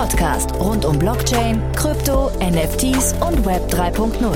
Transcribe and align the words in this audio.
Podcast 0.00 0.54
rund 0.54 0.86
um 0.86 0.98
Blockchain, 0.98 1.60
Krypto, 1.76 2.30
NFTs 2.40 3.12
und 3.20 3.44
Web 3.44 3.70
3.0. 3.70 4.34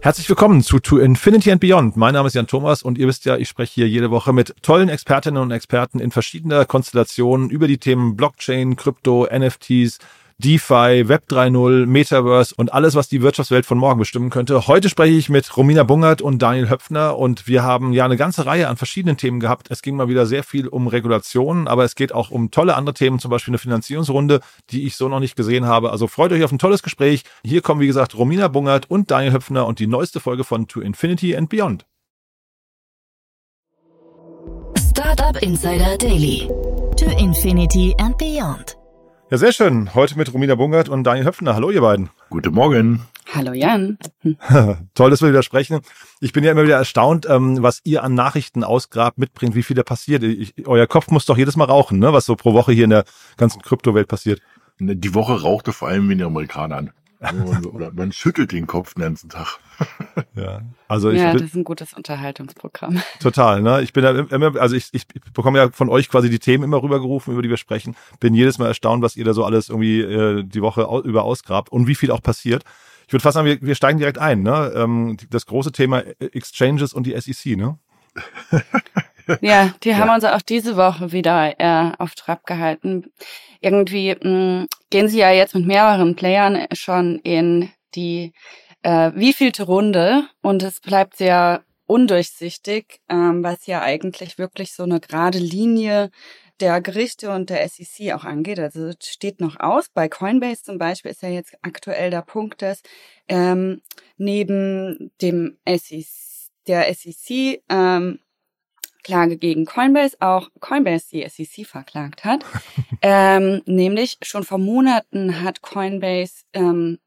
Herzlich 0.00 0.28
willkommen 0.28 0.62
zu 0.62 0.80
To 0.80 0.98
Infinity 0.98 1.52
and 1.52 1.60
Beyond. 1.60 1.96
Mein 1.96 2.14
Name 2.14 2.26
ist 2.26 2.34
Jan 2.34 2.48
Thomas 2.48 2.82
und 2.82 2.98
ihr 2.98 3.06
wisst 3.06 3.24
ja, 3.24 3.36
ich 3.36 3.48
spreche 3.48 3.74
hier 3.74 3.88
jede 3.88 4.10
Woche 4.10 4.32
mit 4.32 4.56
tollen 4.62 4.88
Expertinnen 4.88 5.40
und 5.40 5.52
Experten 5.52 6.00
in 6.00 6.10
verschiedener 6.10 6.64
Konstellationen 6.64 7.50
über 7.50 7.68
die 7.68 7.78
Themen 7.78 8.16
Blockchain, 8.16 8.74
Krypto, 8.74 9.28
NFTs, 9.32 10.00
DeFi, 10.38 11.08
Web 11.08 11.24
3.0, 11.28 11.86
Metaverse 11.86 12.54
und 12.56 12.72
alles, 12.72 12.94
was 12.94 13.08
die 13.08 13.22
Wirtschaftswelt 13.22 13.66
von 13.66 13.78
morgen 13.78 13.98
bestimmen 13.98 14.30
könnte. 14.30 14.66
Heute 14.66 14.88
spreche 14.88 15.14
ich 15.14 15.28
mit 15.28 15.56
Romina 15.56 15.82
Bungert 15.84 16.22
und 16.22 16.40
Daniel 16.40 16.68
Höpfner 16.68 17.18
und 17.18 17.46
wir 17.46 17.62
haben 17.62 17.92
ja 17.92 18.04
eine 18.04 18.16
ganze 18.16 18.46
Reihe 18.46 18.68
an 18.68 18.76
verschiedenen 18.76 19.16
Themen 19.16 19.40
gehabt. 19.40 19.70
Es 19.70 19.82
ging 19.82 19.96
mal 19.96 20.08
wieder 20.08 20.26
sehr 20.26 20.44
viel 20.44 20.68
um 20.68 20.86
Regulationen, 20.86 21.68
aber 21.68 21.84
es 21.84 21.94
geht 21.94 22.12
auch 22.12 22.30
um 22.30 22.50
tolle 22.50 22.74
andere 22.76 22.94
Themen, 22.94 23.18
zum 23.18 23.30
Beispiel 23.30 23.52
eine 23.52 23.58
Finanzierungsrunde, 23.58 24.40
die 24.70 24.86
ich 24.86 24.96
so 24.96 25.08
noch 25.08 25.20
nicht 25.20 25.36
gesehen 25.36 25.66
habe. 25.66 25.90
Also 25.90 26.06
freut 26.06 26.32
euch 26.32 26.44
auf 26.44 26.52
ein 26.52 26.58
tolles 26.58 26.82
Gespräch. 26.82 27.22
Hier 27.44 27.62
kommen, 27.62 27.80
wie 27.80 27.86
gesagt, 27.86 28.16
Romina 28.16 28.48
Bungert 28.48 28.90
und 28.90 29.10
Daniel 29.10 29.32
Höpfner 29.32 29.66
und 29.66 29.78
die 29.78 29.86
neueste 29.86 30.20
Folge 30.20 30.44
von 30.44 30.68
To 30.68 30.80
Infinity 30.80 31.36
and 31.36 31.48
Beyond. 31.48 31.86
Startup 34.78 35.40
Insider 35.42 35.96
Daily. 35.96 36.48
To 36.96 37.06
Infinity 37.18 37.94
and 37.98 38.16
Beyond. 38.18 38.81
Ja, 39.32 39.38
sehr 39.38 39.52
schön. 39.52 39.94
Heute 39.94 40.18
mit 40.18 40.30
Romina 40.34 40.56
Bungert 40.56 40.90
und 40.90 41.04
Daniel 41.04 41.24
Höpfner. 41.24 41.54
Hallo, 41.54 41.70
ihr 41.70 41.80
beiden. 41.80 42.10
Guten 42.28 42.52
Morgen. 42.52 43.06
Hallo 43.34 43.54
Jan. 43.54 43.96
Toll, 44.94 45.08
dass 45.08 45.22
wir 45.22 45.30
wieder 45.30 45.42
sprechen. 45.42 45.80
Ich 46.20 46.34
bin 46.34 46.44
ja 46.44 46.52
immer 46.52 46.64
wieder 46.64 46.76
erstaunt, 46.76 47.26
ähm, 47.30 47.62
was 47.62 47.80
ihr 47.84 48.04
an 48.04 48.12
Nachrichten 48.12 48.62
ausgrabt, 48.62 49.16
mitbringt, 49.16 49.54
wie 49.54 49.62
viel 49.62 49.74
da 49.74 49.84
passiert. 49.84 50.22
Ich, 50.22 50.66
euer 50.66 50.86
Kopf 50.86 51.10
muss 51.10 51.24
doch 51.24 51.38
jedes 51.38 51.56
Mal 51.56 51.64
rauchen, 51.64 51.98
ne? 51.98 52.12
was 52.12 52.26
so 52.26 52.36
pro 52.36 52.52
Woche 52.52 52.72
hier 52.72 52.84
in 52.84 52.90
der 52.90 53.04
ganzen 53.38 53.62
Kryptowelt 53.62 54.06
passiert. 54.06 54.42
Die 54.78 55.14
Woche 55.14 55.40
rauchte 55.40 55.72
vor 55.72 55.88
allem 55.88 56.10
in 56.10 56.18
den 56.18 56.26
Amerikanern. 56.26 56.90
Oder 57.72 57.92
man 57.92 58.12
schüttelt 58.12 58.52
den 58.52 58.66
Kopf 58.66 58.94
den 58.94 59.02
ganzen 59.02 59.28
Tag. 59.28 59.58
Ja, 60.34 60.62
also 60.88 61.10
ich 61.10 61.20
ja, 61.20 61.32
das 61.32 61.42
ist 61.42 61.54
ein 61.54 61.64
gutes 61.64 61.92
Unterhaltungsprogramm. 61.92 63.02
total. 63.20 63.62
Ne? 63.62 63.82
Ich 63.82 63.92
bin 63.92 64.04
ja 64.04 64.10
immer, 64.10 64.58
also 64.60 64.76
ich, 64.76 64.88
ich 64.92 65.06
bekomme 65.06 65.58
ja 65.58 65.70
von 65.70 65.88
euch 65.88 66.08
quasi 66.08 66.30
die 66.30 66.38
Themen 66.38 66.64
immer 66.64 66.82
rübergerufen, 66.82 67.32
über 67.32 67.42
die 67.42 67.50
wir 67.50 67.56
sprechen. 67.56 67.96
Bin 68.20 68.34
jedes 68.34 68.58
Mal 68.58 68.68
erstaunt, 68.68 69.02
was 69.02 69.16
ihr 69.16 69.24
da 69.24 69.34
so 69.34 69.44
alles 69.44 69.68
irgendwie 69.68 70.00
äh, 70.00 70.44
die 70.44 70.62
Woche 70.62 70.88
au 70.88 71.00
über 71.00 71.24
ausgrabt 71.24 71.70
und 71.70 71.86
wie 71.86 71.94
viel 71.94 72.10
auch 72.10 72.22
passiert. 72.22 72.64
Ich 73.06 73.12
würde 73.12 73.22
fast 73.22 73.34
sagen, 73.34 73.46
wir, 73.46 73.60
wir 73.60 73.74
steigen 73.74 73.98
direkt 73.98 74.18
ein. 74.18 74.42
Ne? 74.42 74.72
Ähm, 74.74 75.16
das 75.30 75.46
große 75.46 75.72
Thema 75.72 76.02
Exchanges 76.18 76.94
und 76.94 77.06
die 77.06 77.18
SEC. 77.20 77.56
Ne? 77.56 77.78
Ja, 79.40 79.74
die 79.82 79.94
haben 79.96 80.10
uns 80.10 80.24
auch 80.24 80.42
diese 80.42 80.76
Woche 80.76 81.12
wieder 81.12 81.54
äh, 81.58 81.92
auf 81.98 82.14
Trab 82.14 82.46
gehalten. 82.46 83.12
Irgendwie 83.60 84.14
mh, 84.14 84.66
gehen 84.90 85.08
sie 85.08 85.18
ja 85.18 85.30
jetzt 85.30 85.54
mit 85.54 85.66
mehreren 85.66 86.16
Playern 86.16 86.66
schon 86.72 87.18
in 87.20 87.70
die 87.94 88.32
äh, 88.82 89.12
wievielte 89.14 89.64
Runde 89.64 90.24
und 90.40 90.62
es 90.62 90.80
bleibt 90.80 91.16
sehr 91.16 91.62
undurchsichtig, 91.86 93.00
ähm, 93.08 93.42
was 93.42 93.66
ja 93.66 93.82
eigentlich 93.82 94.38
wirklich 94.38 94.72
so 94.72 94.82
eine 94.82 95.00
gerade 95.00 95.38
Linie 95.38 96.10
der 96.60 96.80
Gerichte 96.80 97.30
und 97.30 97.50
der 97.50 97.68
SEC 97.68 98.12
auch 98.14 98.24
angeht. 98.24 98.58
Also 98.60 98.86
es 98.86 99.08
steht 99.08 99.40
noch 99.40 99.58
aus. 99.58 99.88
Bei 99.92 100.08
Coinbase 100.08 100.62
zum 100.62 100.78
Beispiel 100.78 101.10
ist 101.10 101.22
ja 101.22 101.28
jetzt 101.28 101.54
aktuell 101.62 102.10
der 102.10 102.22
Punkt, 102.22 102.62
dass 102.62 102.82
ähm, 103.28 103.82
neben 104.16 105.10
dem 105.20 105.58
SEC, 105.66 106.06
der 106.66 106.94
SEC 106.94 107.62
ähm, 107.68 108.20
Klage 109.02 109.36
gegen 109.36 109.64
Coinbase 109.64 110.16
auch 110.20 110.48
Coinbase 110.60 111.08
die 111.10 111.28
SEC 111.28 111.66
verklagt 111.66 112.24
hat. 112.24 112.44
ähm, 113.02 113.62
nämlich 113.66 114.18
schon 114.22 114.44
vor 114.44 114.58
Monaten 114.58 115.42
hat 115.42 115.62
Coinbase 115.62 116.44
ähm, 116.52 116.98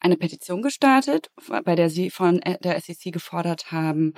eine 0.00 0.16
Petition 0.16 0.62
gestartet, 0.62 1.30
bei 1.64 1.74
der 1.74 1.88
sie 1.88 2.10
von 2.10 2.40
der 2.62 2.80
SEC 2.80 3.12
gefordert 3.12 3.72
haben, 3.72 4.12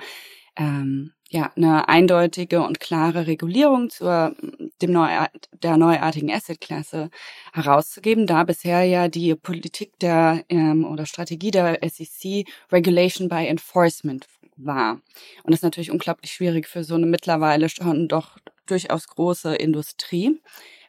ähm, 0.57 1.13
ja, 1.29 1.51
eine 1.55 1.89
eindeutige 1.89 2.61
und 2.61 2.79
klare 2.79 3.27
Regulierung 3.27 3.89
zur 3.89 4.35
dem 4.81 4.91
neu, 4.91 5.09
der 5.51 5.77
neuartigen 5.77 6.31
Assetklasse 6.31 7.09
herauszugeben, 7.53 8.27
da 8.27 8.43
bisher 8.43 8.83
ja 8.83 9.07
die 9.09 9.35
Politik 9.35 9.99
der 9.99 10.43
ähm, 10.49 10.85
oder 10.85 11.05
Strategie 11.05 11.51
der 11.51 11.79
SEC 11.89 12.47
Regulation 12.71 13.27
by 13.27 13.45
Enforcement 13.47 14.25
war. 14.57 14.93
Und 15.43 15.51
das 15.51 15.59
ist 15.59 15.63
natürlich 15.63 15.91
unglaublich 15.91 16.31
schwierig 16.31 16.67
für 16.67 16.83
so 16.83 16.95
eine 16.95 17.05
mittlerweile 17.05 17.69
schon 17.69 18.07
doch 18.07 18.37
durchaus 18.65 19.07
große 19.07 19.55
Industrie, 19.55 20.41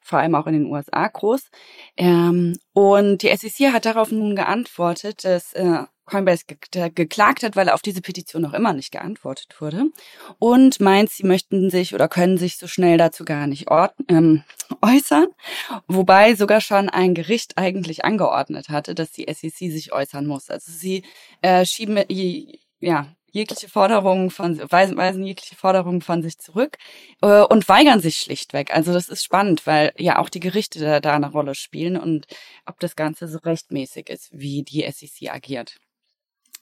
vor 0.02 0.18
allem 0.18 0.34
auch 0.34 0.46
in 0.46 0.54
den 0.54 0.66
USA 0.66 1.06
groß. 1.06 1.50
Ähm, 1.96 2.58
und 2.72 3.22
die 3.22 3.34
SEC 3.34 3.72
hat 3.72 3.84
darauf 3.84 4.10
nun 4.10 4.36
geantwortet, 4.36 5.24
dass 5.24 5.52
äh, 5.52 5.84
Coinbase 6.08 6.44
ge 6.46 6.90
geklagt 6.94 7.42
hat, 7.42 7.54
weil 7.54 7.68
auf 7.68 7.82
diese 7.82 8.00
Petition 8.00 8.42
noch 8.42 8.54
immer 8.54 8.72
nicht 8.72 8.90
geantwortet 8.90 9.60
wurde 9.60 9.84
und 10.38 10.80
meint, 10.80 11.10
sie 11.10 11.24
möchten 11.24 11.70
sich 11.70 11.94
oder 11.94 12.08
können 12.08 12.38
sich 12.38 12.56
so 12.56 12.66
schnell 12.66 12.98
dazu 12.98 13.24
gar 13.24 13.46
nicht 13.46 13.66
ähm, 14.08 14.42
äußern, 14.82 15.26
wobei 15.86 16.34
sogar 16.34 16.60
schon 16.60 16.88
ein 16.88 17.14
Gericht 17.14 17.58
eigentlich 17.58 18.04
angeordnet 18.04 18.70
hatte, 18.70 18.94
dass 18.94 19.12
die 19.12 19.26
SEC 19.32 19.70
sich 19.70 19.92
äußern 19.92 20.26
muss. 20.26 20.50
Also 20.50 20.72
sie 20.72 21.04
äh, 21.42 21.64
schieben 21.64 22.02
ja 22.80 23.06
jegliche 23.30 23.68
Forderungen 23.68 24.30
von, 24.30 24.58
weisen, 24.70 24.96
weisen 24.96 25.24
jegliche 25.24 25.56
Forderungen 25.56 26.00
von 26.00 26.22
sich 26.22 26.38
zurück 26.38 26.78
äh, 27.22 27.42
und 27.42 27.68
weigern 27.68 28.00
sich 28.00 28.16
schlichtweg. 28.18 28.74
Also 28.74 28.92
das 28.92 29.08
ist 29.08 29.24
spannend, 29.24 29.66
weil 29.66 29.92
ja 29.96 30.18
auch 30.18 30.28
die 30.28 30.40
Gerichte 30.40 30.80
da, 30.80 31.00
da 31.00 31.14
eine 31.14 31.30
Rolle 31.30 31.54
spielen 31.54 31.96
und 31.96 32.26
ob 32.66 32.80
das 32.80 32.96
Ganze 32.96 33.28
so 33.28 33.38
rechtmäßig 33.38 34.08
ist, 34.08 34.30
wie 34.32 34.62
die 34.62 34.90
SEC 34.90 35.30
agiert. 35.30 35.76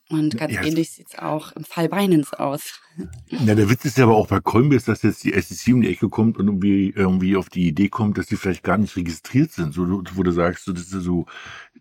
Und 0.08 0.38
ganz 0.38 0.52
ja, 0.52 0.62
ähnlich 0.62 0.92
sieht's 0.92 1.18
auch 1.18 1.50
im 1.52 1.64
Fall 1.64 1.88
Binance 1.88 2.38
aus. 2.38 2.80
Ja, 3.28 3.56
der 3.56 3.68
Witz 3.68 3.84
ist 3.84 3.98
ja 3.98 4.04
aber 4.04 4.14
auch 4.14 4.28
bei 4.28 4.38
Coinbase, 4.38 4.86
dass 4.86 5.02
jetzt 5.02 5.24
die 5.24 5.32
SEC 5.32 5.74
um 5.74 5.80
die 5.80 5.88
Ecke 5.88 6.08
kommt 6.08 6.38
und 6.38 6.46
irgendwie, 6.46 6.90
irgendwie 6.94 7.36
auf 7.36 7.48
die 7.48 7.66
Idee 7.66 7.88
kommt, 7.88 8.16
dass 8.16 8.26
die 8.26 8.36
vielleicht 8.36 8.62
gar 8.62 8.78
nicht 8.78 8.94
registriert 8.94 9.50
sind. 9.50 9.74
So, 9.74 9.82
wo 10.14 10.22
du 10.22 10.30
sagst, 10.30 10.64
so, 10.64 10.72
das 10.72 10.84
ist 10.84 11.02
so 11.02 11.26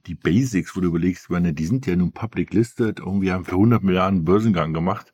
die 0.08 0.16
Basics, 0.16 0.76
wo 0.76 0.82
du 0.82 0.88
überlegst, 0.88 1.30
meine, 1.30 1.54
die 1.54 1.66
sind 1.66 1.86
ja 1.86 1.96
nun 1.96 2.12
public 2.12 2.54
listed, 2.54 3.00
irgendwie 3.00 3.32
haben 3.32 3.46
für 3.46 3.52
100 3.52 3.84
Milliarden 3.84 4.26
Börsengang 4.26 4.74
gemacht 4.74 5.12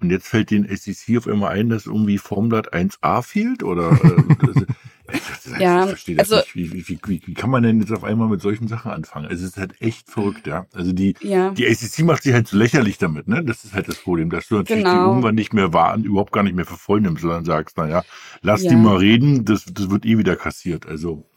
und 0.00 0.10
jetzt 0.10 0.28
fällt 0.28 0.50
den 0.50 0.68
SEC 0.74 1.18
auf 1.18 1.26
einmal 1.26 1.52
ein, 1.52 1.68
dass 1.68 1.86
irgendwie 1.86 2.18
Formblatt 2.18 2.72
1a 2.74 3.22
fehlt 3.22 3.62
oder 3.62 3.92
äh, 3.92 4.64
Ich, 5.12 5.60
ja, 5.60 5.82
ich 5.82 5.88
verstehe 5.88 6.16
das 6.16 6.30
also, 6.30 6.42
nicht. 6.42 6.54
Wie, 6.54 6.88
wie, 6.88 6.98
wie, 7.06 7.22
wie 7.26 7.34
kann 7.34 7.50
man 7.50 7.62
denn 7.62 7.80
jetzt 7.80 7.92
auf 7.92 8.04
einmal 8.04 8.28
mit 8.28 8.40
solchen 8.40 8.68
Sachen 8.68 8.90
anfangen? 8.90 9.30
Es 9.30 9.42
ist 9.42 9.56
halt 9.56 9.80
echt 9.80 10.08
verrückt, 10.08 10.46
ja. 10.46 10.66
Also 10.72 10.92
die, 10.92 11.14
ja. 11.20 11.50
die 11.50 11.66
ACC 11.66 12.00
macht 12.00 12.22
sich 12.22 12.32
halt 12.32 12.48
so 12.48 12.56
lächerlich 12.56 12.98
damit, 12.98 13.28
ne? 13.28 13.44
Das 13.44 13.64
ist 13.64 13.74
halt 13.74 13.88
das 13.88 13.96
Problem, 13.96 14.30
dass 14.30 14.48
du 14.48 14.56
natürlich 14.56 14.84
genau. 14.84 14.94
die 14.94 15.08
irgendwann 15.08 15.34
nicht 15.34 15.52
mehr 15.52 15.72
wahren, 15.72 16.04
überhaupt 16.04 16.32
gar 16.32 16.42
nicht 16.42 16.56
mehr 16.56 16.64
für 16.66 16.76
voll 16.76 17.00
nimmst, 17.00 17.22
sondern 17.22 17.44
sagst, 17.44 17.76
na 17.76 17.88
ja, 17.88 18.02
lass 18.42 18.62
ja. 18.62 18.70
die 18.70 18.76
mal 18.76 18.96
reden, 18.96 19.44
das, 19.44 19.64
das 19.64 19.90
wird 19.90 20.04
eh 20.04 20.18
wieder 20.18 20.36
kassiert. 20.36 20.86
Also 20.86 21.29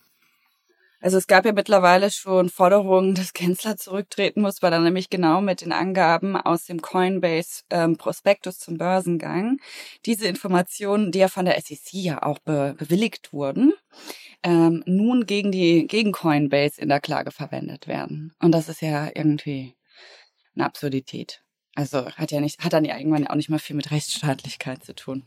also 1.04 1.18
es 1.18 1.28
gab 1.28 1.46
ja 1.46 1.52
mittlerweile 1.52 2.10
schon 2.10 2.48
Forderungen, 2.50 3.14
dass 3.14 3.34
Gensler 3.34 3.76
zurücktreten 3.76 4.42
muss, 4.42 4.62
weil 4.62 4.72
er 4.72 4.80
nämlich 4.80 5.10
genau 5.10 5.42
mit 5.42 5.60
den 5.60 5.74
Angaben 5.74 6.38
aus 6.38 6.64
dem 6.64 6.82
Coinbase 6.82 7.64
ähm, 7.70 7.98
Prospektus 7.98 8.58
zum 8.58 8.78
Börsengang 8.78 9.60
diese 10.06 10.28
Informationen, 10.28 11.12
die 11.12 11.20
ja 11.20 11.28
von 11.28 11.44
der 11.44 11.60
SEC 11.60 11.92
ja 11.92 12.24
auch 12.24 12.40
be 12.40 12.74
bewilligt 12.78 13.34
wurden, 13.34 13.74
ähm, 14.44 14.82
nun 14.86 15.26
gegen 15.26 15.52
die 15.52 15.88
gegen 15.88 16.14
Coinbase 16.14 16.80
in 16.80 16.88
der 16.88 17.02
Klage 17.02 17.32
verwendet 17.32 17.88
werden. 17.88 18.32
Und 18.40 18.54
das 18.54 18.70
ist 18.70 18.82
ja 18.82 19.10
irgendwie 19.14 19.76
eine 20.56 20.66
Absurdität. 20.66 21.44
Also 21.76 22.06
hat 22.12 22.32
ja 22.32 22.40
nicht, 22.40 22.64
hat 22.64 22.72
dann 22.72 22.86
ja 22.86 22.98
irgendwann 22.98 23.28
auch 23.28 23.36
nicht 23.36 23.50
mal 23.50 23.60
viel 23.60 23.76
mit 23.76 23.92
Rechtsstaatlichkeit 23.92 24.86
zu 24.86 24.96
tun. 24.96 25.26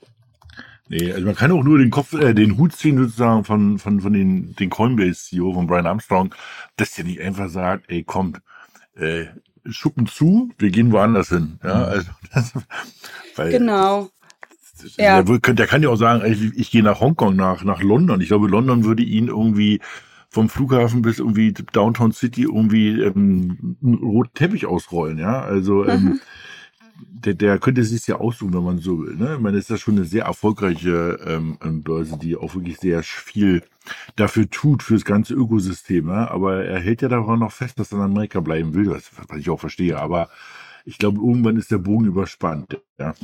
Nee, 0.88 1.12
also 1.12 1.27
man 1.27 1.35
kann 1.35 1.50
auch 1.50 1.65
nur 1.65 1.79
den 1.79 1.91
Kopf, 1.91 2.12
äh, 2.15 2.33
den 2.33 2.59
Hut 2.59 2.73
ziehen 2.73 2.97
sozusagen 2.97 3.44
von, 3.44 3.79
von, 3.79 4.00
von 4.00 4.12
den, 4.12 4.55
den 4.55 4.71
Coinbase-CEO 4.71 5.53
von 5.53 5.67
Brian 5.67 5.87
Armstrong, 5.87 6.35
dass 6.77 6.94
der 6.94 7.05
nicht 7.05 7.21
einfach 7.21 7.49
sagt, 7.49 7.87
ey, 7.88 8.05
kommt, 8.05 8.41
äh, 8.94 9.27
Schuppen 9.69 10.06
zu, 10.06 10.50
wir 10.59 10.71
gehen 10.71 10.93
woanders 10.93 11.31
hin. 11.31 11.59
Ja, 11.65 11.77
mhm. 11.77 11.83
also, 11.85 12.11
das, 12.33 12.53
weil, 13.35 13.50
genau. 13.50 14.11
ja. 14.97 15.23
Der, 15.23 15.55
der, 15.55 15.67
kann 15.67 15.83
ja 15.83 15.88
auch 15.88 15.97
sagen, 15.97 16.25
ich, 16.31 16.56
ich 16.56 16.71
gehe 16.71 16.85
nach 16.85 17.00
Hongkong, 17.00 17.35
nach, 17.35 17.65
nach 17.65 17.82
London. 17.82 18.21
Ich 18.21 18.29
glaube, 18.29 18.47
London 18.47 18.85
würde 18.85 19.03
ihn 19.03 19.27
irgendwie 19.27 19.81
vom 20.29 20.49
Flughafen 20.49 21.03
bis 21.03 21.19
irgendwie 21.19 21.53
Downtown 21.53 22.12
City 22.12 22.43
irgendwie 22.43 23.00
ähm, 23.00 23.77
einen 23.82 23.94
roten 23.94 24.35
Teppich 24.35 24.67
ausrollen, 24.67 25.19
ja. 25.19 25.43
Also 25.43 25.85
ähm. 25.87 26.21
der, 26.98 27.34
der 27.34 27.58
könnte 27.58 27.84
sich 27.84 28.06
ja 28.06 28.16
aussuchen, 28.16 28.54
wenn 28.54 28.64
man 28.64 28.78
so 28.78 29.00
will. 29.00 29.16
Ne? 29.16 29.34
Ich 29.34 29.40
meine, 29.40 29.56
das 29.56 29.64
ist 29.64 29.70
ja 29.70 29.76
schon 29.76 29.96
eine 29.96 30.04
sehr 30.04 30.25
erfolgreiche 30.25 31.19
ähm, 31.26 31.58
ähm, 31.62 31.82
Börse, 31.82 32.19
die 32.19 32.37
auch 32.37 32.54
wirklich 32.54 32.78
sehr 32.78 33.02
viel 33.02 33.62
dafür 34.16 34.48
tut, 34.48 34.82
fürs 34.82 35.04
ganze 35.04 35.34
Ökosystem. 35.34 36.08
Ja? 36.08 36.31
Aber 36.31 36.64
er 36.64 36.78
hält 36.81 37.02
ja 37.02 37.08
daran 37.08 37.40
noch 37.40 37.52
fest, 37.52 37.78
dass 37.78 37.93
er 37.93 37.98
in 37.98 38.04
Amerika 38.04 38.40
bleiben 38.40 38.75
will, 38.75 38.90
was, 38.90 39.10
was 39.28 39.38
ich 39.38 39.50
auch 39.50 39.60
verstehe. 39.60 39.98
Aber 39.98 40.28
ich 40.84 40.98
glaube, 40.98 41.19
irgendwann 41.19 41.56
ist 41.56 41.70
der 41.70 41.78
Bogen 41.78 42.06
überspannt. 42.06 42.78
Ja. 42.98 43.14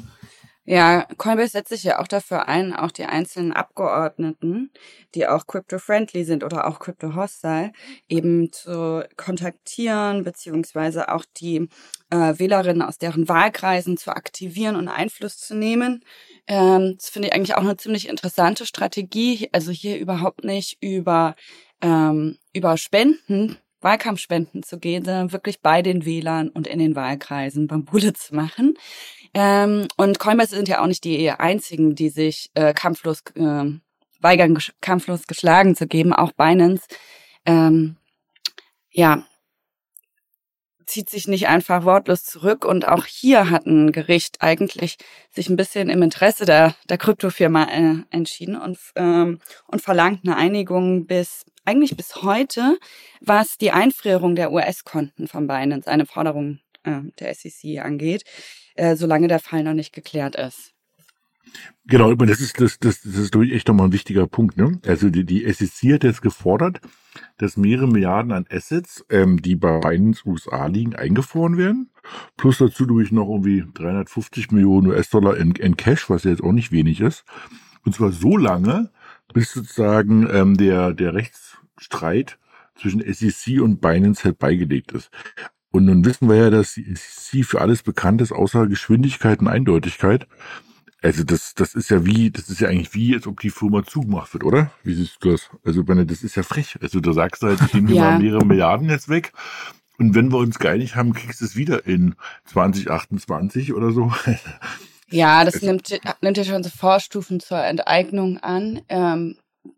Ja, 0.65 1.07
Coinbase 1.17 1.51
setzt 1.51 1.71
sich 1.71 1.83
ja 1.83 1.99
auch 1.99 2.07
dafür 2.07 2.47
ein, 2.47 2.73
auch 2.73 2.93
die 2.93 3.05
einzelnen 3.05 3.53
Abgeordneten, 3.53 4.71
die 5.17 5.27
auch 5.27 5.49
crypto-friendly 5.49 6.23
sind 6.23 6.45
oder 6.45 6.69
auch 6.69 6.79
crypto-hostile, 6.79 7.73
eben 8.09 8.53
zu 8.53 9.05
kontaktieren, 9.17 10.23
beziehungsweise 10.23 11.09
auch 11.13 11.25
die 11.37 11.69
äh, 12.11 12.39
Wählerinnen 12.39 12.83
aus 12.83 12.99
deren 12.99 13.29
Wahlkreisen 13.29 13.97
zu 13.97 14.13
aktivieren 14.15 14.77
und 14.77 14.87
Einfluss 14.87 15.37
zu 15.39 15.57
nehmen. 15.57 16.05
Ähm, 16.47 16.95
das 16.97 17.11
finde 17.11 17.29
ich 17.29 17.35
eigentlich 17.35 17.57
auch 17.57 17.63
eine 17.63 17.77
ziemlich 17.77 18.09
interessante 18.09 18.65
Strategie. 18.65 19.49
Also 19.51 19.73
hier 19.73 19.99
überhaupt 19.99 20.45
nicht 20.45 20.79
über, 20.81 21.35
ähm, 21.81 22.39
über 22.53 22.77
Spenden 22.77 23.59
Wahlkampfspenden 23.83 24.63
zu 24.63 24.79
gehen, 24.79 25.05
sondern 25.05 25.33
wirklich 25.33 25.61
bei 25.61 25.83
den 25.83 26.05
Wählern 26.05 26.49
und 26.49 26.67
in 26.67 26.79
den 26.79 26.97
Wahlkreisen 26.97 27.67
Bambule 27.67 28.13
zu 28.13 28.35
machen. 28.35 28.75
Ähm, 29.35 29.89
und 29.97 30.19
Coinbase 30.19 30.55
sind 30.55 30.69
ja 30.69 30.83
auch 30.83 30.87
nicht 30.87 31.05
die 31.05 31.31
einzigen, 31.31 31.95
die 31.95 32.11
sich 32.11 32.51
äh, 32.55 32.75
kampflos 32.75 33.23
äh, 33.35 33.65
weigern, 34.21 34.59
kampflos 34.81 35.27
geschlagen 35.27 35.75
zu 35.75 35.87
geben. 35.87 36.13
Auch 36.13 36.33
Binance, 36.33 36.87
ähm, 37.47 37.97
ja, 38.91 39.25
zieht 40.87 41.09
sich 41.09 41.27
nicht 41.27 41.49
einfach 41.49 41.85
wortlos 41.85 42.25
zurück. 42.25 42.65
Und 42.65 42.87
auch 42.87 43.07
hier 43.07 43.51
hat 43.51 43.67
ein 43.67 43.93
Gericht 43.93 44.43
eigentlich 44.43 44.99
sich 45.31 45.49
ein 45.49 45.57
bisschen 45.57 45.89
im 45.89 46.03
Interesse 46.03 46.45
der, 46.45 46.75
der 46.89 46.99
Kryptofirma 46.99 47.65
äh, 47.65 47.95
entschieden 48.11 48.57
und, 48.57 48.79
ähm, 48.97 49.41
und 49.67 49.81
verlangt 49.81 50.21
eine 50.25 50.37
Einigung 50.37 51.07
bis 51.07 51.45
eigentlich 51.65 51.97
bis 51.97 52.23
heute, 52.23 52.79
was 53.21 53.59
die 53.59 53.71
Einfrierung 53.71 54.35
der 54.35 54.53
US-Konten 54.53 55.29
von 55.29 55.47
Binance, 55.47 55.91
eine 55.91 56.07
Forderung 56.07 56.61
äh, 56.85 57.01
der 57.19 57.35
SEC 57.35 57.79
angeht, 57.81 58.25
äh, 58.75 58.97
solange 58.97 59.29
der 59.29 59.39
Fall 59.39 59.63
noch 59.63 59.75
nicht 59.75 59.93
geklärt 59.93 60.37
ist. 60.37 60.73
Genau, 61.87 62.15
das 62.15 62.41
ist, 62.41 62.61
das, 62.61 62.79
das, 62.79 63.03
das 63.03 63.15
ist 63.15 63.35
echt 63.35 63.69
nochmal 63.69 63.89
ein 63.89 63.93
wichtiger 63.93 64.27
Punkt. 64.27 64.57
Ne? 64.57 64.81
Also 64.87 65.11
die, 65.11 65.25
die 65.25 65.53
SEC 65.53 65.95
hat 65.95 66.05
jetzt 66.05 66.23
gefordert, 66.23 66.81
dass 67.39 67.57
mehrere 67.57 67.89
Milliarden 67.89 68.33
an 68.33 68.47
Assets, 68.51 69.05
ähm, 69.11 69.43
die 69.43 69.57
bei 69.57 69.81
Binance 69.81 70.27
USA 70.27 70.67
liegen, 70.67 70.95
eingefroren 70.95 71.59
werden. 71.59 71.91
Plus 72.37 72.59
dazu 72.59 72.87
durch 72.87 73.11
noch 73.11 73.29
irgendwie 73.29 73.65
350 73.75 74.53
Millionen 74.53 74.89
US-Dollar 74.89 75.37
in, 75.37 75.53
in 75.57 75.77
Cash, 75.77 76.09
was 76.09 76.25
ja 76.25 76.31
jetzt 76.31 76.43
auch 76.43 76.53
nicht 76.53 76.73
wenig 76.73 77.01
ist. 77.01 77.25
Und 77.85 77.95
zwar 77.95 78.13
so 78.13 78.37
lange, 78.37 78.91
bis 79.33 79.53
sozusagen 79.53 80.29
ähm, 80.31 80.57
der, 80.57 80.93
der 80.93 81.15
Rechtsstreit 81.15 82.39
zwischen 82.77 83.03
SEC 83.13 83.61
und 83.61 83.81
Binance 83.81 84.25
halt 84.25 84.39
beigelegt 84.39 84.93
ist. 84.93 85.11
Und 85.71 85.87
nun 85.87 86.05
wissen 86.05 86.29
wir 86.29 86.37
ja, 86.37 86.51
dass 86.51 86.75
die 86.75 86.95
SEC 86.95 87.45
für 87.45 87.61
alles 87.61 87.83
bekannt 87.83 88.21
ist, 88.21 88.33
außer 88.33 88.67
Geschwindigkeit 88.67 89.41
und 89.41 89.49
Eindeutigkeit. 89.49 90.27
Also 91.03 91.25
das, 91.25 91.55
das 91.55 91.75
ist 91.75 91.91
ja 91.91 92.07
wie, 92.07 92.31
das 92.31 92.49
ist 92.49 92.61
ja 92.61 92.69
eigentlich 92.69 92.95
wie, 92.95 93.15
als 93.15 93.27
ob 93.27 93.41
die 93.41 93.51
Firma 93.51 93.85
zugemacht 93.85 94.33
wird, 94.35 94.45
oder? 94.45 94.71
Wie 94.85 94.95
siehst 94.95 95.17
du 95.21 95.33
das? 95.33 95.51
Also 95.65 95.83
meine, 95.83 96.07
das 96.07 96.23
ist 96.23 96.37
ja 96.37 96.45
frech. 96.45 96.79
Also 96.81 97.01
da 97.01 97.13
sagst 97.13 97.43
du 97.43 97.49
halt, 97.49 97.61
ich 97.61 97.75
nehme 97.75 97.93
ja. 97.93 98.05
mal 98.05 98.19
mehrere 98.21 98.47
Milliarden 98.47 98.89
jetzt 98.89 99.09
weg. 99.09 99.33
Und 99.99 100.15
wenn 100.15 100.31
wir 100.31 100.39
uns 100.39 100.59
geeinigt 100.59 100.95
haben, 100.95 101.13
kriegst 101.13 101.41
du 101.41 101.45
es 101.45 101.57
wieder 101.57 101.87
in 101.87 102.15
2028 102.47 103.73
oder 103.73 103.91
so. 103.91 104.13
Ja, 105.13 105.45
das 105.45 105.63
nimmt, 105.63 106.01
nimmt 106.21 106.37
ja 106.37 106.45
schon 106.45 106.63
so 106.63 106.71
Vorstufen 106.71 107.41
zur 107.41 107.63
Enteignung 107.63 108.39
an. 108.39 108.83
Ähm, 108.89 109.37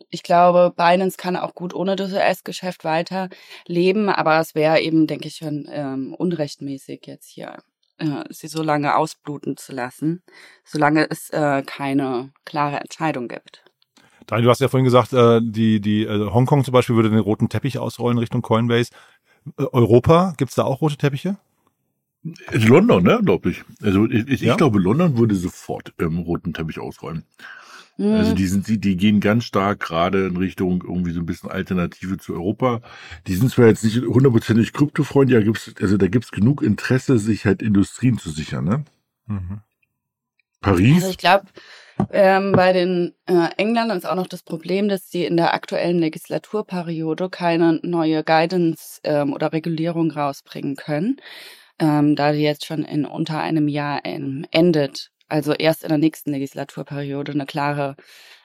ich 0.08 0.22
glaube, 0.22 0.72
Binance 0.76 1.16
kann 1.16 1.36
auch 1.36 1.54
gut 1.54 1.74
ohne 1.74 1.96
das 1.96 2.12
US-Geschäft 2.12 2.84
weiterleben, 2.84 4.08
aber 4.08 4.38
es 4.38 4.54
wäre 4.54 4.80
eben, 4.80 5.06
denke 5.06 5.28
ich, 5.28 5.36
schon 5.36 5.68
ähm, 5.70 6.14
unrechtmäßig 6.14 7.02
jetzt 7.06 7.28
hier 7.28 7.58
äh, 7.98 8.24
sie 8.30 8.48
so 8.48 8.62
lange 8.62 8.96
ausbluten 8.96 9.56
zu 9.56 9.72
lassen, 9.72 10.22
solange 10.64 11.08
es 11.10 11.30
äh, 11.30 11.62
keine 11.66 12.32
klare 12.44 12.80
Entscheidung 12.80 13.28
gibt. 13.28 13.64
Daniel, 14.26 14.44
du 14.44 14.50
hast 14.50 14.60
ja 14.60 14.68
vorhin 14.68 14.84
gesagt, 14.84 15.12
äh, 15.12 15.40
die, 15.42 15.80
die 15.80 16.04
äh, 16.04 16.30
Hongkong 16.30 16.64
zum 16.64 16.72
Beispiel 16.72 16.96
würde 16.96 17.10
den 17.10 17.18
roten 17.18 17.48
Teppich 17.48 17.78
ausrollen 17.78 18.18
Richtung 18.18 18.42
Coinbase. 18.42 18.90
Äh, 19.58 19.64
Europa, 19.72 20.34
gibt's 20.38 20.54
da 20.54 20.64
auch 20.64 20.80
rote 20.80 20.96
Teppiche? 20.96 21.36
London, 22.52 23.02
ne, 23.02 23.20
glaube 23.22 23.50
ich. 23.50 23.62
Also 23.82 24.06
ich, 24.06 24.28
ich 24.28 24.40
ja? 24.40 24.56
glaube, 24.56 24.78
London 24.78 25.18
würde 25.18 25.34
sofort 25.34 25.92
ähm, 25.98 26.18
roten 26.18 26.54
Teppich 26.54 26.78
ausrollen. 26.78 27.24
Mhm. 27.96 28.12
Also 28.12 28.34
die 28.34 28.46
sind, 28.46 28.66
die, 28.66 28.80
die 28.80 28.96
gehen 28.96 29.20
ganz 29.20 29.44
stark 29.44 29.80
gerade 29.80 30.26
in 30.26 30.36
Richtung 30.36 30.82
irgendwie 30.82 31.12
so 31.12 31.20
ein 31.20 31.26
bisschen 31.26 31.50
Alternative 31.50 32.18
zu 32.18 32.34
Europa. 32.34 32.80
Die 33.26 33.34
sind 33.34 33.50
zwar 33.50 33.66
jetzt 33.66 33.84
nicht 33.84 34.00
hundertprozentig 34.02 34.72
Kryptofreunde, 34.72 35.34
ja 35.34 35.40
gibt's, 35.40 35.72
also 35.80 35.96
da 35.96 36.08
gibt's 36.08 36.32
genug 36.32 36.62
Interesse, 36.62 37.18
sich 37.18 37.44
halt 37.44 37.62
Industrien 37.62 38.18
zu 38.18 38.30
sichern, 38.30 38.64
ne? 38.64 38.84
Mhm. 39.26 39.60
Paris. 40.60 40.96
Also 40.96 41.10
ich 41.10 41.18
glaube, 41.18 41.44
ähm, 42.10 42.52
bei 42.52 42.72
den 42.72 43.14
äh, 43.26 43.50
Engländern 43.58 43.98
ist 43.98 44.06
auch 44.06 44.16
noch 44.16 44.26
das 44.26 44.42
Problem, 44.42 44.88
dass 44.88 45.10
sie 45.10 45.24
in 45.24 45.36
der 45.36 45.54
aktuellen 45.54 45.98
Legislaturperiode 45.98 47.28
keine 47.28 47.80
neue 47.82 48.24
Guidance 48.24 49.00
ähm, 49.04 49.32
oder 49.32 49.52
Regulierung 49.52 50.10
rausbringen 50.10 50.74
können 50.74 51.18
ähm, 51.78 52.16
da 52.16 52.32
die 52.32 52.40
jetzt 52.40 52.66
schon 52.66 52.84
in 52.84 53.04
unter 53.04 53.40
einem 53.40 53.68
Jahr 53.68 54.00
ähm, 54.04 54.46
endet, 54.50 55.10
also 55.28 55.52
erst 55.52 55.82
in 55.82 55.88
der 55.88 55.98
nächsten 55.98 56.32
Legislaturperiode 56.32 57.32
eine 57.32 57.46
klare 57.46 57.96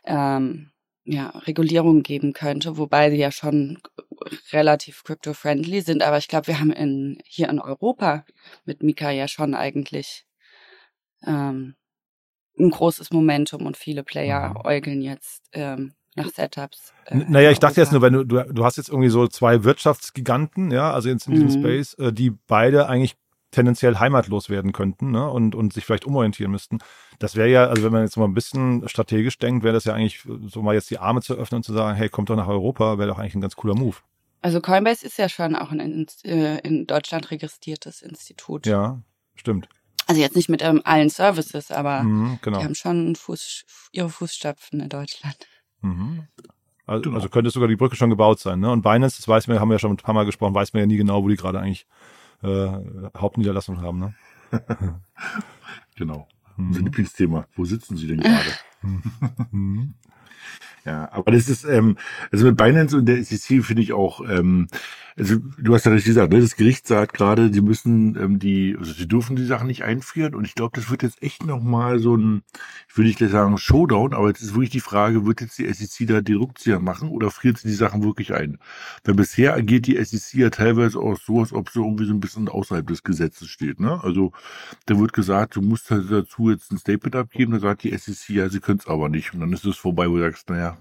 ähm, 0.05 0.71
ja, 1.03 1.29
Regulierung 1.29 2.03
geben 2.03 2.33
könnte, 2.33 2.77
wobei 2.77 3.09
sie 3.09 3.17
ja 3.17 3.31
schon 3.31 3.79
relativ 4.51 5.03
crypto-friendly 5.03 5.81
sind. 5.81 6.03
Aber 6.03 6.17
ich 6.17 6.27
glaube, 6.27 6.47
wir 6.47 6.59
haben 6.59 6.71
in, 6.71 7.19
hier 7.25 7.49
in 7.49 7.59
Europa 7.59 8.25
mit 8.65 8.83
Mika 8.83 9.09
ja 9.11 9.27
schon 9.27 9.55
eigentlich 9.55 10.25
ähm, 11.25 11.75
ein 12.59 12.69
großes 12.69 13.11
Momentum 13.11 13.65
und 13.65 13.77
viele 13.77 14.03
Player 14.03 14.49
mhm. 14.49 14.61
äugeln 14.65 15.01
jetzt 15.01 15.47
ähm, 15.53 15.93
nach 16.19 16.29
Setups. 16.29 16.93
Äh, 17.05 17.17
naja, 17.27 17.51
ich 17.51 17.59
dachte 17.59 17.81
jetzt 17.81 17.91
nur, 17.91 18.01
wenn 18.01 18.13
du, 18.13 18.23
du, 18.23 18.43
du 18.43 18.65
hast 18.65 18.77
jetzt 18.77 18.89
irgendwie 18.89 19.09
so 19.09 19.27
zwei 19.27 19.63
Wirtschaftsgiganten, 19.63 20.71
ja, 20.71 20.91
also 20.91 21.09
jetzt 21.09 21.27
in 21.27 21.33
diesem 21.33 21.47
mhm. 21.47 21.63
Space, 21.63 21.93
äh, 21.95 22.13
die 22.13 22.31
beide 22.47 22.87
eigentlich 22.87 23.15
tendenziell 23.51 23.95
heimatlos 23.97 24.49
werden 24.49 24.73
könnten 24.73 25.11
ne, 25.11 25.29
und, 25.29 25.55
und 25.55 25.73
sich 25.73 25.85
vielleicht 25.85 26.05
umorientieren 26.05 26.51
müssten. 26.51 26.79
Das 27.17 27.35
wäre 27.35 27.49
ja, 27.49 27.65
also 27.65 27.83
wenn 27.83 27.91
man 27.91 28.03
jetzt 28.03 28.15
mal 28.15 28.25
ein 28.25 28.33
bisschen 28.33 28.87
strategisch 28.87 29.37
denkt, 29.39 29.63
wäre 29.63 29.73
das 29.73 29.85
ja 29.85 29.93
eigentlich 29.93 30.23
so 30.47 30.61
mal 30.61 30.75
jetzt 30.75 30.91
die 30.91 30.99
Arme 30.99 31.21
zu 31.21 31.33
öffnen 31.33 31.57
und 31.57 31.63
zu 31.63 31.73
sagen, 31.73 31.97
hey, 31.97 32.09
kommt 32.09 32.29
doch 32.29 32.35
nach 32.35 32.47
Europa, 32.47 32.97
wäre 32.97 33.09
doch 33.09 33.17
eigentlich 33.17 33.35
ein 33.35 33.41
ganz 33.41 33.55
cooler 33.55 33.75
Move. 33.75 33.97
Also 34.41 34.61
Coinbase 34.61 35.05
ist 35.05 35.17
ja 35.17 35.27
schon 35.27 35.55
auch 35.55 35.71
ein 35.71 36.07
äh, 36.23 36.59
in 36.59 36.87
Deutschland 36.87 37.31
registriertes 37.31 38.01
Institut. 38.01 38.65
Ja, 38.67 39.01
stimmt. 39.35 39.67
Also 40.07 40.21
jetzt 40.21 40.35
nicht 40.35 40.49
mit 40.49 40.63
ähm, 40.63 40.81
allen 40.85 41.09
Services, 41.09 41.71
aber 41.71 42.03
mhm, 42.03 42.39
genau. 42.41 42.59
die 42.59 42.65
haben 42.65 42.75
schon 42.75 43.15
Fuß, 43.15 43.89
ihre 43.91 44.09
Fußstapfen 44.09 44.79
in 44.79 44.89
Deutschland. 44.89 45.47
Mhm. 45.81 46.27
Also, 46.85 47.03
genau. 47.03 47.15
also, 47.17 47.29
könnte 47.29 47.51
sogar 47.51 47.67
die 47.67 47.75
Brücke 47.75 47.95
schon 47.95 48.09
gebaut 48.09 48.39
sein. 48.39 48.59
Ne? 48.59 48.71
Und 48.71 48.81
Binance, 48.81 49.17
das 49.17 49.27
weiß 49.27 49.47
man, 49.47 49.59
haben 49.59 49.69
wir 49.69 49.75
ja 49.75 49.79
schon 49.79 49.91
ein 49.91 49.97
paar 49.97 50.15
Mal 50.15 50.25
gesprochen, 50.25 50.55
weiß 50.55 50.73
man 50.73 50.81
ja 50.81 50.87
nie 50.87 50.97
genau, 50.97 51.23
wo 51.23 51.27
die 51.27 51.35
gerade 51.35 51.59
eigentlich 51.59 51.85
äh, 52.41 52.69
Hauptniederlassung 53.15 53.81
haben. 53.81 53.99
Ne? 53.99 54.15
genau. 55.95 56.27
Mhm. 56.57 56.67
Unser 56.67 56.81
Lieblingsthema. 56.81 57.47
Wo 57.55 57.65
sitzen 57.65 57.97
Sie 57.97 58.07
denn 58.07 58.19
gerade? 58.19 58.49
Mhm. 59.51 59.95
Ja, 60.89 61.07
aber 61.11 61.31
das 61.33 61.47
ist, 61.49 61.65
ähm, 61.65 61.97
also 62.31 62.47
mit 62.47 62.57
Binance 62.57 62.97
und 62.97 63.05
der 63.05 63.23
SEC 63.23 63.63
finde 63.63 63.83
ich 63.83 63.93
auch, 63.93 64.21
ähm, 64.27 64.67
also 65.15 65.35
du 65.57 65.75
hast 65.75 65.85
ja 65.85 65.91
richtig 65.91 66.11
gesagt, 66.15 66.33
ne, 66.33 66.41
das 66.41 66.55
Gericht 66.55 66.87
sagt 66.87 67.13
gerade, 67.13 67.53
sie 67.53 67.61
müssen 67.61 68.15
ähm, 68.15 68.39
die, 68.39 68.75
also 68.79 68.93
sie 68.93 69.07
dürfen 69.07 69.35
die 69.35 69.45
Sachen 69.45 69.67
nicht 69.67 69.83
einfrieren 69.83 70.33
und 70.33 70.45
ich 70.45 70.55
glaube, 70.55 70.79
das 70.79 70.89
wird 70.89 71.03
jetzt 71.03 71.21
echt 71.21 71.45
nochmal 71.45 71.99
so 71.99 72.15
ein, 72.15 72.41
ich 72.89 72.97
will 72.97 73.05
nicht 73.05 73.19
sagen 73.19 73.59
Showdown, 73.59 74.15
aber 74.15 74.29
jetzt 74.29 74.41
ist 74.41 74.55
wirklich 74.55 74.71
die 74.71 74.79
Frage, 74.79 75.27
wird 75.27 75.41
jetzt 75.41 75.59
die 75.59 75.71
SEC 75.71 76.07
da 76.07 76.21
die 76.21 76.33
Rückzieher 76.33 76.79
machen 76.79 77.09
oder 77.09 77.29
friert 77.29 77.59
sie 77.59 77.67
die 77.67 77.75
Sachen 77.75 78.03
wirklich 78.03 78.33
ein? 78.33 78.57
Weil 79.03 79.13
bisher 79.13 79.53
agiert 79.53 79.85
die 79.85 80.03
SEC 80.03 80.39
ja 80.39 80.49
teilweise 80.49 80.97
auch 80.99 81.19
so, 81.19 81.41
als 81.41 81.53
ob 81.53 81.69
sie 81.69 81.81
irgendwie 81.81 82.05
so 82.05 82.13
ein 82.13 82.19
bisschen 82.19 82.49
außerhalb 82.49 82.87
des 82.87 83.03
Gesetzes 83.03 83.47
steht, 83.49 83.79
ne? 83.79 84.03
Also 84.03 84.31
da 84.87 84.97
wird 84.97 85.13
gesagt, 85.13 85.55
du 85.55 85.61
musst 85.61 85.91
halt 85.91 86.09
dazu 86.11 86.49
jetzt 86.49 86.71
ein 86.71 86.79
Statement 86.79 87.15
abgeben, 87.15 87.51
da 87.51 87.59
sagt 87.59 87.83
die 87.83 87.95
SEC, 87.95 88.29
ja, 88.29 88.49
sie 88.49 88.59
können 88.59 88.79
es 88.79 88.87
aber 88.87 89.09
nicht 89.09 89.33
und 89.35 89.41
dann 89.41 89.53
ist 89.53 89.65
es 89.65 89.77
vorbei, 89.77 90.09
wo 90.09 90.15
du 90.15 90.21
sagst, 90.21 90.49
naja, 90.49 90.77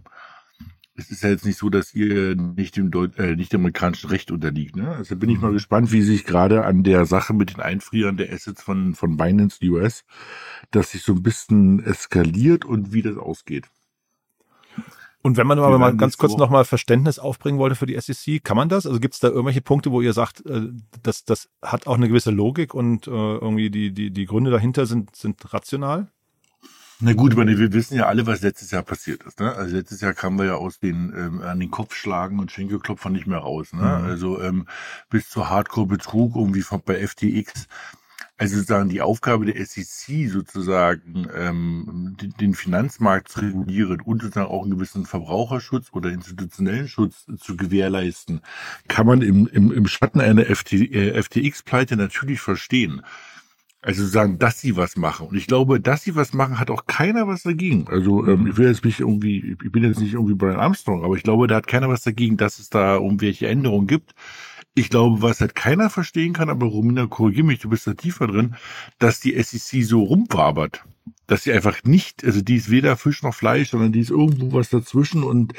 es 0.99 1.13
ist 1.13 1.23
ja 1.23 1.31
jetzt 1.31 1.47
nicht 1.47 1.59
so, 1.59 1.71
dass 1.71 1.95
ihr 1.95 2.35
nicht 2.35 2.77
dem, 2.77 2.91
Deut 2.91 3.17
äh, 3.19 3.37
nicht 3.37 3.53
dem 3.53 3.61
amerikanischen 3.61 4.11
Recht 4.11 4.33
unterliegt. 4.33 4.75
Ne? 4.75 4.89
Also 4.89 5.15
bin 5.15 5.31
ich 5.31 5.41
mal 5.41 5.53
gespannt, 5.53 5.93
wie 5.93 6.03
sich 6.03 6.25
gerade 6.25 6.65
an 6.65 6.83
der 6.83 7.07
Sache 7.07 7.35
mit 7.35 7.55
den 7.55 7.61
Einfrieren 7.61 8.17
der 8.17 8.33
Assets 8.33 8.63
von, 8.63 8.97
von 8.97 9.17
Binance 9.17 9.65
US, 9.65 10.05
dass 10.73 10.91
sich 10.91 11.03
so 11.03 11.13
ein 11.13 11.23
bisschen 11.23 11.85
eskaliert 11.85 12.65
und 12.65 12.93
wie 12.93 13.03
das 13.03 13.17
ausgeht. 13.17 13.69
Und 15.23 15.37
wenn 15.37 15.47
man 15.47 15.59
aber 15.61 15.79
mal 15.79 15.97
ganz 15.97 16.17
kurz 16.17 16.37
nochmal 16.37 16.65
Verständnis 16.65 17.19
aufbringen 17.19 17.59
wollte 17.59 17.77
für 17.77 17.87
die 17.87 18.01
SEC, 18.01 18.43
kann 18.43 18.57
man 18.57 18.69
das? 18.69 18.87
Also 18.87 18.99
gibt 18.99 19.15
es 19.15 19.21
da 19.21 19.29
irgendwelche 19.29 19.61
Punkte, 19.61 19.93
wo 19.93 20.01
ihr 20.01 20.13
sagt, 20.13 20.45
äh, 20.47 20.69
das, 21.03 21.25
das 21.25 21.49
hat 21.63 21.87
auch 21.87 21.97
eine 21.97 22.09
gewisse 22.09 22.33
Logik 22.33 22.75
und 22.75 23.07
äh, 23.07 23.11
irgendwie 23.11 23.71
die, 23.71 23.93
die, 23.93 24.11
die 24.11 24.27
Gründe 24.27 24.51
dahinter 24.51 24.87
sind, 24.87 25.15
sind 25.15 25.53
rational? 25.53 26.11
Na 27.01 27.13
gut, 27.13 27.37
meine, 27.37 27.57
wir 27.57 27.73
wissen 27.73 27.97
ja 27.97 28.07
alle, 28.07 28.27
was 28.27 28.41
letztes 28.41 28.73
Jahr 28.73 28.83
passiert 28.83 29.23
ist. 29.23 29.39
Ne? 29.39 29.55
Also 29.55 29.77
letztes 29.77 30.01
Jahr 30.01 30.15
kamen 30.15 30.37
wir 30.37 30.47
ja 30.47 30.55
aus 30.55 30.81
den 30.81 31.13
ähm, 31.17 31.43
an 31.43 31.61
den 31.61 31.71
Kopf 31.71 31.95
schlagen 31.95 32.41
und 32.41 32.51
Schenkelklopfer 32.51 33.09
nicht 33.09 33.29
mehr 33.29 33.39
raus. 33.39 33.73
Ne? 33.73 33.83
Mhm. 33.83 34.05
Also 34.05 34.43
ähm, 34.43 34.67
bis 35.09 35.29
zu 35.29 35.49
Hardcore-Betrug 35.49 36.35
irgendwie 36.35 36.63
von, 36.63 36.83
bei 36.85 37.07
FTX. 37.07 37.69
Also 38.37 38.57
sozusagen 38.57 38.89
die 38.89 39.01
Aufgabe 39.01 39.47
der 39.47 39.65
SEC 39.65 40.29
sozusagen 40.29 41.29
ähm, 41.37 42.17
den 42.41 42.55
Finanzmarkt 42.55 43.29
zu 43.29 43.41
regulieren 43.41 44.01
und 44.01 44.23
sozusagen 44.23 44.51
auch 44.51 44.63
einen 44.63 44.73
gewissen 44.73 45.07
Verbraucherschutz 45.07 45.89
oder 45.93 46.11
institutionellen 46.11 46.87
Schutz 46.87 47.27
zu 47.39 47.57
gewährleisten, 47.57 48.41
kann 48.87 49.07
man 49.07 49.23
im, 49.23 49.49
im, 49.49 49.73
im 49.73 49.87
Schatten 49.89 50.21
einer 50.21 50.45
FT, 50.45 50.73
äh, 50.73 51.21
FTX-Pleite 51.21 51.97
natürlich 51.97 52.41
verstehen. 52.41 53.03
Also 53.81 54.05
sagen, 54.05 54.39
dass 54.39 54.61
sie 54.61 54.77
was 54.77 54.97
machen. 54.97 55.29
Und 55.29 55.37
ich 55.37 55.47
glaube, 55.47 55.81
dass 55.81 56.03
sie 56.03 56.17
was 56.17 56.33
machen, 56.33 56.59
hat 56.59 56.71
auch 56.71 56.87
keiner 56.87 57.29
was 57.29 57.45
dagegen. 57.45 57.87
Also 57.89 58.27
ähm, 58.27 58.49
ich 58.49 58.57
will 58.57 58.67
jetzt 58.67 58.85
nicht 58.85 58.99
irgendwie, 58.99 59.57
ich 59.63 59.73
bin 59.73 59.85
jetzt 59.85 60.01
nicht 60.01 60.15
irgendwie 60.15 60.35
Brian 60.35 60.59
Armstrong, 60.59 61.05
aber 61.05 61.15
ich 61.15 61.23
glaube, 61.23 61.47
da 61.47 61.57
hat 61.57 61.69
keiner 61.69 61.89
was 61.89 62.03
dagegen, 62.03 62.37
dass 62.37 62.59
es 62.59 62.71
da 62.71 62.97
irgendwelche 62.97 63.47
Änderungen 63.47 63.87
gibt. 63.87 64.15
Ich 64.75 64.91
glaube, 64.91 65.23
was 65.23 65.41
halt 65.41 65.55
keiner 65.55 65.91
verstehen 65.91 66.33
kann, 66.33 66.51
aber 66.51 66.67
Romina, 66.67 67.07
korrigier 67.07 67.45
mich, 67.45 67.61
du 67.61 67.69
bist 67.69 67.87
da 67.87 67.95
tiefer 67.95 68.27
drin, 68.27 68.57
dass 68.99 69.21
die 69.21 69.41
SEC 69.41 69.85
so 69.85 70.03
rumwabert 70.03 70.85
dass 71.27 71.45
sie 71.45 71.53
einfach 71.53 71.85
nicht, 71.85 72.25
also 72.25 72.41
die 72.41 72.57
ist 72.57 72.71
weder 72.71 72.97
Fisch 72.97 73.23
noch 73.23 73.35
Fleisch, 73.35 73.71
sondern 73.71 73.93
die 73.93 74.01
ist 74.01 74.11
irgendwo 74.11 74.53
was 74.53 74.71
dazwischen 74.71 75.23
und 75.23 75.53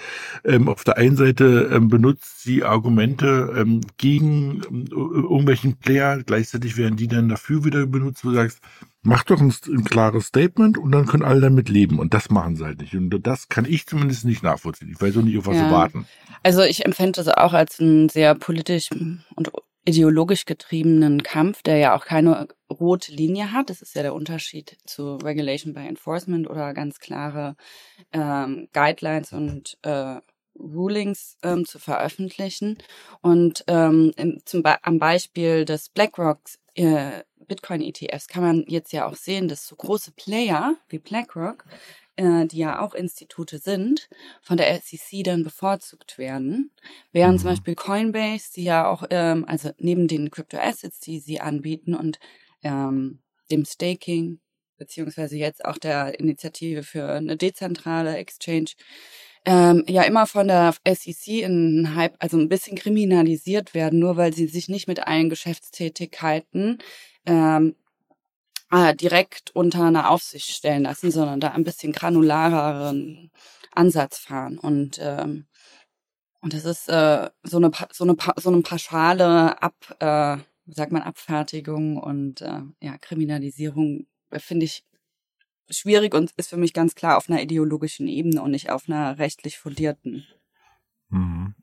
ähm, 0.43 0.67
auf 0.67 0.83
der 0.83 0.97
einen 0.97 1.15
Seite 1.15 1.69
ähm, 1.71 1.87
benutzt 1.87 2.41
sie 2.41 2.63
Argumente 2.63 3.53
ähm, 3.57 3.81
gegen 3.97 4.61
ähm, 4.69 4.85
irgendwelchen 4.91 5.77
Player, 5.77 6.23
gleichzeitig 6.23 6.77
werden 6.77 6.97
die 6.97 7.07
dann 7.07 7.29
dafür 7.29 7.63
wieder 7.63 7.85
benutzt, 7.85 8.25
wo 8.25 8.29
du 8.29 8.35
sagst, 8.35 8.59
mach 9.01 9.23
doch 9.23 9.39
ein, 9.39 9.53
ein, 9.67 9.83
klares 9.85 10.25
Statement 10.25 10.77
und 10.77 10.91
dann 10.91 11.05
können 11.05 11.23
alle 11.23 11.41
damit 11.41 11.69
leben 11.69 11.99
und 11.99 12.13
das 12.13 12.29
machen 12.29 12.55
sie 12.55 12.65
halt 12.65 12.81
nicht 12.81 12.95
und 12.95 13.09
das 13.25 13.49
kann 13.49 13.65
ich 13.65 13.87
zumindest 13.87 14.25
nicht 14.25 14.43
nachvollziehen. 14.43 14.91
Ich 14.91 15.01
weiß 15.01 15.17
auch 15.17 15.21
nicht, 15.21 15.37
auf 15.37 15.47
was 15.47 15.55
ja. 15.55 15.65
sie 15.67 15.71
warten. 15.71 16.05
Also 16.43 16.61
ich 16.63 16.85
empfinde 16.85 17.23
das 17.23 17.27
auch 17.27 17.53
als 17.53 17.79
ein 17.79 18.09
sehr 18.09 18.35
politisch 18.35 18.89
und 19.35 19.51
ideologisch 19.89 20.45
getriebenen 20.45 21.23
Kampf, 21.23 21.63
der 21.63 21.77
ja 21.77 21.95
auch 21.95 22.05
keine 22.05 22.47
rote 22.69 23.11
Linie 23.11 23.51
hat. 23.51 23.69
Das 23.69 23.81
ist 23.81 23.95
ja 23.95 24.03
der 24.03 24.13
Unterschied 24.13 24.77
zu 24.85 25.15
Regulation 25.15 25.73
by 25.73 25.81
Enforcement 25.81 26.49
oder 26.49 26.73
ganz 26.73 26.99
klare 26.99 27.55
ähm, 28.13 28.69
Guidelines 28.71 29.33
und 29.33 29.77
äh, 29.81 30.19
Rulings 30.59 31.37
ähm, 31.41 31.65
zu 31.65 31.79
veröffentlichen. 31.79 32.77
Und 33.21 33.63
ähm, 33.67 34.13
zum 34.45 34.61
Be 34.61 34.77
am 34.83 34.99
Beispiel 34.99 35.65
des 35.65 35.89
BlackRock 35.89 36.39
äh, 36.75 37.23
Bitcoin 37.47 37.81
ETFs 37.81 38.27
kann 38.27 38.43
man 38.43 38.63
jetzt 38.67 38.93
ja 38.93 39.07
auch 39.07 39.15
sehen, 39.15 39.47
dass 39.47 39.67
so 39.67 39.75
große 39.75 40.11
Player 40.11 40.75
wie 40.87 40.99
BlackRock 40.99 41.65
äh, 42.19 42.45
die 42.47 42.57
ja 42.57 42.81
auch 42.81 42.93
Institute 42.93 43.59
sind, 43.59 44.09
von 44.41 44.57
der 44.57 44.77
SEC 44.81 45.23
dann 45.23 45.43
bevorzugt 45.43 46.17
werden. 46.17 46.71
Während 47.13 47.35
mhm. 47.35 47.39
zum 47.39 47.49
Beispiel 47.51 47.75
Coinbase, 47.75 48.51
die 48.53 48.65
ja 48.65 48.89
auch, 48.89 49.03
ähm, 49.09 49.45
also 49.47 49.71
neben 49.77 50.07
den 50.07 50.29
Crypto-Assets, 50.29 50.99
die 50.99 51.19
sie 51.19 51.39
anbieten 51.39 51.95
und 51.95 52.19
ähm, 52.61 53.19
dem 53.49 53.63
Staking, 53.63 54.39
beziehungsweise 54.77 55.37
jetzt 55.37 55.63
auch 55.63 55.77
der 55.77 56.19
Initiative 56.19 56.83
für 56.83 57.07
eine 57.07 57.37
dezentrale 57.37 58.17
Exchange, 58.17 58.71
ähm, 59.45 59.85
ja 59.87 60.03
immer 60.03 60.27
von 60.27 60.49
der 60.49 60.75
SEC 60.85 61.27
in 61.41 61.95
Hype, 61.95 62.15
also 62.19 62.37
ein 62.37 62.49
bisschen 62.49 62.75
kriminalisiert 62.75 63.73
werden, 63.73 63.99
nur 63.99 64.17
weil 64.17 64.33
sie 64.33 64.47
sich 64.47 64.67
nicht 64.67 64.89
mit 64.89 65.07
allen 65.07 65.29
Geschäftstätigkeiten 65.29 66.79
ähm, 67.25 67.75
äh, 68.71 68.95
direkt 68.95 69.51
unter 69.55 69.85
eine 69.85 70.09
Aufsicht 70.09 70.49
stellen 70.51 70.83
lassen, 70.83 71.11
sondern 71.11 71.39
da 71.39 71.51
ein 71.51 71.63
bisschen 71.63 71.91
granulareren 71.91 73.31
Ansatz 73.71 74.19
fahren. 74.19 74.57
Und 74.57 74.99
ähm, 75.01 75.47
und 76.41 76.53
das 76.53 76.65
ist 76.65 76.87
äh, 76.89 77.29
so 77.43 77.57
eine 77.57 77.71
so 77.91 78.03
eine 78.05 78.15
so 78.37 78.49
eine 78.49 78.61
pauschale 78.61 79.61
Ab 79.61 79.75
äh, 79.99 80.37
sagt 80.71 80.91
man 80.91 81.01
Abfertigung 81.01 81.97
und 81.97 82.41
äh, 82.41 82.61
ja 82.81 82.97
Kriminalisierung 82.99 84.07
äh, 84.29 84.39
finde 84.39 84.65
ich 84.65 84.83
schwierig 85.69 86.13
und 86.13 86.31
ist 86.37 86.49
für 86.49 86.57
mich 86.57 86.73
ganz 86.73 86.95
klar 86.95 87.17
auf 87.17 87.29
einer 87.29 87.41
ideologischen 87.41 88.07
Ebene 88.07 88.41
und 88.41 88.51
nicht 88.51 88.69
auf 88.69 88.87
einer 88.87 89.17
rechtlich 89.19 89.57
fundierten. 89.57 90.25
Mhm. 91.09 91.55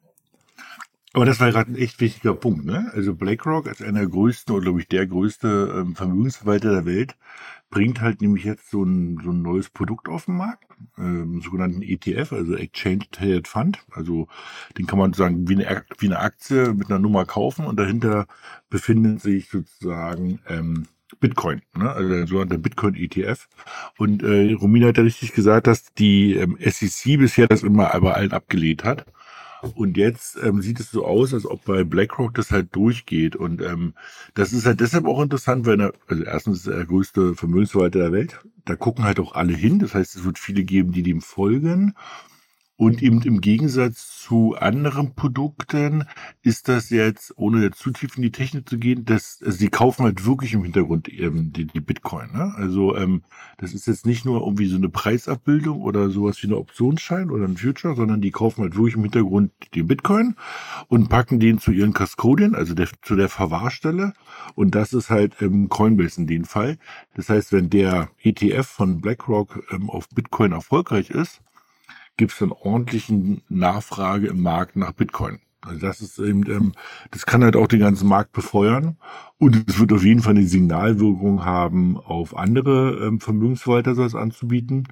Aber 1.16 1.24
das 1.24 1.40
war 1.40 1.50
gerade 1.50 1.72
ein 1.72 1.76
echt 1.76 1.98
wichtiger 2.02 2.34
Punkt. 2.34 2.66
Ne? 2.66 2.90
Also 2.92 3.14
BlackRock 3.14 3.68
als 3.68 3.80
einer 3.80 4.00
der 4.00 4.08
größten 4.08 4.54
oder 4.54 4.64
glaube 4.64 4.80
ich 4.80 4.88
der 4.88 5.06
größte 5.06 5.74
ähm, 5.74 5.96
Vermögensverwalter 5.96 6.70
der 6.70 6.84
Welt 6.84 7.16
bringt 7.70 8.02
halt 8.02 8.20
nämlich 8.20 8.44
jetzt 8.44 8.70
so 8.70 8.84
ein, 8.84 9.18
so 9.24 9.30
ein 9.30 9.40
neues 9.40 9.70
Produkt 9.70 10.10
auf 10.10 10.26
den 10.26 10.36
Markt, 10.36 10.64
ähm, 10.98 11.40
sogenannten 11.40 11.80
ETF, 11.80 12.32
also 12.32 12.54
Exchange 12.54 13.06
Traded 13.12 13.48
Fund. 13.48 13.78
Also 13.92 14.28
den 14.76 14.86
kann 14.86 14.98
man 14.98 15.14
sagen 15.14 15.48
wie 15.48 15.54
eine, 15.54 15.84
wie 15.96 16.06
eine 16.06 16.18
Aktie 16.18 16.74
mit 16.74 16.90
einer 16.90 16.98
Nummer 16.98 17.24
kaufen 17.24 17.64
und 17.64 17.80
dahinter 17.80 18.26
befindet 18.68 19.22
sich 19.22 19.48
sozusagen 19.48 20.40
ähm, 20.46 20.86
Bitcoin, 21.18 21.62
ne? 21.74 21.92
also 21.92 22.10
der 22.10 22.26
sogenannte 22.26 22.58
Bitcoin-ETF. 22.58 23.48
Und 23.96 24.22
äh, 24.22 24.52
Romina 24.52 24.88
hat 24.88 24.98
ja 24.98 25.02
richtig 25.02 25.32
gesagt, 25.32 25.66
dass 25.66 25.94
die 25.94 26.34
ähm, 26.34 26.58
SEC 26.60 27.18
bisher 27.18 27.46
das 27.46 27.62
immer 27.62 27.98
bei 28.00 28.12
allen 28.12 28.32
abgelehnt 28.32 28.84
hat. 28.84 29.06
Und 29.74 29.96
jetzt 29.96 30.38
ähm, 30.42 30.60
sieht 30.62 30.80
es 30.80 30.90
so 30.90 31.04
aus, 31.04 31.34
als 31.34 31.46
ob 31.46 31.64
bei 31.64 31.84
BlackRock 31.84 32.34
das 32.34 32.50
halt 32.50 32.74
durchgeht. 32.74 33.36
Und 33.36 33.62
ähm, 33.62 33.94
das 34.34 34.52
ist 34.52 34.66
halt 34.66 34.80
deshalb 34.80 35.06
auch 35.06 35.20
interessant, 35.20 35.66
weil 35.66 35.80
er, 35.80 35.92
also 36.06 36.22
erstens 36.22 36.58
ist 36.58 36.66
er 36.66 36.76
der 36.76 36.86
größte 36.86 37.34
Vermögensverwalter 37.34 37.98
der 37.98 38.12
Welt. 38.12 38.40
Da 38.64 38.76
gucken 38.76 39.04
halt 39.04 39.20
auch 39.20 39.34
alle 39.34 39.54
hin. 39.54 39.78
Das 39.78 39.94
heißt, 39.94 40.16
es 40.16 40.24
wird 40.24 40.38
viele 40.38 40.64
geben, 40.64 40.92
die 40.92 41.02
dem 41.02 41.20
folgen. 41.20 41.94
Und 42.78 43.02
eben 43.02 43.22
im 43.22 43.40
Gegensatz 43.40 44.20
zu 44.20 44.54
anderen 44.54 45.14
Produkten 45.14 46.04
ist 46.42 46.68
das 46.68 46.90
jetzt, 46.90 47.32
ohne 47.38 47.70
zu 47.70 47.90
tief 47.90 48.16
in 48.16 48.22
die 48.22 48.32
Technik 48.32 48.68
zu 48.68 48.76
gehen, 48.76 49.06
dass 49.06 49.40
also 49.42 49.56
sie 49.56 49.68
kaufen 49.68 50.04
halt 50.04 50.26
wirklich 50.26 50.52
im 50.52 50.62
Hintergrund 50.62 51.08
ähm, 51.08 51.52
die, 51.52 51.64
die 51.64 51.80
Bitcoin. 51.80 52.32
Ne? 52.32 52.52
Also 52.56 52.94
ähm, 52.94 53.22
das 53.56 53.72
ist 53.72 53.86
jetzt 53.86 54.04
nicht 54.04 54.26
nur 54.26 54.40
irgendwie 54.42 54.66
so 54.66 54.76
eine 54.76 54.90
Preisabbildung 54.90 55.80
oder 55.80 56.10
sowas 56.10 56.42
wie 56.42 56.48
eine 56.48 56.58
Optionsschein 56.58 57.30
oder 57.30 57.46
ein 57.46 57.56
Future, 57.56 57.96
sondern 57.96 58.20
die 58.20 58.30
kaufen 58.30 58.60
halt 58.60 58.76
wirklich 58.76 58.96
im 58.96 59.04
Hintergrund 59.04 59.52
den 59.74 59.86
Bitcoin 59.86 60.36
und 60.88 61.08
packen 61.08 61.40
den 61.40 61.58
zu 61.58 61.72
ihren 61.72 61.94
Custodian, 61.94 62.54
also 62.54 62.74
der, 62.74 62.88
zu 63.00 63.16
der 63.16 63.30
Verwahrstelle. 63.30 64.12
Und 64.54 64.74
das 64.74 64.92
ist 64.92 65.08
halt 65.08 65.40
ähm, 65.40 65.70
Coinbase 65.70 66.20
in 66.20 66.26
dem 66.26 66.44
Fall. 66.44 66.76
Das 67.14 67.30
heißt, 67.30 67.52
wenn 67.52 67.70
der 67.70 68.10
ETF 68.22 68.66
von 68.66 69.00
BlackRock 69.00 69.64
ähm, 69.70 69.88
auf 69.88 70.10
Bitcoin 70.10 70.52
erfolgreich 70.52 71.08
ist, 71.08 71.40
gibt 72.16 72.32
es 72.32 72.38
dann 72.38 72.52
ordentlichen 72.52 73.42
Nachfrage 73.48 74.28
im 74.28 74.40
Markt 74.40 74.76
nach 74.76 74.92
Bitcoin. 74.92 75.40
Also 75.66 75.80
das 75.80 76.00
ist 76.00 76.18
eben, 76.18 76.48
ähm, 76.50 76.72
das 77.10 77.26
kann 77.26 77.42
halt 77.42 77.56
auch 77.56 77.66
den 77.66 77.80
ganzen 77.80 78.08
Markt 78.08 78.32
befeuern 78.32 78.96
und 79.38 79.68
es 79.68 79.78
wird 79.78 79.92
auf 79.92 80.04
jeden 80.04 80.22
Fall 80.22 80.36
eine 80.36 80.46
Signalwirkung 80.46 81.44
haben, 81.44 81.96
auf 81.96 82.36
andere 82.36 83.06
ähm, 83.06 83.20
Vermögensverwalter 83.20 83.94
sowas 83.94 84.14
anzubieten. 84.14 84.88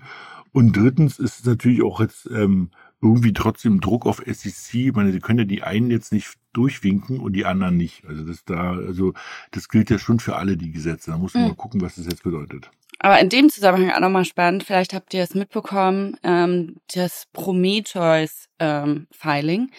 Und 0.53 0.77
drittens 0.77 1.19
ist 1.19 1.41
es 1.41 1.45
natürlich 1.45 1.83
auch 1.83 2.01
jetzt 2.01 2.29
ähm, 2.31 2.71
irgendwie 3.01 3.33
trotzdem 3.33 3.81
Druck 3.81 4.07
auf 4.07 4.23
SEC. 4.27 4.75
Ich 4.75 4.95
meine, 4.95 5.13
sie 5.13 5.21
können 5.21 5.41
ja 5.41 5.45
die 5.45 5.63
einen 5.63 5.91
jetzt 5.91 6.13
nicht 6.13 6.35
durchwinken 6.53 7.21
und 7.21 7.35
die 7.35 7.45
anderen 7.45 7.77
nicht. 7.77 8.07
Also 8.07 8.25
das 8.25 8.45
da, 8.45 8.73
also 8.73 9.13
das 9.51 9.69
gilt 9.69 9.91
ja 9.91 9.99
schon 9.99 10.21
für 10.21 10.37
alle 10.37 10.57
die 10.57 10.73
Gesetze. 10.73 11.11
Da 11.11 11.19
muss 11.19 11.35
man 11.35 11.43
mhm. 11.43 11.49
mal 11.51 11.57
gucken, 11.57 11.81
was 11.81 11.97
das 11.97 12.07
jetzt 12.07 12.23
bedeutet. 12.23 12.71
Aber 12.99 13.21
in 13.21 13.29
dem 13.29 13.51
Zusammenhang 13.51 13.93
auch 13.93 14.01
nochmal 14.01 14.25
spannend, 14.25 14.65
vielleicht 14.65 14.95
habt 14.95 15.13
ihr 15.15 15.23
es 15.23 15.35
mitbekommen, 15.35 16.17
ähm, 16.23 16.77
das 16.95 17.25
Prometheus 17.33 18.47
ähm, 18.59 19.09
Filing, 19.11 19.71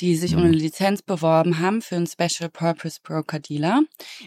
die 0.00 0.16
sich 0.16 0.34
um 0.34 0.40
eine 0.40 0.48
mhm. 0.48 0.54
Lizenz 0.54 1.02
beworben 1.02 1.58
haben 1.58 1.82
für 1.82 1.96
einen 1.96 2.06
Special 2.06 2.48
Purpose 2.50 2.98
Broker 3.02 3.38
Dealer 3.38 3.82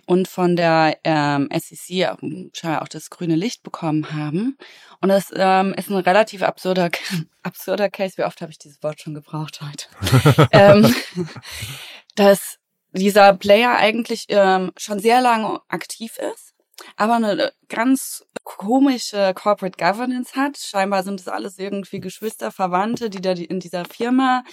und 0.05 0.27
von 0.27 0.55
der 0.55 0.97
ähm, 1.03 1.49
SEC 1.51 2.15
scheinbar 2.53 2.81
auch 2.81 2.87
das 2.87 3.09
grüne 3.09 3.35
Licht 3.35 3.63
bekommen 3.63 4.13
haben. 4.13 4.57
Und 5.01 5.09
das 5.09 5.33
ähm, 5.35 5.73
ist 5.73 5.89
ein 5.89 5.97
relativ 5.97 6.43
absurder, 6.43 6.91
absurder 7.43 7.89
Case. 7.89 8.17
Wie 8.17 8.23
oft 8.23 8.41
habe 8.41 8.51
ich 8.51 8.59
dieses 8.59 8.81
Wort 8.83 9.01
schon 9.01 9.15
gebraucht 9.15 9.61
heute? 9.61 10.47
ähm, 10.51 10.95
dass 12.15 12.59
dieser 12.93 13.33
Player 13.33 13.75
eigentlich 13.75 14.25
ähm, 14.29 14.71
schon 14.77 14.99
sehr 14.99 15.19
lange 15.19 15.59
aktiv 15.67 16.17
ist 16.17 16.54
aber 16.97 17.15
eine 17.15 17.51
ganz 17.69 18.25
komische 18.43 19.33
Corporate 19.33 19.77
Governance 19.77 20.35
hat. 20.35 20.57
Scheinbar 20.57 21.03
sind 21.03 21.19
es 21.19 21.27
alles 21.27 21.57
irgendwie 21.57 21.99
Geschwister, 21.99 22.51
Verwandte, 22.51 23.09
die 23.09 23.19
da 23.19 23.31
in 23.31 23.59
dieser 23.59 23.85
Firma 23.85 24.43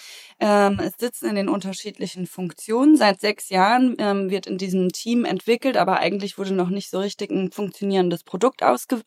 ähm, 0.41 0.81
sitzen 0.99 1.29
in 1.29 1.35
den 1.35 1.49
unterschiedlichen 1.49 2.27
Funktionen. 2.27 2.97
Seit 2.97 3.21
sechs 3.21 3.51
Jahren 3.51 3.97
ähm, 3.99 4.31
wird 4.31 4.47
in 4.47 4.57
diesem 4.57 4.89
Team 4.91 5.25
entwickelt, 5.25 5.77
aber 5.77 5.99
eigentlich 5.99 6.39
wurde 6.39 6.55
noch 6.55 6.71
nicht 6.71 6.91
so 6.91 7.01
richtig 7.01 7.31
ein 7.31 7.53
funktionierendes 7.53 8.25
Produkt 8.25 8.63
ausge 8.63 9.03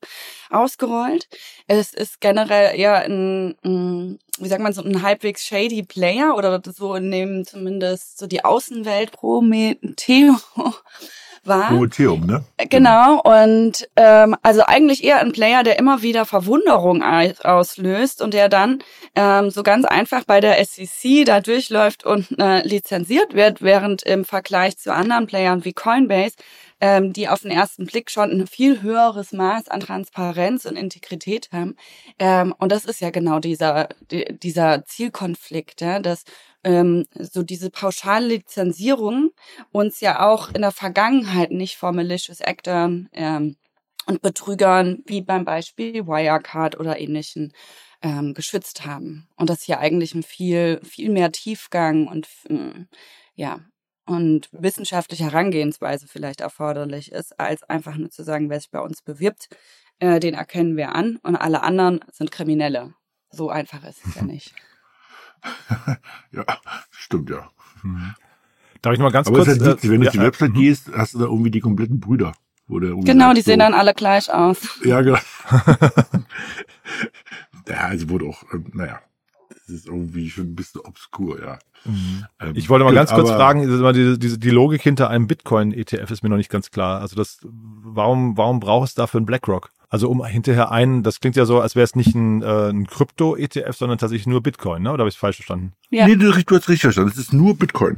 ausgerollt. 0.52 1.28
Es 1.68 1.94
ist 1.94 2.22
generell 2.22 2.78
eher 2.78 3.04
ein, 3.04 3.56
ein 3.66 4.20
wie 4.38 4.48
sagt 4.48 4.62
man 4.62 4.74
so, 4.74 4.84
ein 4.84 5.02
halbwegs 5.02 5.46
shady 5.46 5.84
Player 5.84 6.36
oder 6.36 6.62
so 6.64 6.94
dem 6.96 7.46
zumindest 7.46 8.20
so 8.20 8.28
die 8.28 8.46
Außenwelt 8.46 9.12
pro 9.12 9.42
Meteo 9.42 10.36
war. 11.48 11.70
Prometheum, 11.70 12.26
ne? 12.26 12.44
Genau, 12.70 13.22
und 13.22 13.88
ähm, 13.96 14.36
also 14.42 14.64
eigentlich 14.64 15.04
eher 15.04 15.20
ein 15.20 15.32
Player, 15.32 15.64
der 15.64 15.80
immer 15.80 16.02
wieder 16.02 16.26
Verwunderung 16.26 17.04
auslöst 17.04 18.22
und 18.22 18.34
der 18.34 18.50
dann 18.50 18.80
ähm, 19.16 19.50
so 19.50 19.64
ganz 19.64 19.86
einfach 19.86 20.24
bei 20.26 20.40
der 20.40 20.64
SEC 20.64 21.26
da 21.26 21.42
durchläuft 21.42 22.06
und 22.06 22.28
äh, 22.40 22.66
lizenziert 22.68 23.34
wird, 23.34 23.62
während 23.62 24.04
im 24.04 24.26
Vergleich 24.26 24.78
zu 24.78 24.94
anderen 24.94 25.28
Playern 25.28 25.66
wie 25.66 25.74
Coinbase 25.74 26.36
ähm, 26.82 27.14
die 27.14 27.30
auf 27.30 27.42
den 27.42 27.52
ersten 27.52 27.86
Blick 27.86 28.12
schon 28.12 28.32
ein 28.32 28.48
viel 28.48 28.82
höheres 28.82 29.32
Maß 29.32 29.70
an 29.70 29.80
Transparenz 29.80 30.66
und 30.66 30.76
Integrität 30.76 31.50
haben. 31.52 31.76
Ähm, 32.20 32.54
und 32.58 32.72
das 32.72 32.86
ist 32.86 33.02
ja 33.02 33.10
genau 33.12 33.40
dieser, 33.40 33.90
die, 34.12 34.26
dieser 34.38 34.86
Zielkonflikt, 34.86 35.82
ja, 35.82 36.00
dass 36.00 36.24
ähm, 36.64 37.06
so 37.14 37.44
diese 37.44 37.70
pauschale 37.70 38.28
Lizenzierung 38.28 39.32
uns 39.72 40.02
ja 40.02 40.28
auch 40.28 40.50
in 40.54 40.62
der 40.62 40.72
Vergangenheit 40.72 41.52
nicht 41.52 41.78
vor 41.78 41.92
malicious 41.92 42.42
Actors 42.42 42.92
ähm, 43.14 43.56
und 44.08 44.22
Betrügern 44.22 45.04
wie 45.06 45.22
beim 45.22 45.46
Beispiel 45.46 46.08
Wirecard 46.08 46.80
oder 46.80 47.00
ähnlichen 47.00 47.54
ähm, 48.02 48.34
geschützt 48.34 48.86
haben. 48.86 49.28
Und 49.38 49.50
dass 49.50 49.64
hier 49.64 49.80
eigentlich 49.80 50.14
ein 50.14 50.24
viel, 50.24 50.82
viel 50.84 51.10
mehr 51.10 51.32
Tiefgang 51.32 52.08
und 52.08 52.28
äh, 52.50 52.86
ja, 53.36 53.62
und 54.06 54.50
wissenschaftliche 54.52 55.26
Herangehensweise 55.26 56.08
vielleicht 56.08 56.42
erforderlich 56.42 57.12
ist, 57.12 57.40
als 57.40 57.64
einfach 57.64 57.96
nur 57.96 58.10
zu 58.10 58.24
sagen, 58.24 58.50
wer 58.50 58.60
sich 58.60 58.72
bei 58.72 58.80
uns 58.80 59.02
bewirbt, 59.02 59.50
äh, 60.00 60.20
den 60.20 60.34
erkennen 60.34 60.78
wir 60.78 60.96
an 60.96 61.18
und 61.24 61.36
alle 61.36 61.64
anderen 61.64 62.00
sind 62.12 62.32
Kriminelle. 62.32 62.94
So 63.30 63.50
einfach 63.50 63.84
ist 63.84 64.06
es 64.06 64.16
ja 64.16 64.22
nicht. 64.24 64.54
ja, 66.32 66.46
stimmt 66.92 67.30
ja. 67.30 67.50
Hm. 67.82 68.16
Darf 68.82 68.94
ich 68.94 69.00
noch 69.00 69.06
mal 69.06 69.12
ganz 69.12 69.28
Aber 69.28 69.38
kurz? 69.38 69.48
Ist 69.48 69.62
halt 69.62 69.78
witzig, 69.78 69.90
wenn 69.90 70.02
du 70.02 70.06
äh, 70.06 70.10
auf 70.10 70.14
die 70.14 70.20
ja, 70.20 70.24
Website 70.24 70.52
mhm. 70.52 70.60
gehst, 70.60 70.92
hast 70.96 71.16
du 71.16 71.20
da 71.20 71.26
irgendwie 71.26 71.52
die 71.52 71.60
kompletten 71.60 72.00
Brüder. 72.00 72.34
Wo 72.68 72.80
der 72.80 72.90
irgendwie 72.90 73.12
Genau, 73.12 73.34
die 73.34 73.42
sehen 73.42 73.60
dann 73.60 73.74
alle 73.74 73.94
gleich 73.94 74.32
aus. 74.32 74.80
Ja, 74.84 75.02
genau. 75.02 75.20
ja, 77.68 77.78
also 77.78 78.10
wurde 78.10 78.26
auch, 78.26 78.44
ähm, 78.54 78.72
naja, 78.74 79.02
das 79.50 79.70
ist 79.70 79.88
irgendwie 79.88 80.30
schon 80.30 80.46
ein 80.46 80.56
bisschen 80.56 80.82
obskur, 80.82 81.42
ja. 81.42 81.60
Mhm. 81.86 82.26
Ähm, 82.40 82.52
Ich 82.56 82.70
wollte 82.70 82.86
mal 82.86 82.94
ganz 82.94 83.12
kurz 83.12 83.30
fragen, 83.30 83.62
diese, 83.62 83.94
diese, 83.94 84.20
diese, 84.20 84.40
die 84.40 84.50
Logik 84.50 84.82
hinter 84.82 85.10
einem 85.10 85.28
Bitcoin-ETF 85.28 86.12
ist 86.12 86.24
mir 86.24 86.30
noch 86.30 86.38
nicht 86.38 86.52
ganz 86.52 86.72
klar. 86.72 87.02
Also 87.02 87.16
das, 87.16 87.40
warum, 87.44 88.38
warum 88.38 88.60
braucht 88.60 88.90
es 88.90 88.94
dafür 88.96 89.20
einen 89.20 89.26
BlackRock? 89.26 89.72
Also 89.90 90.10
um 90.10 90.26
hinterher 90.26 90.72
einen, 90.72 91.04
das 91.04 91.20
klingt 91.20 91.36
ja 91.36 91.46
so, 91.46 91.62
als 91.62 91.76
wäre 91.76 91.84
es 91.84 91.96
nicht 91.96 92.16
ein, 92.16 92.42
äh, 92.42 92.70
ein 92.70 92.88
Krypto-ETF, 92.88 93.76
sondern 93.76 93.98
tatsächlich 93.98 94.28
nur 94.28 94.42
Bitcoin, 94.42 94.84
ne? 94.84 94.92
Oder 94.92 95.02
habe 95.02 95.10
ich 95.10 95.16
es 95.16 95.20
falsch 95.20 95.38
verstanden? 95.38 95.74
Ja. 95.90 96.08
Nee, 96.08 96.16
du, 96.16 96.32
du 96.32 96.34
hast 96.34 96.68
richtig 96.68 96.82
verstanden. 96.82 97.12
Es 97.12 97.18
ist 97.18 97.34
nur 97.34 97.56
Bitcoin. 97.56 97.98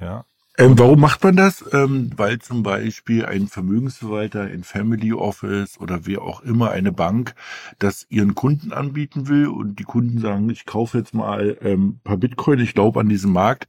Ja. 0.00 0.24
Ähm, 0.58 0.78
warum 0.78 1.00
macht 1.00 1.22
man 1.22 1.36
das? 1.36 1.62
Ähm, 1.72 2.10
weil 2.16 2.38
zum 2.38 2.62
Beispiel 2.62 3.26
ein 3.26 3.46
Vermögensverwalter, 3.46 4.42
ein 4.42 4.64
Family 4.64 5.12
Office 5.12 5.78
oder 5.78 6.06
wer 6.06 6.22
auch 6.22 6.40
immer 6.40 6.70
eine 6.70 6.92
Bank 6.92 7.34
das 7.78 8.06
ihren 8.08 8.34
Kunden 8.34 8.72
anbieten 8.72 9.28
will 9.28 9.48
und 9.48 9.78
die 9.78 9.84
Kunden 9.84 10.18
sagen, 10.18 10.48
ich 10.48 10.64
kaufe 10.64 10.96
jetzt 10.96 11.12
mal 11.12 11.58
ähm, 11.60 12.00
paar 12.04 12.16
Bitcoin, 12.16 12.58
ich 12.58 12.72
glaube 12.72 13.00
an 13.00 13.08
diesen 13.10 13.32
Markt, 13.32 13.68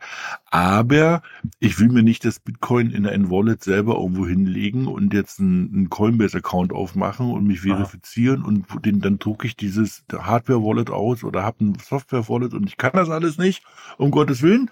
aber 0.50 1.24
ich 1.60 1.78
will 1.78 1.90
mir 1.90 2.04
nicht 2.04 2.24
das 2.24 2.40
Bitcoin 2.40 2.92
in 2.92 3.06
ein 3.06 3.30
Wallet 3.30 3.62
selber 3.66 3.96
irgendwo 3.96 4.26
hinlegen 4.26 4.88
und 4.88 5.14
jetzt 5.14 5.42
einen, 5.42 5.74
einen 5.74 5.90
Coinbase-Account 5.90 6.72
aufmachen 6.72 7.30
und 7.30 7.46
mich 7.46 7.60
Aha. 7.66 7.76
verifizieren 7.76 8.44
und 8.44 8.66
den, 8.86 9.02
dann 9.02 9.20
drucke 9.20 9.46
ich 9.46 9.58
dieses 9.58 10.06
Hardware-Wallet 10.10 10.90
aus 10.90 11.26
oder 11.26 11.44
habe 11.44 11.66
ein 11.66 11.78
Software-Wallet 11.84 12.54
und 12.54 12.66
ich 12.66 12.78
kann 12.78 12.94
das 12.94 13.10
alles 13.10 13.38
nicht, 13.38 13.64
um 13.98 14.10
Gottes 14.10 14.42
Willen 14.42 14.70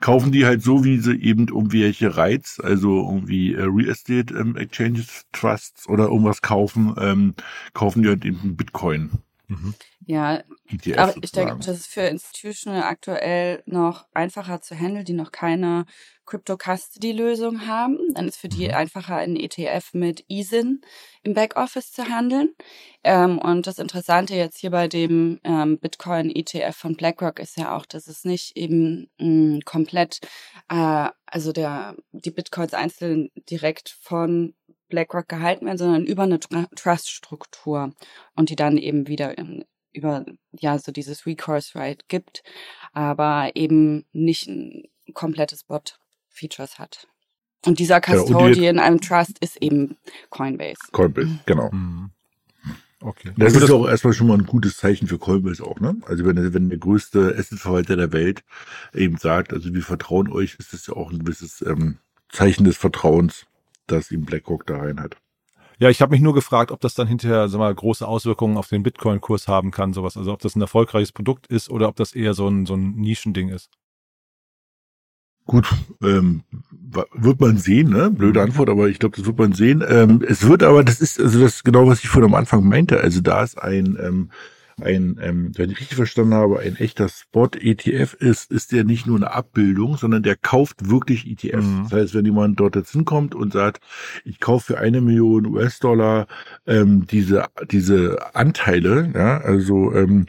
kaufen 0.00 0.32
die 0.32 0.44
halt 0.46 0.62
so, 0.62 0.84
wie 0.84 0.98
sie 0.98 1.14
eben 1.20 1.48
irgendwelche 1.48 2.16
Reiz, 2.16 2.60
also 2.62 3.08
irgendwie 3.08 3.54
äh, 3.54 3.62
Real 3.62 3.88
Estate 3.88 4.34
ähm, 4.34 4.56
Exchanges, 4.56 5.24
Trusts 5.32 5.88
oder 5.88 6.04
irgendwas 6.04 6.42
kaufen, 6.42 6.94
ähm, 6.98 7.34
kaufen 7.74 8.02
die 8.02 8.08
halt 8.08 8.24
eben 8.24 8.40
einen 8.40 8.56
Bitcoin 9.48 9.74
Ja, 10.06 10.42
aber 10.96 11.14
ich 11.22 11.32
denke, 11.32 11.56
das 11.58 11.78
ist 11.78 11.86
für 11.86 12.02
Institutional 12.02 12.82
aktuell 12.82 13.62
noch 13.66 14.06
einfacher 14.14 14.60
zu 14.60 14.74
handeln, 14.78 15.04
die 15.04 15.12
noch 15.12 15.32
keine 15.32 15.86
Crypto-Custody-Lösung 16.26 17.66
haben. 17.66 17.98
Dann 18.14 18.28
ist 18.28 18.36
für 18.36 18.48
die 18.48 18.72
einfacher, 18.72 19.16
ein 19.16 19.36
ETF 19.36 19.94
mit 19.94 20.24
ISIN 20.28 20.80
im 21.22 21.34
Backoffice 21.34 21.92
zu 21.92 22.08
handeln. 22.08 22.54
Ähm, 23.04 23.38
und 23.38 23.66
das 23.66 23.78
Interessante 23.78 24.34
jetzt 24.34 24.58
hier 24.58 24.70
bei 24.70 24.88
dem 24.88 25.40
ähm, 25.44 25.78
Bitcoin-ETF 25.78 26.76
von 26.76 26.96
BlackRock 26.96 27.38
ist 27.38 27.56
ja 27.56 27.76
auch, 27.76 27.86
dass 27.86 28.08
es 28.08 28.24
nicht 28.24 28.56
eben 28.56 29.08
mh, 29.18 29.60
komplett, 29.64 30.20
äh, 30.68 31.08
also 31.26 31.52
der 31.52 31.96
die 32.12 32.30
Bitcoins 32.30 32.74
einzeln 32.74 33.30
direkt 33.48 33.96
von 34.00 34.54
BlackRock 34.88 35.28
gehalten 35.28 35.66
werden, 35.66 35.78
sondern 35.78 36.04
über 36.04 36.22
eine 36.24 36.36
Tr- 36.38 36.68
Trust-Struktur 36.74 37.92
und 38.34 38.50
die 38.50 38.56
dann 38.56 38.76
eben 38.78 39.08
wieder 39.08 39.36
in, 39.38 39.64
über 39.92 40.24
ja 40.52 40.78
so 40.78 40.92
dieses 40.92 41.26
Recourse 41.26 41.74
Right 41.78 42.08
gibt, 42.08 42.42
aber 42.92 43.50
eben 43.54 44.04
nicht 44.12 44.46
ein 44.48 44.84
komplettes 45.14 45.64
Bot 45.64 45.98
Features 46.28 46.78
hat. 46.78 47.06
Und 47.64 47.78
dieser 47.78 48.00
Ja, 48.06 48.20
und 48.20 48.28
die- 48.28 48.32
Custodian 48.32 48.76
in 48.76 48.78
einem 48.78 49.00
Trust 49.00 49.38
ist 49.40 49.56
eben 49.62 49.96
Coinbase. 50.30 50.76
Coinbase, 50.92 51.38
genau. 51.46 51.70
Mhm. 51.72 52.10
Okay. 53.00 53.32
Das 53.36 53.54
ist 53.54 53.70
auch 53.70 53.86
erstmal 53.86 54.14
schon 54.14 54.26
mal 54.26 54.38
ein 54.38 54.46
gutes 54.46 54.78
Zeichen 54.78 55.06
für 55.06 55.18
Coinbase 55.18 55.62
auch, 55.64 55.78
ne? 55.80 55.96
Also 56.06 56.24
wenn, 56.24 56.36
der- 56.36 56.54
wenn 56.54 56.70
der 56.70 56.78
größte 56.78 57.34
Assetverwalter 57.38 57.96
der 57.96 58.12
Welt 58.12 58.42
eben 58.94 59.16
sagt, 59.18 59.52
also 59.52 59.72
wir 59.74 59.82
vertrauen 59.82 60.30
euch, 60.32 60.56
ist 60.58 60.72
das 60.72 60.86
ja 60.86 60.94
auch 60.94 61.10
ein 61.10 61.18
gewisses 61.20 61.62
ähm, 61.62 61.98
Zeichen 62.30 62.64
des 62.64 62.76
Vertrauens, 62.76 63.46
dass 63.86 64.10
ihm 64.10 64.24
BlackRock 64.24 64.66
da 64.66 64.78
rein 64.78 65.00
hat. 65.00 65.16
Ja, 65.78 65.90
ich 65.90 66.00
habe 66.00 66.12
mich 66.12 66.22
nur 66.22 66.32
gefragt, 66.32 66.70
ob 66.70 66.80
das 66.80 66.94
dann 66.94 67.06
hinterher 67.06 67.48
sag 67.48 67.58
mal, 67.58 67.74
große 67.74 68.06
Auswirkungen 68.06 68.56
auf 68.56 68.68
den 68.68 68.82
Bitcoin-Kurs 68.82 69.46
haben 69.46 69.70
kann, 69.70 69.92
sowas. 69.92 70.16
Also 70.16 70.32
ob 70.32 70.40
das 70.40 70.56
ein 70.56 70.62
erfolgreiches 70.62 71.12
Produkt 71.12 71.46
ist 71.48 71.68
oder 71.68 71.88
ob 71.88 71.96
das 71.96 72.14
eher 72.14 72.32
so 72.32 72.48
ein, 72.48 72.64
so 72.64 72.74
ein 72.74 72.94
Nischending 72.96 73.50
ist. 73.50 73.70
Gut, 75.44 75.68
ähm, 76.02 76.42
wird 77.12 77.40
man 77.40 77.56
sehen, 77.58 77.90
ne? 77.90 78.10
Blöde 78.10 78.42
Antwort, 78.42 78.68
aber 78.68 78.88
ich 78.88 78.98
glaube, 78.98 79.16
das 79.16 79.26
wird 79.26 79.38
man 79.38 79.52
sehen. 79.52 79.84
Ähm, 79.86 80.24
es 80.26 80.48
wird 80.48 80.64
aber, 80.64 80.82
das 80.82 81.00
ist 81.00 81.20
also 81.20 81.40
das 81.40 81.62
genau, 81.62 81.86
was 81.86 82.02
ich 82.02 82.08
vorhin 82.08 82.30
am 82.30 82.34
Anfang 82.34 82.66
meinte. 82.66 83.00
Also 83.00 83.20
da 83.20 83.44
ist 83.44 83.56
ein, 83.56 83.96
ähm, 84.02 84.30
ein, 84.80 85.18
ähm, 85.22 85.52
wenn 85.56 85.70
ich 85.70 85.80
richtig 85.80 85.96
verstanden 85.96 86.34
habe, 86.34 86.60
ein 86.60 86.76
echter 86.76 87.08
Spot-ETF 87.08 88.12
ist, 88.14 88.50
ist 88.50 88.72
der 88.72 88.84
nicht 88.84 89.06
nur 89.06 89.16
eine 89.16 89.32
Abbildung, 89.32 89.96
sondern 89.96 90.22
der 90.22 90.36
kauft 90.36 90.90
wirklich 90.90 91.26
ETFs. 91.26 91.64
Mhm. 91.64 91.82
Das 91.84 91.92
heißt, 91.92 92.14
wenn 92.14 92.26
jemand 92.26 92.60
dort 92.60 92.76
jetzt 92.76 92.92
hinkommt 92.92 93.34
und 93.34 93.54
sagt, 93.54 93.82
ich 94.24 94.38
kaufe 94.38 94.74
für 94.74 94.78
eine 94.78 95.00
Million 95.00 95.46
US-Dollar 95.46 96.26
ähm, 96.66 97.06
diese, 97.06 97.46
diese 97.70 98.34
Anteile, 98.34 99.10
ja, 99.14 99.38
also 99.38 99.94
ähm, 99.94 100.26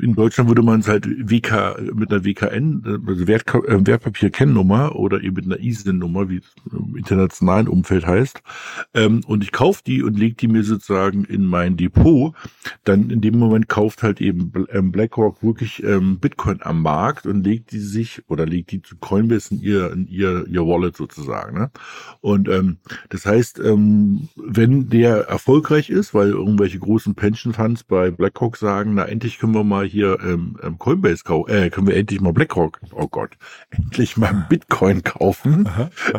in 0.00 0.14
Deutschland 0.14 0.50
würde 0.50 0.62
man 0.62 0.80
es 0.80 0.88
halt 0.88 1.06
WK 1.06 1.94
mit 1.94 2.10
einer 2.10 2.24
WKN, 2.24 3.02
also 3.06 3.26
Wert, 3.28 3.54
äh, 3.54 3.86
Wertpapier-Kennnummer 3.86 4.96
oder 4.96 5.22
eben 5.22 5.36
mit 5.36 5.44
einer 5.44 5.60
ISIN-Nummer, 5.60 6.28
wie 6.28 6.38
es 6.38 6.72
im 6.72 6.96
internationalen 6.96 7.68
Umfeld 7.68 8.04
heißt. 8.04 8.42
Ähm, 8.94 9.20
und 9.26 9.44
ich 9.44 9.52
kaufe 9.52 9.82
die 9.86 10.02
und 10.02 10.18
lege 10.18 10.34
die 10.34 10.48
mir 10.48 10.64
sozusagen 10.64 11.24
in 11.24 11.44
mein 11.44 11.76
Depot. 11.76 12.34
Dann 12.82 13.10
in 13.10 13.20
dem 13.20 13.43
Moment 13.44 13.68
kauft 13.68 14.02
halt 14.02 14.20
eben 14.20 14.52
ähm, 14.70 14.92
BlackRock 14.92 15.42
wirklich 15.42 15.82
ähm, 15.82 16.18
Bitcoin 16.18 16.60
am 16.62 16.82
Markt 16.82 17.26
und 17.26 17.44
legt 17.44 17.72
die 17.72 17.78
sich 17.78 18.22
oder 18.28 18.46
legt 18.46 18.72
die 18.72 18.82
zu 18.82 18.96
Coinbase 18.96 19.54
in 19.54 19.60
ihr, 19.60 19.92
in 19.92 20.06
ihr, 20.06 20.46
ihr 20.46 20.66
Wallet 20.66 20.96
sozusagen. 20.96 21.58
Ne? 21.58 21.70
Und 22.20 22.48
ähm, 22.48 22.78
das 23.08 23.26
heißt, 23.26 23.58
ähm, 23.60 24.28
wenn 24.36 24.88
der 24.88 25.28
erfolgreich 25.28 25.90
ist, 25.90 26.14
weil 26.14 26.30
irgendwelche 26.30 26.78
großen 26.78 27.14
Pension 27.14 27.52
Funds 27.52 27.84
bei 27.84 28.10
BlackRock 28.10 28.56
sagen, 28.56 28.94
na 28.94 29.04
endlich 29.04 29.38
können 29.38 29.54
wir 29.54 29.64
mal 29.64 29.86
hier 29.86 30.18
ähm, 30.22 30.58
ähm, 30.62 30.78
Coinbase 30.78 31.24
kaufen, 31.24 31.50
äh, 31.50 31.70
können 31.70 31.86
wir 31.86 31.96
endlich 31.96 32.20
mal 32.20 32.32
BlackRock, 32.32 32.80
oh 32.92 33.08
Gott, 33.08 33.36
endlich 33.70 34.16
mal 34.16 34.46
Bitcoin 34.48 35.02
kaufen, 35.02 35.68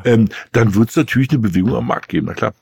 ähm, 0.03 0.29
dann 0.51 0.75
wird 0.75 0.89
es 0.89 0.95
natürlich 0.95 1.29
eine 1.31 1.39
Bewegung 1.39 1.75
am 1.75 1.87
Markt 1.87 2.09
geben, 2.09 2.27
na 2.27 2.33
klar. 2.33 2.53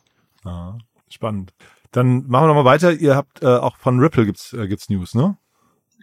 Ah, 0.44 0.78
spannend. 1.10 1.54
Dann 1.94 2.28
machen 2.28 2.46
wir 2.46 2.48
noch 2.48 2.64
mal 2.64 2.66
weiter. 2.66 2.92
Ihr 2.92 3.16
habt 3.16 3.42
äh, 3.42 3.46
auch 3.46 3.78
von 3.78 4.00
Ripple 4.00 4.26
gibt's 4.26 4.52
äh, 4.52 4.68
gibt's 4.68 4.90
News, 4.90 5.16
ne? 5.16 5.38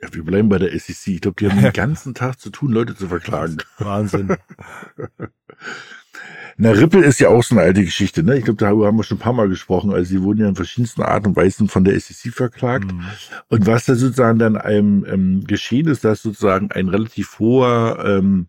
Ja, 0.00 0.08
wir 0.14 0.24
bleiben 0.24 0.48
bei 0.48 0.58
der 0.58 0.70
SEC. 0.78 1.08
Ich 1.08 1.20
glaube, 1.20 1.36
die 1.38 1.50
haben 1.50 1.60
den 1.62 1.72
ganzen 1.72 2.14
Tag 2.14 2.40
zu 2.40 2.50
tun, 2.50 2.72
Leute 2.72 2.96
zu 2.96 3.08
verklagen. 3.08 3.58
Wahnsinn. 3.78 4.36
Na, 6.62 6.72
Ripple 6.72 7.04
ist 7.04 7.18
ja 7.20 7.28
auch 7.28 7.42
so 7.42 7.54
eine 7.54 7.64
alte 7.64 7.82
Geschichte, 7.84 8.22
ne? 8.22 8.36
Ich 8.36 8.44
glaube, 8.44 8.58
darüber 8.58 8.86
haben 8.86 8.98
wir 8.98 9.02
schon 9.02 9.16
ein 9.16 9.20
paar 9.20 9.32
Mal 9.32 9.48
gesprochen. 9.48 9.92
Also 9.92 10.10
sie 10.10 10.22
wurden 10.22 10.40
ja 10.40 10.48
in 10.48 10.56
verschiedensten 10.56 11.02
Arten 11.02 11.28
und 11.28 11.36
Weisen 11.36 11.68
von 11.68 11.84
der 11.84 11.98
SEC 11.98 12.34
verklagt. 12.34 12.92
Mhm. 12.92 13.02
Und 13.48 13.66
was 13.66 13.86
da 13.86 13.94
sozusagen 13.94 14.38
dann 14.38 14.56
einem 14.56 15.06
ähm, 15.08 15.44
geschehen 15.46 15.88
ist, 15.88 16.04
dass 16.04 16.22
sozusagen 16.22 16.70
ein 16.70 16.88
relativ 16.88 17.38
hoher 17.38 18.04
ähm, 18.04 18.48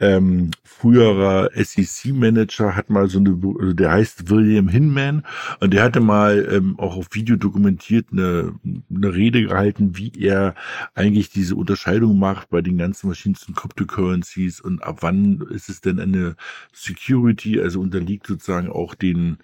ähm, 0.00 0.50
früherer 0.64 1.50
SEC-Manager 1.54 2.74
hat 2.74 2.88
mal 2.90 3.08
so 3.08 3.18
eine, 3.18 3.38
also 3.60 3.72
der 3.74 3.92
heißt 3.92 4.30
William 4.30 4.68
Hinman. 4.68 5.24
Und 5.60 5.74
der 5.74 5.82
hatte 5.82 6.00
mal 6.00 6.48
ähm, 6.50 6.78
auch 6.78 6.96
auf 6.96 7.08
Video 7.12 7.36
dokumentiert 7.36 8.06
eine, 8.12 8.54
eine 8.64 9.14
Rede 9.14 9.42
gehalten, 9.42 9.96
wie 9.96 10.12
er 10.18 10.54
eigentlich 10.94 11.30
diese 11.30 11.54
Unterscheidung 11.54 12.18
macht 12.18 12.48
bei 12.50 12.62
den 12.62 12.78
ganzen 12.78 13.08
verschiedensten 13.08 13.54
Cryptocurrencies 13.54 14.60
und 14.60 14.82
ab 14.82 14.98
wann 15.00 15.42
ist 15.50 15.68
es 15.68 15.80
denn 15.80 16.00
eine 16.00 16.36
Security, 16.72 17.60
also 17.60 17.80
unterliegt 17.80 18.26
sozusagen 18.26 18.70
auch 18.70 18.94
den, 18.94 19.38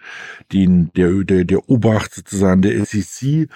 den, 0.52 0.90
der, 0.94 1.12
der, 1.24 1.44
der 1.44 1.68
Obacht 1.68 2.14
sozusagen 2.14 2.62
der 2.62 2.84
SEC 2.84 3.48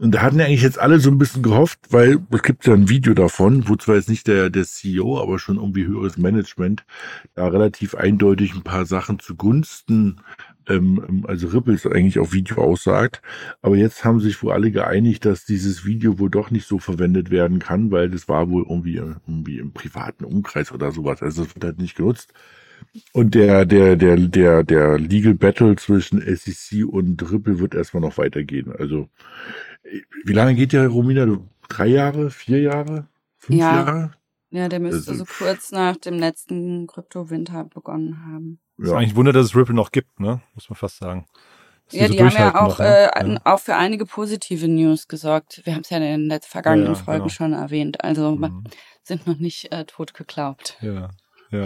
und 0.00 0.12
da 0.12 0.22
hatten 0.22 0.40
eigentlich 0.40 0.62
jetzt 0.62 0.78
alle 0.78 1.00
so 1.00 1.10
ein 1.10 1.18
bisschen 1.18 1.42
gehofft, 1.42 1.80
weil 1.90 2.20
es 2.30 2.42
gibt 2.44 2.64
ja 2.66 2.74
ein 2.74 2.88
Video 2.88 3.14
davon, 3.14 3.68
wo 3.68 3.74
zwar 3.74 3.96
jetzt 3.96 4.08
nicht 4.08 4.28
der, 4.28 4.48
der 4.48 4.64
CEO, 4.64 5.20
aber 5.20 5.40
schon 5.40 5.56
irgendwie 5.56 5.86
höheres 5.86 6.16
Management 6.16 6.47
da 7.34 7.48
relativ 7.48 7.94
eindeutig 7.94 8.54
ein 8.54 8.62
paar 8.62 8.86
Sachen 8.86 9.18
zugunsten, 9.18 10.20
ähm, 10.68 11.24
also 11.26 11.48
Ripples 11.48 11.86
eigentlich 11.86 12.18
auf 12.18 12.32
Video 12.32 12.58
aussagt. 12.58 13.22
Aber 13.62 13.76
jetzt 13.76 14.04
haben 14.04 14.20
sich 14.20 14.42
wohl 14.42 14.52
alle 14.52 14.70
geeinigt, 14.70 15.24
dass 15.24 15.44
dieses 15.44 15.84
Video 15.84 16.18
wohl 16.18 16.30
doch 16.30 16.50
nicht 16.50 16.66
so 16.66 16.78
verwendet 16.78 17.30
werden 17.30 17.58
kann, 17.58 17.90
weil 17.90 18.10
das 18.10 18.28
war 18.28 18.50
wohl 18.50 18.64
irgendwie, 18.68 18.96
irgendwie 18.96 19.58
im 19.58 19.72
privaten 19.72 20.24
Umkreis 20.24 20.72
oder 20.72 20.92
sowas. 20.92 21.22
Also 21.22 21.42
es 21.42 21.54
wird 21.54 21.64
halt 21.64 21.78
nicht 21.78 21.96
genutzt. 21.96 22.32
Und 23.12 23.34
der, 23.34 23.66
der, 23.66 23.96
der, 23.96 24.16
der, 24.16 24.62
der 24.62 24.98
Legal 24.98 25.34
Battle 25.34 25.76
zwischen 25.76 26.20
SEC 26.20 26.86
und 26.86 27.30
Ripple 27.30 27.58
wird 27.58 27.74
erstmal 27.74 28.02
noch 28.02 28.18
weitergehen. 28.18 28.72
Also 28.78 29.08
wie 30.24 30.32
lange 30.32 30.54
geht 30.54 30.72
der, 30.72 30.88
Romina? 30.88 31.26
Drei 31.68 31.86
Jahre, 31.86 32.30
vier 32.30 32.60
Jahre, 32.60 33.06
fünf 33.36 33.58
ja. 33.58 33.74
Jahre? 33.74 34.10
Ja, 34.50 34.68
der 34.68 34.80
müsste 34.80 35.10
also, 35.10 35.24
so 35.24 35.30
kurz 35.38 35.72
nach 35.72 35.96
dem 35.96 36.18
letzten 36.18 36.86
Kryptowinter 36.86 37.64
begonnen 37.64 38.24
haben. 38.26 38.60
Ja. 38.78 38.84
Ist 38.84 38.92
eigentlich 38.92 39.10
ein 39.10 39.16
Wunder, 39.16 39.32
dass 39.32 39.46
es 39.46 39.56
Ripple 39.56 39.74
noch 39.74 39.92
gibt, 39.92 40.20
ne? 40.20 40.40
Muss 40.54 40.70
man 40.70 40.76
fast 40.76 40.98
sagen. 40.98 41.26
ja, 41.90 42.06
die, 42.06 42.12
so 42.12 42.12
die 42.14 42.24
haben 42.24 42.36
ja 42.36 42.54
auch, 42.54 42.68
noch, 42.68 42.78
ne? 42.78 43.10
äh, 43.14 43.28
ja. 43.28 43.40
auch 43.44 43.60
für 43.60 43.76
einige 43.76 44.06
positive 44.06 44.68
News 44.68 45.08
gesorgt. 45.08 45.60
Wir 45.64 45.74
haben 45.74 45.82
es 45.82 45.90
ja 45.90 45.98
in 45.98 46.28
den 46.28 46.40
vergangenen 46.40 46.94
ja, 46.94 46.94
Folgen 46.94 47.24
genau. 47.24 47.28
schon 47.28 47.52
erwähnt. 47.52 48.02
Also 48.02 48.36
mhm. 48.36 48.64
sind 49.02 49.26
noch 49.26 49.38
nicht 49.38 49.70
äh, 49.72 49.84
tot 49.84 50.14
geglaubt. 50.14 50.78
Ja. 50.80 51.10
Ja. 51.50 51.64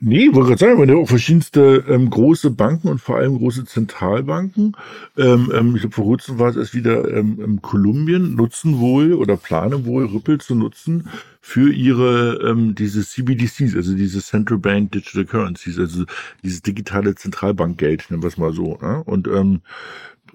Nee, 0.00 0.28
wollte 0.32 0.48
gerade 0.48 0.58
sagen, 0.58 0.78
weil 0.80 0.90
ja 0.90 0.96
auch 0.96 1.08
verschiedenste 1.08 1.84
ähm, 1.88 2.10
große 2.10 2.50
Banken 2.50 2.88
und 2.88 3.00
vor 3.00 3.16
allem 3.16 3.38
große 3.38 3.64
Zentralbanken, 3.64 4.76
ähm, 5.16 5.52
ähm, 5.54 5.74
ich 5.76 5.82
glaube 5.82 5.94
vor 5.94 6.04
kurzem 6.04 6.40
war 6.40 6.50
es 6.50 6.56
erst 6.56 6.74
wieder 6.74 7.08
ähm, 7.08 7.40
in 7.40 7.62
Kolumbien, 7.62 8.34
nutzen 8.34 8.80
wohl 8.80 9.14
oder 9.14 9.36
planen 9.36 9.86
wohl 9.86 10.06
Ripple 10.06 10.38
zu 10.38 10.56
nutzen 10.56 11.08
für 11.40 11.72
ihre 11.72 12.38
ähm, 12.46 12.74
diese 12.74 13.04
CBDCs, 13.04 13.74
also 13.74 13.94
diese 13.94 14.20
Central 14.20 14.58
Bank 14.58 14.92
Digital 14.92 15.24
Currencies, 15.24 15.78
also 15.78 16.04
dieses 16.44 16.62
digitale 16.62 17.14
Zentralbankgeld, 17.14 18.10
nennen 18.10 18.22
wir 18.22 18.28
es 18.28 18.36
mal 18.36 18.52
so. 18.52 18.78
Ne? 18.80 19.02
Und 19.04 19.26
ähm, 19.26 19.62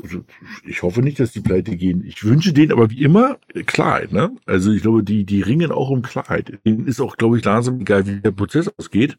also 0.02 0.26
ich 0.66 0.82
hoffe 0.84 1.02
nicht, 1.02 1.20
dass 1.20 1.32
die 1.32 1.42
pleite 1.42 1.76
gehen. 1.78 2.04
Ich 2.06 2.24
wünsche 2.24 2.54
denen 2.54 2.72
aber 2.72 2.90
wie 2.90 3.04
immer 3.04 3.38
Klarheit. 3.66 4.12
Ne? 4.12 4.36
Also 4.46 4.72
ich 4.72 4.82
glaube, 4.82 5.04
die, 5.04 5.26
die 5.26 5.42
ringen 5.42 5.72
auch 5.72 5.90
um 5.90 6.02
Klarheit. 6.02 6.60
Denen 6.66 6.88
ist 6.88 7.00
auch, 7.00 7.18
glaube 7.18 7.38
ich, 7.38 7.46
langsam 7.46 7.80
egal, 7.80 8.06
wie 8.08 8.20
der 8.20 8.32
Prozess 8.32 8.72
ausgeht. 8.78 9.18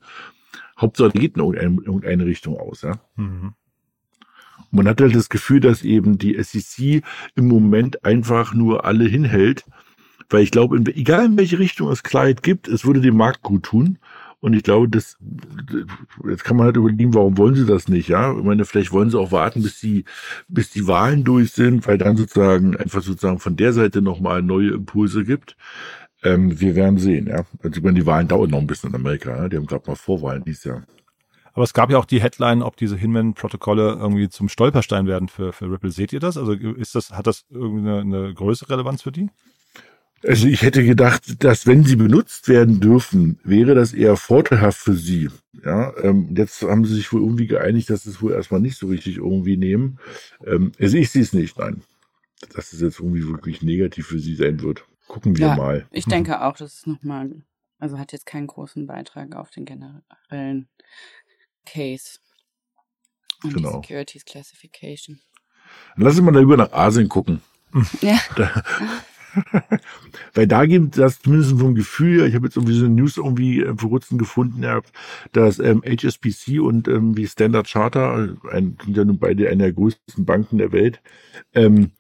Hauptsache, 0.79 1.13
geht 1.13 1.37
in 1.37 1.43
irgendeine, 1.43 1.77
irgendeine 1.83 2.27
Richtung 2.27 2.59
aus. 2.59 2.83
Ja? 2.83 3.01
Mhm. 3.17 3.55
Man 4.71 4.89
hat 4.89 5.01
halt 5.01 5.15
das 5.15 5.29
Gefühl, 5.29 5.61
dass 5.61 5.83
eben 5.83 6.19
die 6.19 6.37
SEC 6.43 7.03
im 7.35 7.49
Moment 7.49 8.05
einfach 8.05 8.53
nur 8.53 8.85
alle 8.85 9.05
hinhält, 9.05 9.65
weil 10.29 10.43
ich 10.43 10.51
glaube, 10.51 10.79
egal 10.95 11.27
in 11.27 11.37
welche 11.37 11.59
Richtung 11.59 11.91
es 11.91 12.03
Klarheit 12.03 12.43
gibt, 12.43 12.69
es 12.69 12.85
würde 12.85 13.01
dem 13.01 13.17
Markt 13.17 13.43
gut 13.43 13.65
tun. 13.65 13.99
Und 14.41 14.53
ich 14.53 14.63
glaube, 14.63 14.89
das, 14.89 15.17
jetzt 16.29 16.45
kann 16.45 16.57
man 16.57 16.67
halt 16.67 16.77
überlegen, 16.77 17.15
warum 17.15 17.39
wollen 17.39 17.55
sie 17.55 17.67
das 17.67 17.89
nicht, 17.89 18.09
ja? 18.09 18.37
Ich 18.37 18.45
meine, 18.45 18.65
vielleicht 18.65 18.93
wollen 18.93 19.11
sie 19.11 19.19
auch 19.19 19.33
warten, 19.33 19.63
bis 19.63 19.81
die, 19.81 20.05
bis 20.47 20.71
die 20.71 20.87
Wahlen 20.87 21.25
durch 21.25 21.53
sind, 21.53 21.87
weil 21.87 21.99
dann 21.99 22.17
sozusagen 22.17 22.77
einfach 22.77 23.03
sozusagen 23.03 23.39
von 23.39 23.57
der 23.57 23.73
Seite 23.73 24.03
nochmal 24.03 24.43
neue 24.43 24.71
Impulse 24.71 25.25
gibt. 25.25 25.57
Ähm, 26.23 26.61
wir 26.61 26.77
werden 26.77 26.99
sehen, 26.99 27.27
ja. 27.29 27.45
Also, 27.63 27.79
ich 27.79 27.83
meine, 27.83 27.99
die 27.99 28.07
Wahlen 28.07 28.29
dauern 28.29 28.51
noch 28.51 28.61
ein 28.61 28.67
bisschen 28.67 28.91
in 28.91 28.97
Amerika, 28.97 29.35
ja? 29.35 29.49
Die 29.49 29.57
haben 29.57 29.67
gerade 29.67 29.89
mal 29.89 29.97
Vorwahlen 29.97 30.45
dieses 30.45 30.65
Jahr. 30.65 30.83
Aber 31.55 31.65
es 31.65 31.73
gab 31.73 31.91
ja 31.91 31.97
auch 31.97 32.05
die 32.05 32.21
Headline, 32.21 32.63
ob 32.63 32.77
diese 32.77 32.97
Hinman-Protokolle 32.97 33.97
irgendwie 33.99 34.29
zum 34.29 34.51
Stolperstein 34.51 35.07
werden 35.07 35.29
für, 35.29 35.55
für 35.55 35.71
Ripple. 35.71 35.91
Seht 35.91 36.13
ihr 36.13 36.21
das? 36.21 36.37
Also 36.37 36.53
ist 36.53 36.95
das, 36.95 37.13
hat 37.13 37.27
das 37.27 37.47
irgendwie 37.49 37.89
eine, 37.89 38.01
eine 38.01 38.35
größere 38.35 38.75
Relevanz 38.75 39.01
für 39.01 39.13
die? 39.13 39.31
Also 40.23 40.49
ich 40.49 40.63
hätte 40.63 40.85
gedacht, 40.85 41.45
dass 41.45 41.67
wenn 41.67 41.85
sie 41.85 41.97
benutzt 41.97 42.49
werden 42.49 42.81
dürfen, 42.81 43.39
wäre 43.45 43.75
das 43.75 43.93
eher 43.93 44.17
vorteilhaft 44.17 44.79
für 44.79 44.95
sie. 44.95 45.29
Ja, 45.65 45.97
ähm, 46.03 46.35
jetzt 46.37 46.63
haben 46.63 46.85
sie 46.85 46.95
sich 46.95 47.13
wohl 47.13 47.21
irgendwie 47.21 47.47
geeinigt, 47.47 47.91
dass 47.91 48.05
sie 48.05 48.11
es 48.11 48.23
wohl 48.23 48.33
erstmal 48.33 48.61
nicht 48.61 48.79
so 48.79 48.87
richtig 48.87 49.19
irgendwie 49.19 49.57
nehmen. 49.57 49.99
Ähm, 50.45 50.73
also 50.81 50.97
ich 50.97 51.11
sehe 51.11 51.23
es 51.23 51.33
nicht, 51.33 51.59
nein. 51.59 51.83
Dass 52.55 52.73
es 52.73 52.81
jetzt 52.81 53.01
irgendwie 53.01 53.27
wirklich 53.27 53.63
negativ 53.63 54.07
für 54.07 54.19
sie 54.19 54.35
sein 54.35 54.63
wird. 54.63 54.85
Gucken 55.07 55.37
wir 55.37 55.49
ja, 55.49 55.57
mal. 55.57 55.87
Ich 55.91 56.05
denke 56.07 56.43
auch, 56.43 56.57
dass 56.57 56.75
es 56.75 56.87
nochmal, 56.87 57.43
also 57.79 57.99
hat 57.99 58.13
jetzt 58.13 58.27
keinen 58.27 58.47
großen 58.47 58.87
Beitrag 58.87 59.35
auf 59.37 59.51
den 59.51 59.65
generellen 59.65 60.69
Case. 61.65 62.19
Und 63.43 63.55
genau. 63.55 63.81
die 63.81 63.87
Securities 63.87 64.25
Classification. 64.25 65.21
Dann 65.97 66.05
lass 66.05 66.17
uns 66.17 66.25
mal 66.25 66.33
darüber 66.33 66.57
nach 66.57 66.73
Asien 66.73 67.09
gucken. 67.09 67.43
Ja. 68.01 68.19
Da, 68.37 68.63
Weil 70.35 70.47
da 70.47 70.67
gibt 70.67 70.99
das 70.99 71.21
zumindest 71.21 71.59
vom 71.59 71.75
Gefühl, 71.75 72.27
ich 72.27 72.35
habe 72.35 72.47
jetzt 72.47 72.57
irgendwie 72.57 72.79
so 72.79 72.85
eine 72.85 72.95
News 72.95 73.17
irgendwie 73.17 73.63
äh, 73.63 73.75
vor 73.77 73.91
kurzem 73.91 74.19
gefunden, 74.19 74.65
dass 75.33 75.59
ähm, 75.59 75.83
HSBC 75.85 76.61
und 76.61 76.89
ähm, 76.89 77.17
wie 77.17 77.27
Standard 77.27 77.69
Charter, 77.69 78.37
ein, 78.51 78.77
sind 78.85 78.97
ja 78.97 79.05
nun 79.05 79.19
beide 79.19 79.49
einer 79.49 79.65
der 79.65 79.73
größten 79.73 80.25
Banken 80.25 80.59
der 80.59 80.73
Welt, 80.73 81.01
ähm, 81.55 81.91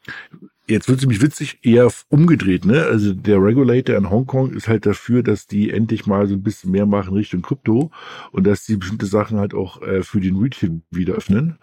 Jetzt 0.68 0.88
wird 0.88 0.98
es 0.98 1.04
nämlich 1.04 1.22
witzig, 1.22 1.60
eher 1.62 1.88
umgedreht, 2.08 2.64
ne? 2.64 2.82
Also 2.86 3.12
der 3.14 3.40
Regulator 3.40 3.94
in 3.94 4.10
Hongkong 4.10 4.50
ist 4.50 4.66
halt 4.66 4.84
dafür, 4.84 5.22
dass 5.22 5.46
die 5.46 5.70
endlich 5.70 6.06
mal 6.06 6.26
so 6.26 6.34
ein 6.34 6.42
bisschen 6.42 6.72
mehr 6.72 6.86
machen 6.86 7.14
Richtung 7.14 7.40
Krypto 7.40 7.92
und 8.32 8.44
dass 8.48 8.66
die 8.66 8.76
bestimmte 8.76 9.06
Sachen 9.06 9.38
halt 9.38 9.54
auch 9.54 9.80
äh, 9.82 10.02
für 10.02 10.18
den 10.18 10.34
Retail 10.34 10.80
wieder 10.90 11.14
öffnen. 11.14 11.58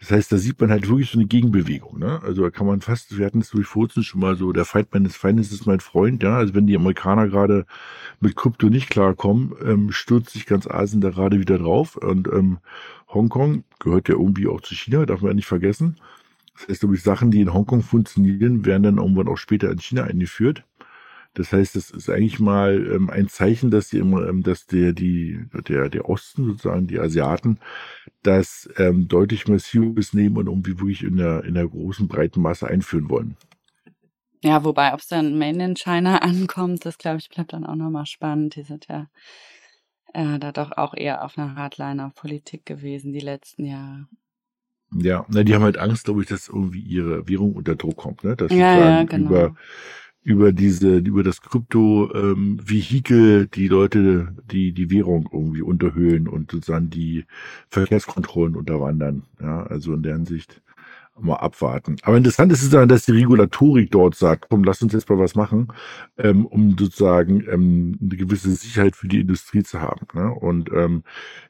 Das 0.00 0.10
heißt, 0.10 0.32
da 0.32 0.38
sieht 0.38 0.60
man 0.60 0.70
halt 0.70 0.88
wirklich 0.88 1.10
so 1.10 1.20
eine 1.20 1.28
Gegenbewegung, 1.28 2.00
ne? 2.00 2.20
Also 2.24 2.42
da 2.42 2.50
kann 2.50 2.66
man 2.66 2.80
fast, 2.80 3.16
wir 3.16 3.26
hatten 3.26 3.42
es 3.42 3.50
durch 3.50 3.68
Furzen 3.68 4.02
schon 4.02 4.20
mal 4.20 4.34
so, 4.36 4.52
der 4.52 4.64
Feind 4.64 4.92
meines 4.92 5.14
Feindes 5.14 5.52
ist 5.52 5.66
mein 5.66 5.78
Freund, 5.78 6.24
ja? 6.24 6.36
Also 6.36 6.54
wenn 6.54 6.66
die 6.66 6.74
Amerikaner 6.74 7.28
gerade 7.28 7.64
mit 8.18 8.34
Krypto 8.34 8.70
nicht 8.70 8.90
klarkommen, 8.90 9.54
ähm, 9.64 9.92
stürzt 9.92 10.30
sich 10.30 10.46
ganz 10.46 10.66
Asien 10.66 11.00
da 11.00 11.10
gerade 11.10 11.38
wieder 11.38 11.58
drauf 11.58 11.96
und 11.96 12.26
ähm, 12.26 12.58
Hongkong 13.08 13.62
gehört 13.78 14.08
ja 14.08 14.16
irgendwie 14.16 14.48
auch 14.48 14.60
zu 14.62 14.74
China, 14.74 15.06
darf 15.06 15.20
man 15.20 15.30
ja 15.30 15.34
nicht 15.34 15.46
vergessen. 15.46 15.96
Das 16.60 16.68
heißt, 16.68 16.84
ich, 16.92 17.02
Sachen, 17.02 17.30
die 17.30 17.40
in 17.40 17.52
Hongkong 17.52 17.82
funktionieren, 17.82 18.64
werden 18.64 18.82
dann 18.82 18.98
irgendwann 18.98 19.28
auch 19.28 19.36
später 19.36 19.70
in 19.70 19.78
China 19.78 20.04
eingeführt. 20.04 20.64
Das 21.34 21.52
heißt, 21.52 21.76
das 21.76 21.90
ist 21.90 22.10
eigentlich 22.10 22.40
mal 22.40 22.84
ähm, 22.92 23.10
ein 23.10 23.28
Zeichen, 23.28 23.70
dass 23.70 23.90
die 23.90 23.98
ähm, 23.98 24.42
dass 24.42 24.66
der, 24.66 24.92
die, 24.92 25.44
der, 25.68 25.88
der 25.88 26.08
Osten 26.08 26.46
sozusagen, 26.46 26.86
die 26.86 26.98
Asiaten, 26.98 27.60
das 28.22 28.68
ähm, 28.76 29.06
deutlich 29.06 29.46
massives 29.46 30.14
nehmen 30.14 30.36
und 30.36 30.48
irgendwie 30.48 30.78
wirklich 30.78 31.04
in 31.04 31.16
der, 31.16 31.44
in 31.44 31.54
der 31.54 31.68
großen, 31.68 32.08
breiten 32.08 32.42
Masse 32.42 32.66
einführen 32.66 33.08
wollen. 33.08 33.36
Ja, 34.42 34.64
wobei, 34.64 34.92
ob 34.94 35.00
es 35.00 35.08
dann 35.08 35.38
Main 35.38 35.60
in 35.60 35.76
China 35.76 36.18
ankommt, 36.22 36.84
das 36.84 36.98
glaube 36.98 37.18
ich, 37.18 37.28
bleibt 37.28 37.52
dann 37.52 37.66
auch 37.66 37.76
nochmal 37.76 38.06
spannend. 38.06 38.56
Die 38.56 38.62
sind 38.62 38.86
ja 38.88 39.08
äh, 40.14 40.38
da 40.38 40.52
doch 40.52 40.72
auch 40.72 40.94
eher 40.94 41.24
auf 41.24 41.38
einer 41.38 41.54
Hardliner-Politik 41.54 42.64
gewesen 42.66 43.12
die 43.12 43.20
letzten 43.20 43.64
Jahre. 43.64 44.06
Ja, 44.92 45.26
na, 45.28 45.44
die 45.44 45.54
haben 45.54 45.62
halt 45.62 45.78
Angst, 45.78 46.04
glaube 46.04 46.22
ich, 46.22 46.28
dass 46.28 46.48
irgendwie 46.48 46.80
ihre 46.80 47.28
Währung 47.28 47.52
unter 47.52 47.76
Druck 47.76 47.96
kommt, 47.96 48.24
ne? 48.24 48.36
Dass 48.36 48.52
ja, 48.52 48.78
ja, 48.78 49.04
genau. 49.04 49.28
über, 49.28 49.54
über 50.22 50.52
diese, 50.52 50.98
über 50.98 51.22
das 51.22 51.42
Krypto-Vehikel 51.42 53.42
ähm, 53.42 53.48
die 53.54 53.68
Leute, 53.68 54.34
die 54.50 54.72
die 54.72 54.90
Währung 54.90 55.28
irgendwie 55.32 55.62
unterhöhlen 55.62 56.26
und 56.26 56.50
sozusagen 56.50 56.90
die 56.90 57.24
Verkehrskontrollen 57.68 58.56
unterwandern. 58.56 59.24
Ja, 59.40 59.62
also 59.64 59.94
in 59.94 60.02
der 60.02 60.14
Hinsicht. 60.14 60.60
Mal 61.20 61.36
abwarten. 61.36 61.96
Aber 62.02 62.16
interessant 62.16 62.52
ist 62.52 62.62
es 62.62 62.70
dann, 62.70 62.88
dass 62.88 63.04
die 63.04 63.12
Regulatorik 63.12 63.90
dort 63.90 64.14
sagt, 64.14 64.46
komm, 64.48 64.64
lass 64.64 64.82
uns 64.82 64.92
jetzt 64.92 65.08
mal 65.08 65.18
was 65.18 65.34
machen, 65.34 65.68
ähm, 66.16 66.46
um 66.46 66.76
sozusagen 66.78 67.44
ähm, 67.50 67.98
eine 68.00 68.16
gewisse 68.16 68.50
Sicherheit 68.50 68.96
für 68.96 69.08
die 69.08 69.20
Industrie 69.20 69.62
zu 69.62 69.80
haben. 69.80 70.06
Ne? 70.14 70.30
Und 70.30 70.70
ähm, 70.72 71.02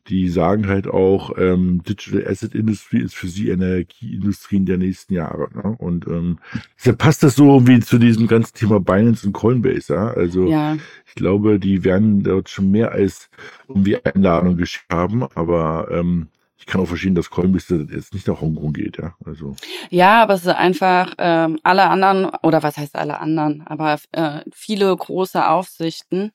die 0.09 0.29
sagen 0.29 0.69
halt 0.69 0.89
auch, 0.89 1.33
ähm, 1.39 1.83
Digital 1.83 2.27
Asset 2.27 2.55
Industry 2.55 2.99
ist 2.99 3.15
für 3.15 3.29
sie 3.29 3.51
Energieindustrien 3.51 4.67
der 4.67 4.79
nächsten 4.79 5.15
Jahre. 5.15 5.49
Ne? 5.55 5.77
Und 5.79 6.07
ähm, 6.07 6.39
deshalb 6.77 6.99
passt 6.99 7.23
das 7.23 7.37
so 7.37 7.53
irgendwie 7.55 7.81
zu 7.81 7.99
diesem 7.99 8.27
ganzen 8.27 8.55
Thema 8.55 8.81
Binance 8.81 9.27
und 9.27 9.33
Coinbase. 9.33 9.95
Ja? 9.95 10.09
Also 10.09 10.47
ja. 10.49 10.77
ich 11.07 11.15
glaube, 11.15 11.59
die 11.59 11.85
werden 11.85 12.23
dort 12.23 12.49
schon 12.49 12.71
mehr 12.71 12.93
als 12.93 13.31
irgendwie 13.69 14.05
Einladung 14.05 14.57
geschickt 14.57 14.87
haben, 14.91 15.25
aber 15.35 15.89
ähm, 15.91 16.29
ich 16.59 16.67
kann 16.67 16.81
auch 16.81 16.87
verstehen, 16.87 17.15
dass 17.15 17.31
Coinbase 17.31 17.87
jetzt 17.91 18.13
nicht 18.13 18.27
nach 18.27 18.41
Hongkong 18.41 18.73
geht, 18.73 18.99
ja. 18.99 19.15
Also. 19.25 19.55
Ja, 19.91 20.23
aber 20.23 20.35
es 20.35 20.43
ist 20.43 20.49
einfach 20.49 21.15
ähm, 21.19 21.59
alle 21.63 21.85
anderen, 21.85 22.27
oder 22.43 22.63
was 22.63 22.77
heißt 22.77 22.97
alle 22.97 23.21
anderen, 23.21 23.63
aber 23.67 23.99
äh, 24.13 24.41
viele 24.53 24.95
große 24.95 25.49
Aufsichten 25.49 26.33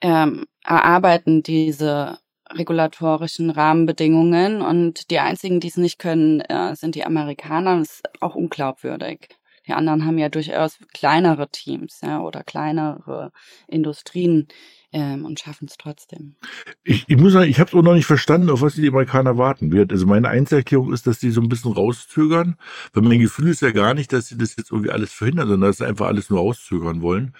ähm, 0.00 0.44
erarbeiten 0.64 1.42
diese 1.42 2.18
regulatorischen 2.50 3.50
Rahmenbedingungen 3.50 4.62
und 4.62 5.10
die 5.10 5.18
einzigen, 5.18 5.60
die 5.60 5.68
es 5.68 5.76
nicht 5.76 5.98
können, 5.98 6.40
äh, 6.40 6.76
sind 6.76 6.94
die 6.94 7.04
Amerikaner. 7.04 7.78
Das 7.78 7.94
ist 7.96 8.22
auch 8.22 8.34
unglaubwürdig. 8.34 9.28
Die 9.66 9.72
anderen 9.72 10.04
haben 10.04 10.18
ja 10.18 10.28
durchaus 10.28 10.78
kleinere 10.92 11.48
Teams 11.48 12.00
ja, 12.02 12.20
oder 12.20 12.44
kleinere 12.44 13.32
Industrien, 13.66 14.46
ähm, 14.94 15.24
und 15.24 15.40
schaffen 15.40 15.66
es 15.68 15.76
trotzdem. 15.76 16.36
Ich, 16.84 17.04
ich 17.08 17.16
muss 17.16 17.32
sagen, 17.32 17.50
ich 17.50 17.58
habe 17.58 17.68
es 17.68 17.74
auch 17.74 17.82
noch 17.82 17.94
nicht 17.94 18.06
verstanden, 18.06 18.48
auf 18.48 18.62
was 18.62 18.76
die 18.76 18.88
Amerikaner 18.88 19.36
warten 19.36 19.72
wird. 19.72 19.90
Also 19.90 20.06
meine 20.06 20.28
Einzelerklärung 20.28 20.92
ist, 20.92 21.08
dass 21.08 21.18
die 21.18 21.30
so 21.30 21.40
ein 21.40 21.48
bisschen 21.48 21.72
rauszögern, 21.72 22.56
weil 22.92 23.02
mein 23.02 23.18
Gefühl 23.18 23.48
ist 23.48 23.60
ja 23.60 23.72
gar 23.72 23.94
nicht, 23.94 24.12
dass 24.12 24.28
sie 24.28 24.38
das 24.38 24.54
jetzt 24.56 24.70
irgendwie 24.70 24.92
alles 24.92 25.12
verhindern, 25.12 25.48
sondern 25.48 25.68
dass 25.68 25.78
sie 25.78 25.86
einfach 25.86 26.06
alles 26.06 26.30
nur 26.30 26.38
rauszögern 26.38 27.02
wollen, 27.02 27.34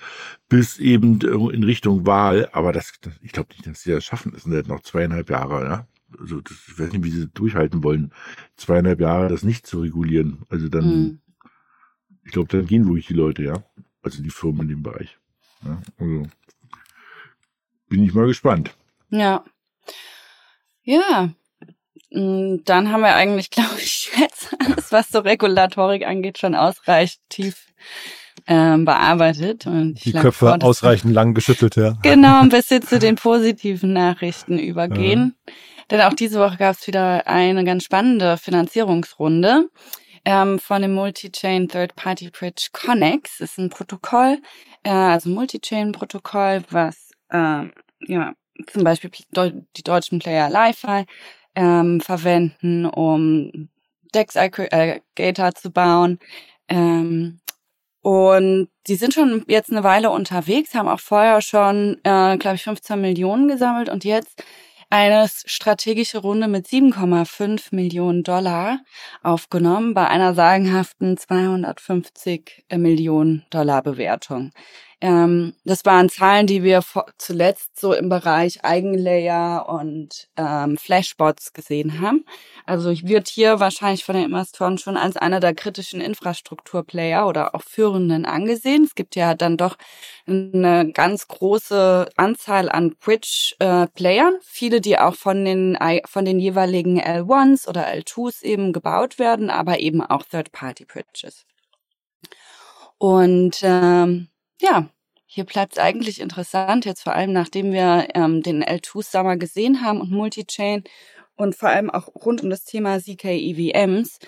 bis 0.49 0.79
eben 0.79 1.21
in 1.21 1.62
Richtung 1.62 2.05
Wahl. 2.07 2.49
Aber 2.51 2.73
das, 2.73 2.93
das 3.01 3.12
ich 3.23 3.31
glaube 3.31 3.51
nicht, 3.53 3.67
dass 3.69 3.83
sie 3.83 3.93
das 3.93 4.05
schaffen. 4.05 4.33
Das 4.33 4.43
sind 4.43 4.53
jetzt 4.53 4.69
noch 4.69 4.83
zweieinhalb 4.83 5.31
Jahre, 5.31 5.64
ja. 5.64 5.87
Also 6.19 6.40
das, 6.40 6.57
ich 6.67 6.77
weiß 6.77 6.93
nicht, 6.93 7.05
wie 7.05 7.11
sie 7.11 7.29
durchhalten 7.29 7.85
wollen, 7.85 8.12
zweieinhalb 8.57 9.01
Jahre 9.01 9.29
das 9.29 9.45
nicht 9.45 9.64
zu 9.64 9.81
regulieren. 9.81 10.43
Also 10.49 10.69
dann, 10.69 10.87
mhm. 10.87 11.21
ich 12.25 12.33
glaube, 12.33 12.49
dann 12.49 12.67
gehen 12.67 12.85
ruhig 12.85 13.07
die 13.07 13.14
Leute, 13.14 13.45
ja. 13.45 13.62
Also 14.03 14.25
die 14.25 14.31
Firmen 14.31 14.62
in 14.62 14.69
dem 14.69 14.83
Bereich. 14.83 15.19
Ja, 15.64 15.81
also 15.99 16.25
bin 17.88 18.05
ich 18.05 18.14
mal 18.14 18.27
gespannt. 18.27 18.75
Ja. 19.11 19.44
Ja. 20.83 21.31
Mm, 22.11 22.59
dann 22.64 22.92
haben 22.92 23.03
wir 23.03 23.14
eigentlich, 23.14 23.51
glaube 23.51 23.79
ich, 23.79 24.11
jetzt 24.18 24.55
alles, 24.59 24.92
was 24.92 25.09
so 25.09 25.20
Regulatorik 25.20 26.07
angeht, 26.07 26.38
schon 26.38 26.55
ausreichend 26.55 27.20
tief 27.29 27.66
ähm, 28.47 28.85
bearbeitet. 28.85 29.66
Und 29.66 30.05
Die 30.05 30.12
Köpfe 30.12 30.47
vor, 30.47 30.62
ausreichend 30.62 31.12
lang 31.12 31.35
geschüttelt, 31.35 31.77
ja. 31.77 31.99
Genau, 32.03 32.40
ein 32.40 32.49
bisschen 32.49 32.83
zu 32.83 32.99
den 33.01 33.16
positiven 33.16 33.92
Nachrichten 33.92 34.59
übergehen. 34.59 35.35
Ja. 35.47 35.55
Denn 35.90 36.01
auch 36.01 36.14
diese 36.14 36.40
Woche 36.40 36.57
gab 36.57 36.77
es 36.77 36.87
wieder 36.87 37.27
eine 37.27 37.64
ganz 37.64 37.85
spannende 37.85 38.38
Finanzierungsrunde 38.38 39.68
ähm, 40.25 40.59
von 40.59 40.83
dem 40.83 40.94
Multi-Chain 40.94 41.68
Third-Party 41.68 42.31
Bridge 42.31 42.68
Connex. 42.73 43.38
Das 43.38 43.51
ist 43.51 43.59
ein 43.59 43.70
Protokoll, 43.70 44.38
äh, 44.83 44.90
also 44.90 45.29
Multi-Chain-Protokoll, 45.29 46.62
was 46.70 47.11
ähm, 47.35 47.73
ja, 48.07 48.35
zum 48.68 48.85
Beispiel 48.85 49.11
die 49.11 49.83
deutschen 49.83 50.20
Player 50.20 50.49
Li-Fi 50.49 51.05
ähm, 51.57 52.01
verwenden, 52.01 52.87
um 52.87 53.68
Dex 54.14 54.37
Aggregator 54.37 55.55
zu 55.55 55.70
bauen. 55.70 56.18
Ähm, 56.68 57.40
und 58.03 58.68
die 58.87 58.97
sind 58.97 59.14
schon 59.14 59.44
jetzt 59.49 59.73
eine 59.73 59.83
Weile 59.83 60.11
unterwegs, 60.11 60.75
haben 60.75 60.88
auch 60.88 61.01
vorher 61.01 61.40
schon, 61.40 61.99
äh, 62.05 62.37
glaube 62.37 62.57
ich, 62.57 62.62
15 62.62 63.01
Millionen 63.01 63.49
gesammelt 63.49 63.88
und 63.88 64.05
jetzt 64.05 64.42
eine 64.90 65.27
strategische 65.29 66.18
Runde 66.18 66.47
mit 66.47 66.66
7,5 66.66 67.75
Millionen 67.75 68.23
Dollar 68.23 68.81
aufgenommen 69.23 69.94
bei 69.94 70.07
einer 70.07 70.35
sagenhaften 70.35 71.16
250 71.16 72.64
Millionen 72.77 73.44
Dollar 73.51 73.83
Bewertung. 73.83 74.53
Ähm, 75.05 75.53
das 75.64 75.85
waren 75.85 76.09
Zahlen, 76.09 76.47
die 76.47 76.62
wir 76.62 76.83
zuletzt 77.19 77.79
so 77.79 77.93
im 77.93 78.09
Bereich 78.09 78.64
Eigenlayer 78.64 79.69
und 79.69 80.31
ähm, 80.38 80.79
Flashbots 80.79 81.53
gesehen 81.53 82.01
haben. 82.01 82.25
Also 82.64 82.90
wird 82.90 83.29
hier 83.29 83.61
wahrscheinlich 83.61 84.03
von 84.03 84.14
den 84.14 84.25
Investoren 84.25 84.79
schon 84.79 84.97
als 84.97 85.19
einer 85.19 85.40
der 85.40 85.55
kritischen 85.55 86.01
Infrastrukturplayer 86.01 87.29
oder 87.29 87.55
auch 87.55 87.61
führenden 87.61 88.25
angesehen. 88.25 88.85
Es 88.85 88.95
gibt 88.95 89.14
ja 89.14 89.35
dann 89.35 89.59
doch 89.59 89.77
eine 90.27 90.90
ganz 90.93 91.29
große 91.29 92.09
Anzahl 92.17 92.71
an 92.71 92.97
Bridge-Playern, 92.99 94.35
äh, 94.37 94.40
viele, 94.43 94.81
die 94.81 94.99
auch 94.99 95.17
von 95.17 95.45
den, 95.45 95.77
von 96.07 96.25
den 96.25 96.38
jeweiligen 96.38 96.99
L1s 96.99 97.69
oder 97.69 97.88
L2s 97.88 98.43
eben 98.43 98.73
gebaut 98.73 99.19
werden, 99.19 99.51
aber 99.51 99.81
eben 99.81 100.01
auch 100.01 100.23
Third-Party-Bridges. 100.23 101.45
Und 102.97 103.61
ähm, 103.62 104.29
ja, 104.61 104.88
hier 105.35 105.44
bleibt 105.44 105.81
eigentlich 105.81 106.20
interessant, 106.20 106.85
jetzt 106.85 107.03
vor 107.03 107.12
allem 107.12 107.33
nachdem 107.33 107.73
wir 107.73 108.07
ähm, 108.14 108.40
den 108.40 108.62
L2 108.62 109.03
Summer 109.03 109.37
gesehen 109.37 109.85
haben 109.85 110.01
und 110.01 110.12
Multichain 110.12 110.85
und 111.35 111.57
vor 111.57 111.70
allem 111.70 111.90
auch 111.90 112.07
rund 112.14 112.44
um 112.44 112.51
das 112.51 112.64
Thema 112.64 113.01
ZK-EVMs, 113.01 114.20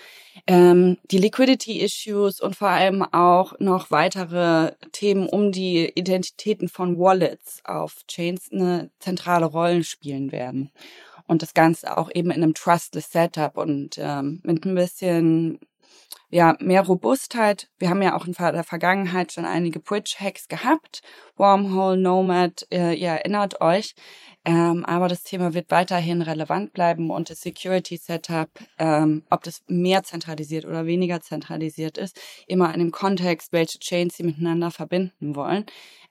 ähm, 0.47 0.97
die 1.09 1.17
Liquidity-Issues 1.17 2.41
und 2.41 2.57
vor 2.57 2.67
allem 2.67 3.03
auch 3.03 3.57
noch 3.59 3.89
weitere 3.89 4.73
Themen 4.91 5.29
um 5.29 5.53
die 5.53 5.89
Identitäten 5.95 6.67
von 6.67 6.99
Wallets 6.99 7.61
auf 7.63 8.05
Chains 8.07 8.51
eine 8.51 8.89
zentrale 8.99 9.45
Rolle 9.45 9.85
spielen 9.85 10.33
werden. 10.33 10.71
Und 11.25 11.41
das 11.41 11.53
Ganze 11.53 11.97
auch 11.97 12.09
eben 12.13 12.31
in 12.31 12.43
einem 12.43 12.53
Trustless 12.53 13.13
Setup 13.13 13.55
und 13.55 13.97
ähm, 13.97 14.41
mit 14.43 14.65
ein 14.65 14.75
bisschen 14.75 15.59
ja, 16.29 16.55
mehr 16.59 16.81
Robustheit. 16.81 17.69
Wir 17.79 17.89
haben 17.89 18.01
ja 18.01 18.15
auch 18.15 18.25
in 18.25 18.33
der 18.33 18.63
Vergangenheit 18.63 19.31
schon 19.31 19.45
einige 19.45 19.79
Bridge-Hacks 19.79 20.47
gehabt. 20.47 21.01
Wormhole, 21.37 21.97
Nomad, 21.97 22.67
äh, 22.71 22.93
ihr 22.93 23.09
erinnert 23.09 23.61
euch. 23.61 23.95
Ähm, 24.43 24.85
aber 24.85 25.07
das 25.09 25.23
Thema 25.23 25.53
wird 25.53 25.71
weiterhin 25.71 26.21
relevant 26.21 26.73
bleiben 26.73 27.11
und 27.11 27.29
das 27.29 27.41
Security 27.41 27.97
Setup, 27.97 28.49
ähm, 28.77 29.23
ob 29.29 29.43
das 29.43 29.61
mehr 29.67 30.03
zentralisiert 30.03 30.65
oder 30.65 30.85
weniger 30.85 31.21
zentralisiert 31.21 31.97
ist, 31.97 32.17
immer 32.47 32.73
in 32.73 32.79
dem 32.79 32.91
Kontext, 32.91 33.51
welche 33.51 33.79
Chains 33.79 34.15
sie 34.15 34.23
miteinander 34.23 34.71
verbinden 34.71 35.35
wollen, 35.35 35.65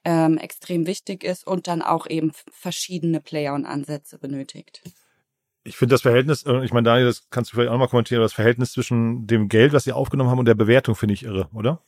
ähm, 0.05 0.37
extrem 0.37 0.85
wichtig 0.85 1.23
ist 1.23 1.47
und 1.47 1.67
dann 1.67 1.81
auch 1.81 2.07
eben 2.07 2.31
verschiedene 2.51 3.21
Player 3.21 3.55
und 3.55 3.65
Ansätze 3.65 4.19
benötigt 4.19 4.83
ich 5.67 5.75
finde 5.75 5.93
das 5.93 6.01
Verhältnis, 6.01 6.43
äh, 6.43 6.63
ich 6.63 6.71
meine, 6.71 6.85
Daniel, 6.85 7.07
das 7.07 7.27
kannst 7.29 7.51
du 7.51 7.55
vielleicht 7.55 7.69
auch 7.69 7.73
nochmal 7.73 7.89
kommentieren, 7.89 8.21
das 8.21 8.33
Verhältnis 8.33 8.71
zwischen 8.71 9.27
dem 9.27 9.49
Geld, 9.49 9.73
was 9.73 9.83
sie 9.83 9.91
aufgenommen 9.91 10.29
haben 10.29 10.39
und 10.39 10.47
der 10.47 10.55
Bewertung 10.55 10.95
finde 10.95 11.13
ich 11.13 11.23
irre, 11.23 11.49
oder? 11.53 11.81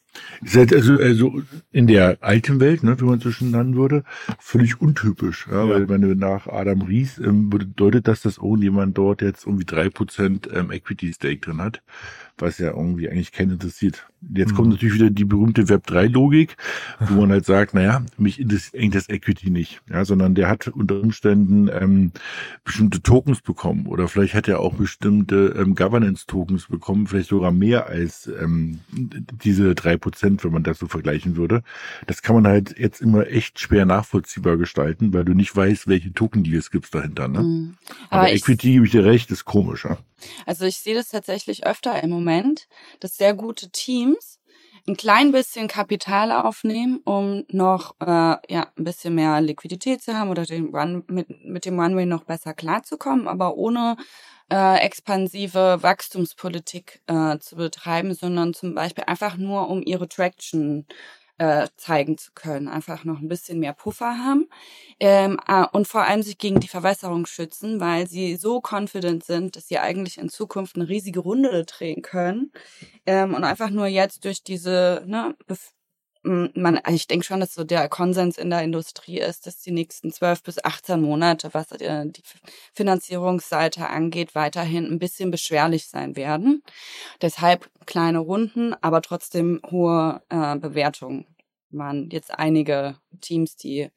Also, 0.44 0.94
also 0.96 1.42
in 1.72 1.88
der 1.88 2.18
alten 2.22 2.60
Welt, 2.60 2.84
ne, 2.84 3.00
wie 3.00 3.06
man 3.06 3.20
so 3.20 3.32
schon 3.32 3.52
nennen 3.52 3.76
würde, 3.76 4.04
völlig 4.39 4.82
untypisch. 4.82 5.48
Ja, 5.50 5.63
ja. 5.63 5.70
Weil 5.70 5.89
wenn 5.89 6.02
du 6.02 6.15
nach 6.15 6.48
Adam 6.48 6.82
Ries 6.82 7.20
ähm, 7.20 7.50
bedeutet 7.50 8.08
das, 8.08 8.22
dass 8.22 8.38
irgendjemand 8.38 8.98
dort 8.98 9.22
jetzt 9.22 9.46
irgendwie 9.46 9.65
drei 9.65 9.89
Prozent 9.89 10.50
ähm, 10.52 10.72
Equity 10.72 11.13
Stake 11.13 11.39
drin 11.39 11.62
hat 11.62 11.82
was 12.41 12.58
ja 12.58 12.71
irgendwie 12.71 13.10
eigentlich 13.10 13.32
keinen 13.32 13.52
interessiert. 13.52 14.06
Jetzt 14.34 14.52
mhm. 14.52 14.56
kommt 14.56 14.69
natürlich 14.69 14.95
wieder 14.95 15.10
die 15.10 15.25
berühmte 15.25 15.63
Web3-Logik, 15.63 16.58
wo 16.99 17.21
man 17.21 17.32
halt 17.32 17.45
sagt, 17.45 17.73
naja, 17.73 18.04
mich 18.17 18.39
interessiert 18.39 18.75
eigentlich 18.75 19.06
das 19.06 19.10
Equity 19.10 19.49
nicht, 19.49 19.82
ja, 19.89 20.04
sondern 20.04 20.36
der 20.36 20.49
hat 20.49 20.67
unter 20.67 20.99
Umständen 20.99 21.69
ähm, 21.69 22.12
bestimmte 22.65 23.02
Tokens 23.02 23.41
bekommen 23.41 23.88
oder 23.88 24.08
vielleicht 24.08 24.34
hat 24.34 24.47
er 24.47 24.60
auch 24.60 24.73
bestimmte 24.73 25.56
ähm, 25.58 25.73
Governance-Tokens 25.73 26.67
bekommen, 26.67 27.08
vielleicht 27.08 27.30
sogar 27.30 27.52
mehr 27.52 27.88
als 27.88 28.28
ähm, 28.28 28.80
diese 28.91 29.73
drei 29.73 29.97
Prozent, 29.97 30.43
wenn 30.43 30.52
man 30.52 30.63
das 30.63 30.80
so 30.80 30.88
vergleichen 30.88 31.38
würde. 31.38 31.63
Das 32.08 32.21
kann 32.21 32.36
man 32.36 32.47
halt 32.47 32.78
jetzt 32.78 33.02
immer 33.02 33.28
echt 33.28 33.60
schwer 33.60 33.86
nachvollziehbar 33.86 34.58
gestalten, 34.58 35.13
weil 35.13 35.23
du 35.23 35.34
nicht 35.34 35.56
weißt, 35.56 35.88
welche 35.88 36.13
Token 36.13 36.43
die 36.43 36.56
es 36.56 36.71
gibt 36.71 36.93
dahinter. 36.93 37.28
Ne? 37.28 37.39
Mhm. 37.39 37.78
Aber, 38.10 38.23
Aber 38.23 38.32
Equity, 38.34 38.73
gebe 38.73 38.86
ich 38.86 38.91
dir 38.91 39.06
recht, 39.06 39.32
ist 39.32 39.45
komisch. 39.45 39.86
Ja? 39.86 39.97
Also 40.45 40.65
ich 40.65 40.78
sehe 40.78 40.95
das 40.95 41.10
tatsächlich 41.10 41.65
öfter 41.65 42.02
im 42.04 42.10
Moment, 42.10 42.29
dass 43.00 43.18
sehr 43.18 43.34
gute 43.34 43.70
Teams 43.72 44.39
ein 44.88 44.98
klein 44.98 45.32
bisschen 45.32 45.68
Kapital 45.68 46.32
aufnehmen, 46.32 47.00
um 47.06 47.46
noch 47.50 47.96
äh, 48.00 48.06
ja 48.48 48.68
ein 48.76 48.84
bisschen 48.84 49.15
mehr 49.15 49.39
Liquidität 49.42 50.02
zu 50.02 50.15
haben 50.18 50.30
oder 50.30 50.44
den 50.44 50.76
Run, 50.76 51.04
mit, 51.08 51.28
mit 51.46 51.65
dem 51.65 51.80
Runway 51.80 52.06
noch 52.06 52.24
besser 52.24 52.54
klarzukommen, 52.54 53.28
aber 53.28 53.56
ohne 53.56 53.98
äh, 54.52 54.80
expansive 54.80 55.80
Wachstumspolitik 55.82 57.02
äh, 57.08 57.38
zu 57.39 57.56
betreiben, 57.56 58.13
sondern 58.13 58.54
zum 58.54 58.74
Beispiel 58.74 59.04
einfach 59.06 59.38
nur 59.38 59.70
um 59.70 59.84
ihre 59.84 60.10
Traction 60.10 60.86
äh, 61.39 61.67
zeigen 61.78 62.17
zu 62.17 62.32
können, 62.36 62.67
einfach 62.67 63.06
noch 63.06 63.19
ein 63.19 63.28
bisschen 63.28 63.60
mehr 63.60 63.73
Puffer 63.73 64.17
haben. 64.17 64.47
Ähm, 64.99 65.39
äh, 65.47 65.65
und 65.71 65.88
vor 65.88 66.04
allem 66.04 66.21
sich 66.21 66.38
gegen 66.38 66.60
die 66.60 66.67
Verwässerung 66.67 67.25
schützen, 67.25 67.80
weil 67.80 68.08
sie 68.08 68.36
so 68.36 68.62
confident 68.62 69.23
sind, 69.23 69.56
dass 69.56 69.67
sie 69.67 69.80
eigentlich 69.80 70.17
in 70.17 70.30
Zukunft 70.30 70.75
eine 70.75 70.89
riesige 70.89 71.21
Runde 71.21 71.65
drehen 71.65 72.02
können. 72.02 72.52
Ähm, 73.06 73.34
und 73.34 73.43
einfach 73.43 73.69
nur 73.69 73.88
jetzt 73.88 74.25
durch 74.25 74.43
diese 74.43 75.04
ne, 75.08 75.36
man, 76.30 76.78
also 76.78 76.96
ich 76.96 77.08
denke 77.08 77.26
schon, 77.26 77.39
dass 77.39 77.54
so 77.56 77.63
der 77.63 77.89
Konsens 77.89 78.38
in 78.38 78.50
der 78.50 78.62
Industrie 78.62 79.20
ist, 79.20 79.48
dass 79.48 79.60
die 79.62 79.72
nächsten 79.72 80.12
zwölf 80.12 80.44
bis 80.44 80.63
18 80.63 81.02
Monate, 81.02 81.54
was 81.54 81.72
äh, 81.72 82.06
die 82.06 82.22
Finanzierungsseite 82.74 83.88
angeht, 83.88 84.36
weiterhin 84.36 84.86
ein 84.86 85.00
bisschen 85.00 85.32
beschwerlich 85.32 85.88
sein 85.88 86.15
werden. 86.15 86.63
Deshalb 87.22 87.70
kleine 87.86 88.20
Runden, 88.20 88.76
aber 88.82 89.02
trotzdem 89.02 89.60
hohe 89.70 90.22
äh, 90.30 90.56
Bewertungen. 90.58 91.26
Man 91.72 92.10
jetzt 92.10 92.32
einige 92.32 92.98
Teams, 93.22 93.56
die 93.56 93.89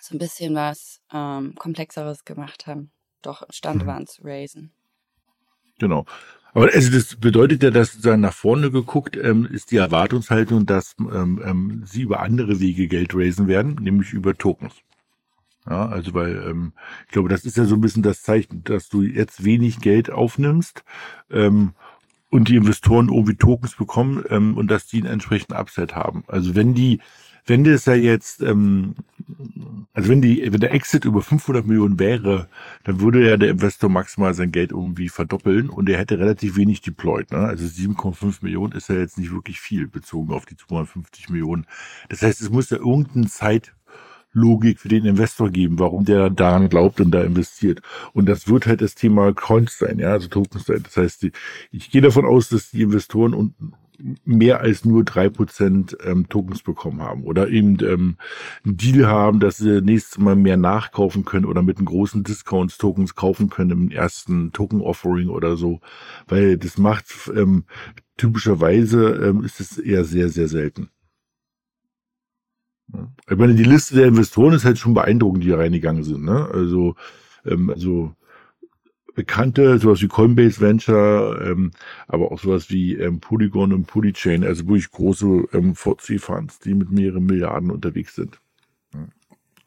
so 0.00 0.14
ein 0.14 0.18
bisschen 0.18 0.54
was 0.54 1.00
ähm, 1.12 1.54
Komplexeres 1.56 2.24
gemacht 2.24 2.66
haben, 2.66 2.90
doch 3.22 3.42
imstande 3.42 3.84
mhm. 3.84 3.88
waren 3.88 4.06
zu 4.06 4.22
raisen. 4.24 4.72
Genau. 5.82 6.06
Aber 6.54 6.68
also 6.72 6.92
das 6.92 7.16
bedeutet 7.16 7.64
ja, 7.64 7.70
dass 7.70 7.92
sozusagen 7.92 8.20
nach 8.20 8.32
vorne 8.32 8.70
geguckt 8.70 9.16
ähm, 9.16 9.46
ist 9.46 9.72
die 9.72 9.78
Erwartungshaltung, 9.78 10.64
dass 10.64 10.94
ähm, 11.00 11.42
ähm, 11.44 11.82
sie 11.86 12.02
über 12.02 12.20
andere 12.20 12.60
Wege 12.60 12.86
Geld 12.86 13.16
raisen 13.16 13.48
werden, 13.48 13.78
nämlich 13.80 14.12
über 14.12 14.38
Tokens. 14.38 14.74
Ja, 15.68 15.86
also 15.88 16.14
weil 16.14 16.36
ähm, 16.48 16.72
ich 17.06 17.12
glaube, 17.12 17.28
das 17.28 17.44
ist 17.44 17.56
ja 17.56 17.64
so 17.64 17.74
ein 17.74 17.80
bisschen 17.80 18.04
das 18.04 18.22
Zeichen, 18.22 18.62
dass 18.62 18.88
du 18.88 19.02
jetzt 19.02 19.44
wenig 19.44 19.80
Geld 19.80 20.10
aufnimmst 20.10 20.84
ähm, 21.32 21.72
und 22.30 22.46
die 22.46 22.56
Investoren 22.56 23.08
irgendwie 23.08 23.36
Tokens 23.36 23.74
bekommen 23.74 24.22
ähm, 24.28 24.56
und 24.56 24.70
dass 24.70 24.86
die 24.86 24.98
einen 24.98 25.12
entsprechenden 25.14 25.58
Upset 25.58 25.96
haben. 25.96 26.22
Also 26.28 26.54
wenn 26.54 26.74
die 26.74 27.00
wenn 27.46 27.64
das 27.64 27.86
ja 27.86 27.94
jetzt, 27.94 28.40
ähm, 28.42 28.94
also 29.92 30.08
wenn 30.08 30.22
die, 30.22 30.52
wenn 30.52 30.60
der 30.60 30.72
Exit 30.72 31.04
über 31.04 31.22
500 31.22 31.66
Millionen 31.66 31.98
wäre, 31.98 32.48
dann 32.84 33.00
würde 33.00 33.28
ja 33.28 33.36
der 33.36 33.50
Investor 33.50 33.90
maximal 33.90 34.34
sein 34.34 34.52
Geld 34.52 34.70
irgendwie 34.70 35.08
verdoppeln 35.08 35.68
und 35.68 35.88
er 35.88 35.98
hätte 35.98 36.18
relativ 36.18 36.56
wenig 36.56 36.82
deployed. 36.82 37.30
Ne? 37.32 37.38
Also 37.38 37.64
7,5 37.64 38.38
Millionen 38.42 38.72
ist 38.72 38.88
ja 38.88 38.96
jetzt 38.96 39.18
nicht 39.18 39.32
wirklich 39.32 39.60
viel 39.60 39.88
bezogen 39.88 40.32
auf 40.32 40.46
die 40.46 40.56
250 40.56 41.30
Millionen. 41.30 41.66
Das 42.08 42.22
heißt, 42.22 42.40
es 42.40 42.50
muss 42.50 42.70
ja 42.70 42.78
irgendeine 42.78 43.26
Zeit 43.26 43.74
Logik 44.32 44.80
für 44.80 44.88
den 44.88 45.04
Investor 45.04 45.50
geben, 45.50 45.78
warum 45.78 46.04
der 46.04 46.30
daran 46.30 46.68
glaubt 46.68 47.00
und 47.00 47.10
da 47.10 47.22
investiert. 47.22 47.82
Und 48.14 48.26
das 48.26 48.48
wird 48.48 48.66
halt 48.66 48.80
das 48.80 48.94
Thema 48.94 49.32
Coins 49.34 49.78
sein, 49.78 49.98
ja, 49.98 50.12
also 50.12 50.28
Tokens 50.28 50.64
sein. 50.64 50.82
Das 50.82 50.96
heißt, 50.96 51.26
ich 51.70 51.90
gehe 51.90 52.00
davon 52.00 52.24
aus, 52.24 52.48
dass 52.48 52.70
die 52.70 52.82
Investoren 52.82 53.34
und 53.34 53.54
mehr 54.24 54.60
als 54.60 54.84
nur 54.84 55.04
drei 55.04 55.28
Prozent 55.28 55.96
ähm, 56.04 56.28
Tokens 56.28 56.62
bekommen 56.62 57.02
haben 57.02 57.24
oder 57.24 57.48
eben 57.48 57.78
ähm, 57.82 58.16
einen 58.64 58.76
Deal 58.76 59.06
haben, 59.06 59.40
dass 59.40 59.58
sie 59.58 59.80
nächstes 59.80 60.18
Mal 60.18 60.36
mehr 60.36 60.56
nachkaufen 60.56 61.24
können 61.24 61.44
oder 61.44 61.62
mit 61.62 61.78
einem 61.78 61.86
großen 61.86 62.24
Discounts 62.24 62.78
Tokens 62.78 63.14
kaufen 63.14 63.48
können 63.48 63.70
im 63.70 63.90
ersten 63.90 64.52
Token 64.52 64.80
Offering 64.80 65.28
oder 65.28 65.56
so, 65.56 65.80
weil 66.26 66.58
das 66.58 66.78
macht 66.78 67.06
ähm, 67.34 67.64
typischerweise 68.16 69.12
ähm, 69.24 69.44
ist 69.44 69.60
es 69.60 69.78
eher 69.78 70.04
sehr 70.04 70.28
sehr 70.28 70.48
selten. 70.48 70.90
Ich 73.30 73.36
meine, 73.36 73.54
die 73.54 73.64
Liste 73.64 73.94
der 73.96 74.06
Investoren 74.06 74.54
ist 74.54 74.64
halt 74.64 74.78
schon 74.78 74.94
beeindruckend, 74.94 75.44
die 75.44 75.52
reingegangen 75.52 76.04
sind. 76.04 76.24
Ne? 76.24 76.48
Also, 76.52 76.94
ähm, 77.46 77.70
also 77.70 78.14
bekannte, 79.14 79.78
sowas 79.78 80.02
wie 80.02 80.08
Coinbase 80.08 80.60
Venture, 80.60 81.40
ähm, 81.44 81.72
aber 82.08 82.32
auch 82.32 82.40
sowas 82.40 82.70
wie 82.70 82.94
ähm, 82.94 83.20
Polygon 83.20 83.72
und 83.72 83.86
Polychain, 83.86 84.44
also 84.44 84.66
wirklich 84.66 84.90
große 84.90 85.48
ähm, 85.52 85.74
VC-Funds, 85.74 86.60
die 86.60 86.74
mit 86.74 86.90
mehreren 86.90 87.26
Milliarden 87.26 87.70
unterwegs 87.70 88.14
sind. 88.14 88.38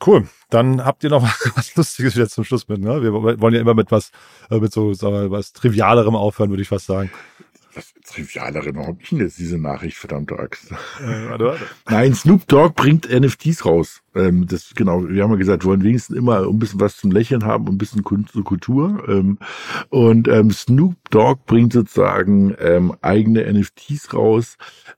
Cool. 0.06 0.28
Dann 0.50 0.84
habt 0.84 1.04
ihr 1.04 1.10
noch 1.10 1.24
was 1.56 1.76
Lustiges 1.76 2.16
wieder 2.16 2.28
zum 2.28 2.44
Schluss 2.44 2.68
mit, 2.68 2.80
ne? 2.80 3.02
Wir 3.02 3.14
wollen 3.14 3.54
ja 3.54 3.62
immer 3.62 3.74
mit 3.74 3.92
was, 3.92 4.12
äh, 4.50 4.60
mit 4.60 4.74
so, 4.74 4.94
sagen 4.94 5.16
wir, 5.16 5.32
was 5.32 5.54
Trivialerem 5.54 6.16
aufhören, 6.16 6.50
würde 6.50 6.62
ich 6.62 6.70
fast 6.70 6.86
sagen 6.86 7.10
was 7.76 7.94
trivialere 8.06 8.74
hab 8.76 9.02
ich 9.02 9.10
denn 9.10 9.20
jetzt 9.20 9.38
diese 9.38 9.58
Nachricht, 9.58 9.98
verdammte 9.98 10.40
Axt. 10.40 10.72
Äh, 10.72 11.30
warte, 11.30 11.46
warte. 11.46 11.68
Nein, 11.90 12.16
Snoop 12.16 12.48
Dogg 12.48 12.74
bringt 12.76 13.10
NFTs 13.10 13.66
raus. 13.66 14.02
Ähm, 14.16 14.48
das 14.48 14.74
genau, 14.76 15.08
wir 15.08 15.24
haben 15.24 15.32
ja 15.32 15.38
gesagt, 15.38 15.64
wir 15.64 15.70
wollen 15.70 15.84
wenigstens 15.84 16.18
immer 16.18 16.48
ein 16.48 16.60
bisschen 16.60 16.80
was 16.80 16.98
zum 16.98 17.12
Lächeln 17.12 17.46
haben 17.46 17.68
und 17.68 17.76
ein 17.76 17.78
bisschen 17.78 18.04
Kunst 18.04 18.36
und 18.36 18.44
Kultur. 18.44 19.04
Ähm, 19.08 19.38
und 19.90 20.28
ähm, 20.28 20.52
Snoop 20.52 20.96
Dogg 21.12 21.42
bringt 21.46 21.74
sozusagen 21.74 22.56
ähm, 22.60 22.96
eigene 23.02 23.52
NFTs 23.52 24.14
raus. 24.14 24.58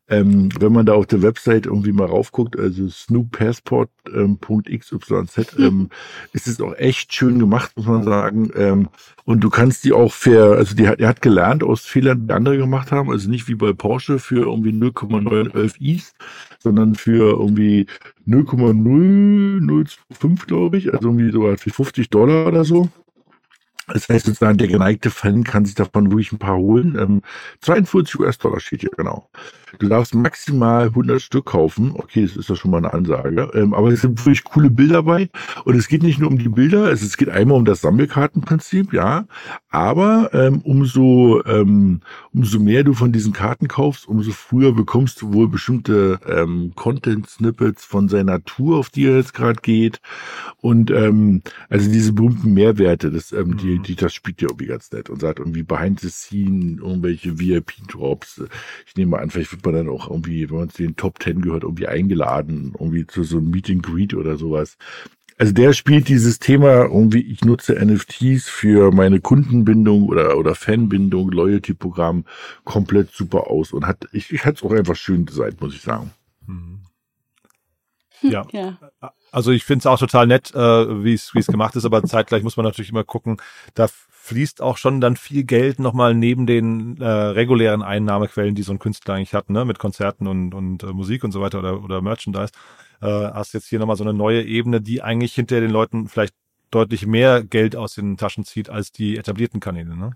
Ähm, 0.10 0.48
wenn 0.60 0.72
man 0.72 0.86
da 0.86 0.94
auf 0.94 1.06
der 1.06 1.22
Website 1.22 1.66
irgendwie 1.66 1.92
mal 1.92 2.08
raufguckt, 2.08 2.58
also 2.58 2.88
snooppassport.xyz, 2.88 5.12
ähm, 5.12 5.28
ähm, 5.60 5.90
ist 6.32 6.48
es 6.48 6.62
auch 6.62 6.74
echt 6.76 7.14
schön 7.14 7.40
gemacht, 7.40 7.74
muss 7.76 7.88
man 7.88 8.04
sagen. 8.04 8.50
Ähm, 8.56 8.88
und 9.26 9.44
du 9.44 9.50
kannst 9.50 9.84
die 9.84 9.92
auch 9.92 10.14
fair, 10.14 10.52
also 10.52 10.76
die 10.76 10.88
hat, 10.88 11.02
er 11.02 11.10
hat 11.10 11.22
gelernt 11.22 11.62
aus 11.62 11.82
Fehlern, 11.82 12.28
die 12.28 12.34
andere 12.34 12.58
gemacht 12.58 12.94
haben, 12.94 13.12
also 13.12 13.30
nicht 13.30 13.50
wie 13.50 13.56
bei 13.56 13.74
Porsche 13.74 14.20
für 14.20 14.46
irgendwie 14.46 14.72
0,911 14.72 15.82
Is, 15.82 16.14
sondern 16.60 16.96
für 16.96 17.40
irgendwie 17.40 17.86
0,0025, 18.28 20.48
glaube 20.48 20.78
ich, 20.78 20.94
also 20.94 21.10
irgendwie 21.10 21.32
so 21.32 21.56
für 21.58 21.70
50 21.70 22.10
Dollar 22.10 22.48
oder 22.48 22.66
so. 22.66 22.90
Das 23.88 24.10
heißt 24.10 24.26
sozusagen, 24.26 24.58
der 24.58 24.68
geneigte 24.68 25.10
Fan 25.10 25.44
kann 25.44 25.66
sich 25.66 25.76
davon 25.76 26.12
ruhig 26.12 26.32
ein 26.32 26.40
paar 26.40 26.58
holen. 26.58 26.98
Ähm, 27.00 27.22
42 27.62 28.20
US-Dollar 28.20 28.60
steht 28.60 28.82
hier, 28.82 28.92
genau. 28.96 29.30
Du 29.80 29.88
darfst 29.88 30.16
maximal 30.16 30.88
100 30.88 31.22
Stück 31.22 31.46
kaufen. 31.46 31.92
Okay, 31.94 32.24
das 32.24 32.36
ist 32.36 32.50
ja 32.50 32.56
schon 32.56 32.72
mal 32.72 32.78
eine 32.78 32.94
Ansage. 32.94 33.50
Ähm, 33.54 33.74
aber 33.74 33.90
es 33.90 34.02
sind 34.02 34.20
wirklich 34.20 34.44
coole 34.44 34.70
Bilder 34.70 35.04
bei. 35.04 35.30
Und 35.66 35.76
es 35.76 35.88
geht 35.88 36.04
nicht 36.04 36.20
nur 36.20 36.30
um 36.30 36.38
die 36.38 36.50
Bilder, 36.50 36.92
es, 36.92 37.02
es 37.02 37.18
geht 37.18 37.30
einmal 37.30 37.58
um 37.58 37.66
das 37.66 37.82
Sammelkartenprinzip, 37.82 38.94
ja. 38.94 39.26
Aber 39.70 40.32
ähm, 40.34 40.62
umso, 40.64 41.44
ähm, 41.46 42.02
umso 42.34 42.60
mehr 42.60 42.84
du 42.84 42.94
von 42.94 43.12
diesen 43.12 43.34
Karten 43.34 43.68
kaufst, 43.68 44.08
umso 44.08 44.32
früher 44.32 44.74
bekommst 44.74 45.22
du 45.22 45.34
wohl 45.34 45.48
bestimmte 45.48 46.20
ähm, 46.28 46.72
Content-Snippets 46.76 47.86
von 47.86 48.10
seiner 48.10 48.44
Tour, 48.44 48.78
auf 48.78 48.90
die 48.90 49.06
er 49.06 49.18
jetzt 49.18 49.34
gerade 49.34 49.62
geht. 49.62 50.02
Und 50.58 50.92
ähm, 50.92 51.42
also 51.70 51.90
diese 51.90 52.14
berühmten 52.14 52.54
Mehrwerte, 52.54 53.12
das, 53.12 53.32
ähm, 53.32 53.58
die, 53.58 53.77
die, 53.80 53.96
das 53.96 54.14
spielt 54.14 54.42
ja 54.42 54.48
irgendwie 54.50 54.68
ganz 54.68 54.92
nett 54.92 55.10
und 55.10 55.22
sagt 55.22 55.40
irgendwie 55.40 55.64
behind 55.64 56.00
the 56.00 56.10
scene, 56.10 56.80
irgendwelche 56.82 57.40
VIP-Drops. 57.40 58.44
Ich 58.86 58.96
nehme 58.96 59.20
an, 59.20 59.30
vielleicht 59.30 59.52
wird 59.52 59.66
man 59.66 59.76
dann 59.76 59.90
auch 59.90 60.10
irgendwie, 60.10 60.50
wenn 60.50 60.58
man 60.58 60.70
zu 60.70 60.84
den 60.84 60.96
Top 60.96 61.20
Ten 61.20 61.42
gehört, 61.42 61.64
irgendwie 61.64 61.88
eingeladen, 61.88 62.74
irgendwie 62.80 63.08
zu 63.08 63.24
so 63.24 63.38
einem 63.38 63.50
Meet 63.50 63.70
and 63.70 63.84
Greet 63.84 64.14
oder 64.14 64.38
sowas. 64.38 64.78
Also 65.40 65.54
der 65.54 65.74
spielt 65.74 66.08
dieses 66.08 66.40
Thema 66.40 66.86
irgendwie, 66.86 67.22
ich 67.22 67.46
nutze 67.46 67.74
NFTs 67.74 68.50
für 68.50 68.92
meine 68.92 69.20
Kundenbindung 69.20 70.08
oder, 70.08 70.38
oder 70.38 70.56
Fanbindung, 70.56 71.30
Loyalty-Programm 71.32 72.26
komplett 72.64 73.12
super 73.12 73.48
aus 73.48 73.72
und 73.72 73.86
hat, 73.86 74.08
ich, 74.14 74.34
ich 74.34 74.46
hatte 74.46 74.58
es 74.58 74.64
auch 74.64 74.76
einfach 74.76 74.96
schön 74.96 75.28
designt, 75.28 75.62
muss 75.62 75.76
ich 75.76 75.82
sagen. 75.82 76.12
Mhm. 76.48 76.87
Ja. 78.32 78.46
ja. 78.52 78.78
Also 79.32 79.52
ich 79.52 79.64
finde 79.64 79.82
es 79.82 79.86
auch 79.86 80.00
total 80.00 80.28
nett, 80.28 80.54
äh, 80.56 81.04
wie 81.04 81.14
es 81.14 81.32
gemacht 81.48 81.76
ist, 81.76 81.86
aber 81.86 82.04
zeitgleich 82.04 82.44
muss 82.44 82.58
man 82.58 82.66
natürlich 82.66 82.90
immer 82.90 83.04
gucken, 83.04 83.38
da 83.76 83.88
fließt 84.28 84.62
auch 84.62 84.78
schon 84.78 85.00
dann 85.00 85.16
viel 85.16 85.44
Geld 85.44 85.80
nochmal 85.80 86.14
neben 86.14 86.48
den 86.48 86.98
äh, 87.00 87.08
regulären 87.08 87.82
Einnahmequellen, 87.82 88.56
die 88.56 88.64
so 88.64 88.74
ein 88.74 88.80
Künstler 88.80 89.16
eigentlich 89.16 89.34
hat, 89.34 89.50
ne, 89.50 89.64
mit 89.64 89.80
Konzerten 89.80 90.28
und, 90.28 90.54
und 90.54 90.84
äh, 90.84 90.88
Musik 90.88 91.24
und 91.24 91.32
so 91.32 91.42
weiter 91.42 91.60
oder, 91.60 91.82
oder 91.82 92.02
Merchandise. 92.02 92.52
Äh, 93.02 93.08
hast 93.08 93.54
jetzt 93.54 93.68
hier 93.68 93.80
nochmal 93.80 93.96
so 93.96 94.04
eine 94.04 94.14
neue 94.14 94.44
Ebene, 94.44 94.82
die 94.82 95.02
eigentlich 95.02 95.34
hinter 95.34 95.62
den 95.62 95.72
Leuten 95.72 96.10
vielleicht 96.10 96.34
deutlich 96.72 97.06
mehr 97.08 97.44
Geld 97.44 97.76
aus 97.76 97.94
den 97.94 98.18
Taschen 98.18 98.44
zieht 98.44 98.70
als 98.70 98.92
die 98.92 99.18
etablierten 99.18 99.60
Kanäle, 99.60 99.96
ne? 99.96 100.12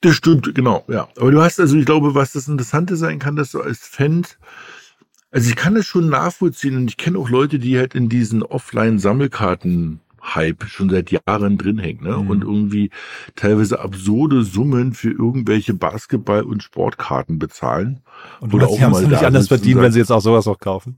Das 0.00 0.16
stimmt, 0.16 0.54
genau, 0.54 0.84
ja. 0.88 1.08
Aber 1.16 1.30
du 1.30 1.40
hast 1.40 1.60
also, 1.60 1.76
ich 1.76 1.84
glaube, 1.84 2.14
was 2.14 2.32
das 2.32 2.48
Interessante 2.48 2.96
sein 2.96 3.18
kann, 3.18 3.36
dass 3.36 3.52
du 3.52 3.60
als 3.60 3.86
Fan 3.86 4.26
also 5.32 5.48
ich 5.48 5.56
kann 5.56 5.74
das 5.74 5.86
schon 5.86 6.08
nachvollziehen 6.08 6.76
und 6.76 6.88
ich 6.88 6.96
kenne 6.96 7.18
auch 7.18 7.30
Leute, 7.30 7.58
die 7.58 7.78
halt 7.78 7.94
in 7.94 8.08
diesen 8.08 8.42
Offline-Sammelkarten 8.42 10.00
Hype 10.22 10.64
schon 10.68 10.88
seit 10.88 11.10
Jahren 11.10 11.58
drin 11.58 11.78
hängt, 11.78 12.02
ne? 12.02 12.16
Mhm. 12.16 12.30
Und 12.30 12.42
irgendwie 12.42 12.90
teilweise 13.34 13.80
absurde 13.80 14.44
Summen 14.44 14.92
für 14.92 15.10
irgendwelche 15.10 15.74
Basketball- 15.74 16.44
und 16.44 16.62
Sportkarten 16.62 17.38
bezahlen. 17.38 18.00
Und 18.40 18.54
oder 18.54 18.68
auch 18.68 18.76
sie 18.76 18.84
haben 18.84 18.92
es 18.92 19.00
nicht 19.00 19.24
anders 19.24 19.48
verdienen, 19.48 19.82
wenn 19.82 19.90
sie 19.90 19.98
jetzt 19.98 20.12
auch 20.12 20.20
sowas 20.20 20.46
auch 20.46 20.60
kaufen. 20.60 20.96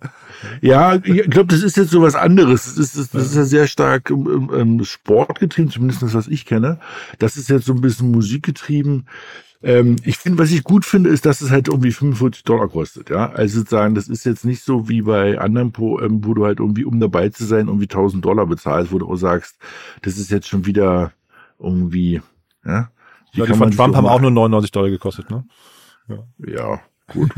Ja, 0.61 0.97
ich 0.97 1.31
glaube, 1.31 1.47
das 1.47 1.63
ist 1.63 1.77
jetzt 1.77 1.91
so 1.91 2.03
was 2.03 2.15
anderes. 2.15 2.65
Das 2.67 2.77
ist, 2.77 2.99
das, 2.99 3.11
das 3.11 3.27
ist 3.27 3.37
ja 3.37 3.45
sehr 3.45 3.67
stark 3.67 4.11
um, 4.11 4.51
um, 4.51 4.85
Sport 4.85 5.41
getrieben, 5.41 5.71
zumindest 5.71 6.03
das, 6.03 6.13
was 6.13 6.29
ich 6.29 6.45
kenne. 6.45 6.79
Das 7.19 7.37
ist 7.37 7.49
jetzt 7.49 7.65
so 7.65 7.73
ein 7.73 7.81
bisschen 7.81 8.11
musikgetrieben. 8.11 9.07
Ähm, 9.65 9.97
ich 10.05 10.19
finde, 10.19 10.39
was 10.39 10.51
ich 10.51 10.63
gut 10.63 10.85
finde, 10.85 11.09
ist, 11.09 11.25
dass 11.25 11.41
es 11.41 11.51
halt 11.51 11.69
irgendwie 11.69 11.91
45 11.91 12.45
Dollar 12.45 12.69
kostet. 12.69 13.09
Ja, 13.09 13.31
also 13.31 13.61
sozusagen, 13.61 13.95
das 13.95 14.09
ist 14.09 14.25
jetzt 14.25 14.45
nicht 14.45 14.63
so 14.63 14.91
wie 14.91 15.01
bei 15.01 15.39
anderen, 15.39 15.73
Pro, 15.73 16.01
ähm, 16.01 16.23
wo 16.23 16.35
du 16.35 16.45
halt 16.45 16.61
irgendwie, 16.61 16.85
um 16.85 17.01
dabei 17.01 17.31
zu 17.31 17.47
sein, 17.47 17.69
irgendwie 17.69 17.85
1000 17.85 18.23
Dollar 18.23 18.47
bezahlst, 18.47 18.93
wo 18.93 18.99
du 18.99 19.11
auch 19.11 19.17
sagst, 19.17 19.57
das 20.03 20.19
ist 20.19 20.31
jetzt 20.31 20.49
schon 20.49 20.67
wieder 20.67 21.13
irgendwie, 21.59 22.21
ja. 22.65 22.91
Die, 23.35 23.39
ja, 23.39 23.47
die 23.47 23.55
von 23.55 23.71
Trump 23.71 23.97
haben 23.97 24.07
auch 24.07 24.21
nur 24.21 24.31
99 24.31 24.71
Dollar 24.71 24.91
gekostet, 24.91 25.31
ne? 25.31 25.47
Ja. 26.09 26.19
ja. 26.47 26.81
gut. 27.09 27.33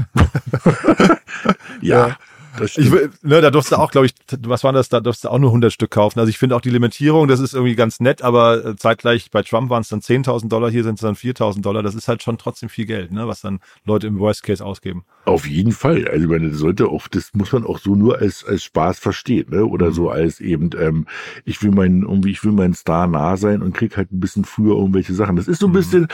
ja. 1.80 2.16
Ich, 2.60 2.90
ne, 3.22 3.40
da 3.40 3.50
durfst 3.50 3.72
du 3.72 3.76
auch, 3.76 3.90
glaube 3.90 4.06
ich, 4.06 4.14
was 4.40 4.64
war 4.64 4.72
das, 4.72 4.88
da 4.88 5.00
durfst 5.00 5.24
du 5.24 5.28
auch 5.28 5.38
nur 5.38 5.50
100 5.50 5.72
Stück 5.72 5.90
kaufen. 5.90 6.18
Also 6.18 6.30
ich 6.30 6.38
finde 6.38 6.56
auch 6.56 6.60
die 6.60 6.70
Limitierung, 6.70 7.28
das 7.28 7.40
ist 7.40 7.54
irgendwie 7.54 7.74
ganz 7.74 8.00
nett, 8.00 8.22
aber 8.22 8.64
äh, 8.64 8.76
zeitgleich 8.76 9.30
bei 9.30 9.42
Trump 9.42 9.70
waren 9.70 9.82
es 9.82 9.88
dann 9.88 10.00
10.000 10.00 10.48
Dollar, 10.48 10.70
hier 10.70 10.84
sind 10.84 10.94
es 10.94 11.00
dann 11.00 11.14
4.000 11.14 11.62
Dollar. 11.62 11.82
Das 11.82 11.94
ist 11.94 12.08
halt 12.08 12.22
schon 12.22 12.38
trotzdem 12.38 12.68
viel 12.68 12.86
Geld, 12.86 13.12
ne, 13.12 13.26
was 13.26 13.40
dann 13.40 13.60
Leute 13.84 14.06
im 14.06 14.18
Worst 14.18 14.42
Case 14.42 14.64
ausgeben. 14.64 15.04
Auf 15.24 15.46
jeden 15.46 15.72
Fall. 15.72 16.06
Also 16.08 16.24
ich 16.24 16.30
meine, 16.30 16.50
das 16.50 16.58
sollte 16.58 16.88
auch, 16.88 17.08
das 17.08 17.32
muss 17.34 17.52
man 17.52 17.64
auch 17.64 17.78
so 17.78 17.94
nur 17.94 18.18
als, 18.18 18.44
als 18.44 18.64
Spaß 18.64 18.98
verstehen, 18.98 19.50
ne, 19.50 19.64
oder 19.64 19.88
mhm. 19.88 19.92
so 19.92 20.10
als 20.10 20.40
eben, 20.40 20.70
ähm, 20.78 21.06
ich 21.44 21.62
will 21.62 21.70
mein, 21.70 22.02
irgendwie, 22.02 22.30
ich 22.30 22.44
will 22.44 22.52
mein 22.52 22.74
Star 22.74 23.06
nah 23.06 23.36
sein 23.36 23.62
und 23.62 23.74
krieg 23.74 23.96
halt 23.96 24.12
ein 24.12 24.20
bisschen 24.20 24.44
früher 24.44 24.76
irgendwelche 24.76 25.14
Sachen. 25.14 25.36
Das 25.36 25.48
ist 25.48 25.60
so 25.60 25.66
ein 25.66 25.70
mhm. 25.70 25.74
bisschen, 25.74 26.08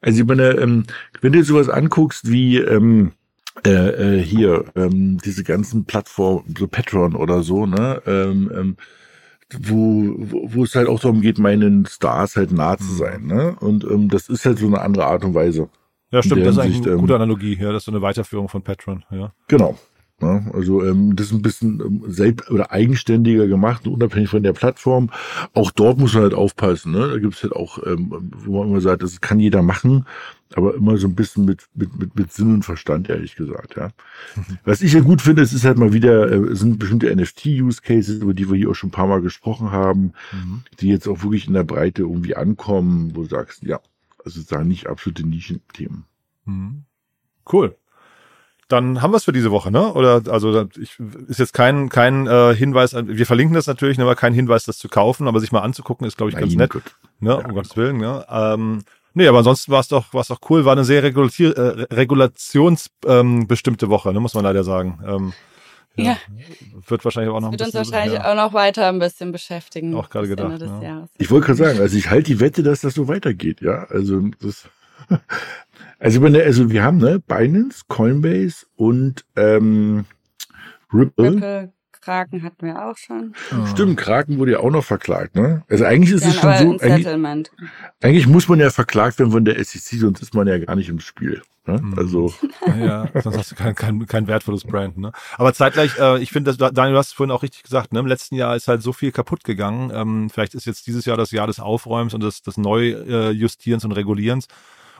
also 0.00 0.20
ich 0.20 0.26
meine, 0.26 0.50
ähm, 0.52 0.84
wenn 1.20 1.32
du 1.32 1.38
dir 1.38 1.44
sowas 1.44 1.68
anguckst 1.68 2.30
wie, 2.30 2.58
ähm, 2.58 3.12
äh, 3.66 4.18
äh, 4.18 4.22
hier 4.22 4.64
ähm, 4.76 5.18
diese 5.24 5.44
ganzen 5.44 5.84
Plattformen, 5.84 6.54
so 6.56 6.68
Patreon 6.68 7.14
oder 7.14 7.42
so, 7.42 7.66
ne, 7.66 8.02
ähm, 8.06 8.50
ähm, 8.54 8.76
wo, 9.58 10.14
wo, 10.18 10.64
es 10.64 10.74
halt 10.74 10.88
auch 10.88 11.00
darum 11.00 11.22
geht, 11.22 11.38
meinen 11.38 11.86
Stars 11.86 12.36
halt 12.36 12.52
nah 12.52 12.76
zu 12.76 12.84
mhm. 12.84 12.96
sein, 12.96 13.26
ne? 13.26 13.56
Und 13.60 13.84
ähm, 13.84 14.08
das 14.08 14.28
ist 14.28 14.44
halt 14.44 14.58
so 14.58 14.66
eine 14.66 14.80
andere 14.80 15.06
Art 15.06 15.24
und 15.24 15.34
Weise. 15.34 15.70
Ja, 16.10 16.22
stimmt, 16.22 16.44
das 16.44 16.54
ist 16.54 16.58
eigentlich 16.58 16.86
eine 16.86 16.96
gute 16.96 17.14
ähm, 17.14 17.22
Analogie, 17.22 17.56
ja, 17.58 17.72
das 17.72 17.82
ist 17.82 17.86
so 17.86 17.92
eine 17.92 18.02
Weiterführung 18.02 18.48
von 18.48 18.62
Patreon, 18.62 19.04
ja. 19.10 19.32
Genau. 19.48 19.78
Ja, 20.20 20.44
also 20.52 20.84
ähm, 20.84 21.14
das 21.14 21.28
ist 21.28 21.32
ein 21.32 21.42
bisschen 21.42 21.80
ähm, 21.80 22.02
selbst 22.08 22.50
oder 22.50 22.72
eigenständiger 22.72 23.46
gemacht, 23.46 23.86
unabhängig 23.86 24.28
von 24.28 24.42
der 24.42 24.52
Plattform. 24.52 25.10
Auch 25.54 25.70
dort 25.70 25.98
muss 25.98 26.14
man 26.14 26.24
halt 26.24 26.34
aufpassen. 26.34 26.90
Ne? 26.90 27.08
Da 27.08 27.18
gibt 27.18 27.34
es 27.34 27.42
halt 27.44 27.52
auch, 27.52 27.78
ähm, 27.86 28.32
wo 28.44 28.58
man 28.58 28.70
immer 28.70 28.80
sagt, 28.80 29.04
das 29.04 29.20
kann 29.20 29.38
jeder 29.38 29.62
machen, 29.62 30.06
aber 30.54 30.74
immer 30.74 30.96
so 30.96 31.06
ein 31.06 31.14
bisschen 31.14 31.44
mit, 31.44 31.68
mit, 31.74 31.96
mit, 31.96 32.16
mit 32.16 32.32
Sinn 32.32 32.52
und 32.52 32.64
Verstand, 32.64 33.08
ehrlich 33.08 33.36
gesagt. 33.36 33.76
Ja. 33.76 33.90
Mhm. 34.34 34.58
Was 34.64 34.82
ich 34.82 34.92
ja 34.92 35.00
gut 35.00 35.22
finde, 35.22 35.42
es 35.42 35.52
ist 35.52 35.64
halt 35.64 35.78
mal 35.78 35.92
wieder, 35.92 36.32
äh, 36.32 36.56
sind 36.56 36.80
bestimmte 36.80 37.14
NFT-Use-Cases, 37.14 38.20
über 38.20 38.34
die 38.34 38.50
wir 38.50 38.56
hier 38.56 38.70
auch 38.70 38.74
schon 38.74 38.88
ein 38.88 38.92
paar 38.92 39.06
Mal 39.06 39.20
gesprochen 39.20 39.70
haben, 39.70 40.14
mhm. 40.32 40.62
die 40.80 40.88
jetzt 40.88 41.06
auch 41.06 41.22
wirklich 41.22 41.46
in 41.46 41.54
der 41.54 41.64
Breite 41.64 42.02
irgendwie 42.02 42.34
ankommen, 42.34 43.12
wo 43.14 43.22
du 43.22 43.28
sagst, 43.28 43.62
ja, 43.62 43.78
also 44.24 44.40
sagen 44.40 44.66
nicht 44.66 44.88
absolute 44.88 45.24
Nischenthemen. 45.24 46.06
Mhm. 46.44 46.82
Cool. 47.50 47.76
Dann 48.68 49.00
haben 49.00 49.12
wir 49.12 49.16
es 49.16 49.24
für 49.24 49.32
diese 49.32 49.50
Woche, 49.50 49.70
ne? 49.70 49.92
Oder 49.94 50.22
also 50.28 50.68
ich, 50.78 50.98
ist 51.26 51.38
jetzt 51.38 51.54
kein 51.54 51.88
kein 51.88 52.26
äh, 52.26 52.54
Hinweis, 52.54 52.94
wir 52.94 53.24
verlinken 53.24 53.54
das 53.54 53.66
natürlich, 53.66 53.96
ne, 53.96 54.04
aber 54.04 54.14
kein 54.14 54.34
Hinweis, 54.34 54.64
das 54.64 54.76
zu 54.76 54.88
kaufen, 54.88 55.26
aber 55.26 55.40
sich 55.40 55.52
mal 55.52 55.60
anzugucken, 55.60 56.06
ist 56.06 56.18
glaube 56.18 56.30
ich 56.30 56.36
ganz 56.36 56.52
Nein, 56.52 56.58
nett. 56.58 56.70
Gut. 56.72 56.82
Ne, 57.20 57.30
ja. 57.30 57.36
um 57.36 57.54
Gottes 57.54 57.76
Willen, 57.78 57.96
ne? 57.96 58.26
Ähm, 58.28 58.84
nee, 59.14 59.26
aber 59.26 59.38
ansonsten 59.38 59.72
war 59.72 59.80
es 59.80 59.88
doch 59.88 60.12
war's 60.12 60.28
doch 60.28 60.40
cool, 60.50 60.66
war 60.66 60.72
eine 60.72 60.84
sehr 60.84 61.02
regulatier, 61.02 61.56
äh, 61.56 61.86
regulationsbestimmte 61.94 63.86
ähm, 63.86 63.90
Woche, 63.90 64.12
ne, 64.12 64.20
muss 64.20 64.34
man 64.34 64.44
leider 64.44 64.64
sagen. 64.64 65.00
Ähm, 65.06 65.32
ja. 65.96 66.04
ja. 66.04 66.16
Wird 66.86 67.04
wahrscheinlich 67.04 67.32
auch 67.32 67.40
noch 67.40 67.50
Wird 67.50 67.62
ein 67.62 67.66
bisschen, 67.66 67.80
uns 67.80 67.90
wahrscheinlich 67.90 68.18
ja. 68.18 68.30
auch 68.30 68.36
noch 68.36 68.52
weiter 68.52 68.88
ein 68.88 68.98
bisschen 68.98 69.32
beschäftigen. 69.32 69.94
Auch 69.94 70.10
gerade 70.10 70.28
gedacht. 70.28 70.60
Ja. 70.82 71.06
Ich 71.16 71.30
wollte 71.30 71.46
gerade 71.46 71.58
sagen, 71.58 71.80
also 71.80 71.96
ich 71.96 72.10
halte 72.10 72.24
die 72.24 72.40
Wette, 72.40 72.62
dass 72.62 72.82
das 72.82 72.94
so 72.94 73.08
weitergeht, 73.08 73.62
ja. 73.62 73.84
Also 73.88 74.20
das 74.40 74.68
also, 75.98 76.22
wenn, 76.22 76.36
also 76.36 76.70
wir 76.70 76.82
haben 76.82 76.98
ne, 76.98 77.20
Binance, 77.20 77.84
Coinbase 77.88 78.66
und 78.76 79.24
ähm, 79.36 80.04
Ripple. 80.92 81.32
Ripple. 81.32 81.72
Kraken 82.00 82.42
hatten 82.42 82.66
wir 82.66 82.86
auch 82.86 82.96
schon. 82.96 83.34
Stimmt, 83.66 83.98
Kraken 83.98 84.38
wurde 84.38 84.52
ja 84.52 84.60
auch 84.60 84.70
noch 84.70 84.84
verklagt, 84.84 85.36
ne? 85.36 85.62
Also 85.68 85.84
eigentlich 85.84 86.14
ist 86.14 86.24
es 86.24 86.36
schon 86.36 86.56
so. 86.56 86.78
Eigentlich, 86.78 87.50
eigentlich, 88.00 88.26
muss 88.26 88.48
man 88.48 88.60
ja 88.60 88.70
verklagt 88.70 89.18
werden 89.18 89.32
von 89.32 89.44
der 89.44 89.62
SEC, 89.62 89.98
sonst 90.00 90.22
ist 90.22 90.32
man 90.32 90.46
ja 90.46 90.56
gar 90.58 90.74
nicht 90.74 90.88
im 90.88 91.00
Spiel. 91.00 91.42
Ne? 91.66 91.80
Mhm. 91.82 91.98
Also. 91.98 92.32
Ja, 92.80 93.08
sonst 93.12 93.36
hast 93.36 93.50
du 93.50 93.54
kein, 93.56 93.74
kein, 93.74 94.06
kein 94.06 94.26
wertvolles 94.26 94.64
Brand, 94.64 94.96
ne? 94.96 95.12
Aber 95.36 95.52
zeitgleich, 95.52 95.98
äh, 95.98 96.18
ich 96.22 96.30
finde, 96.30 96.56
Daniel, 96.56 96.92
du 96.92 96.98
hast 96.98 97.08
es 97.08 97.12
vorhin 97.12 97.30
auch 97.30 97.42
richtig 97.42 97.62
gesagt, 97.62 97.92
ne? 97.92 98.00
Im 98.00 98.06
letzten 98.06 98.36
Jahr 98.36 98.56
ist 98.56 98.68
halt 98.68 98.80
so 98.82 98.94
viel 98.94 99.12
kaputt 99.12 99.44
gegangen. 99.44 99.90
Ähm, 99.92 100.30
vielleicht 100.30 100.54
ist 100.54 100.64
jetzt 100.64 100.86
dieses 100.86 101.04
Jahr 101.04 101.18
das 101.18 101.30
Jahr 101.30 101.46
des 101.46 101.60
Aufräumens 101.60 102.14
und 102.14 102.22
des, 102.22 102.40
des 102.40 102.56
Neujustierens 102.56 103.84
und 103.84 103.92
Regulierens. 103.92 104.46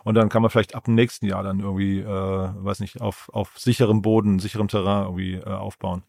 Und 0.04 0.14
dann 0.14 0.28
kann 0.28 0.42
man 0.42 0.50
vielleicht 0.50 0.74
ab 0.74 0.84
dem 0.84 0.94
nächsten 0.94 1.26
Jahr 1.26 1.42
dann 1.42 1.60
irgendwie, 1.60 2.00
äh, 2.00 2.04
weiß 2.06 2.80
nicht, 2.80 3.00
auf, 3.00 3.28
auf 3.32 3.58
sicherem 3.58 4.02
Boden, 4.02 4.38
sicherem 4.38 4.68
Terrain 4.68 5.04
irgendwie 5.04 5.34
äh, 5.34 5.44
aufbauen. 5.44 6.02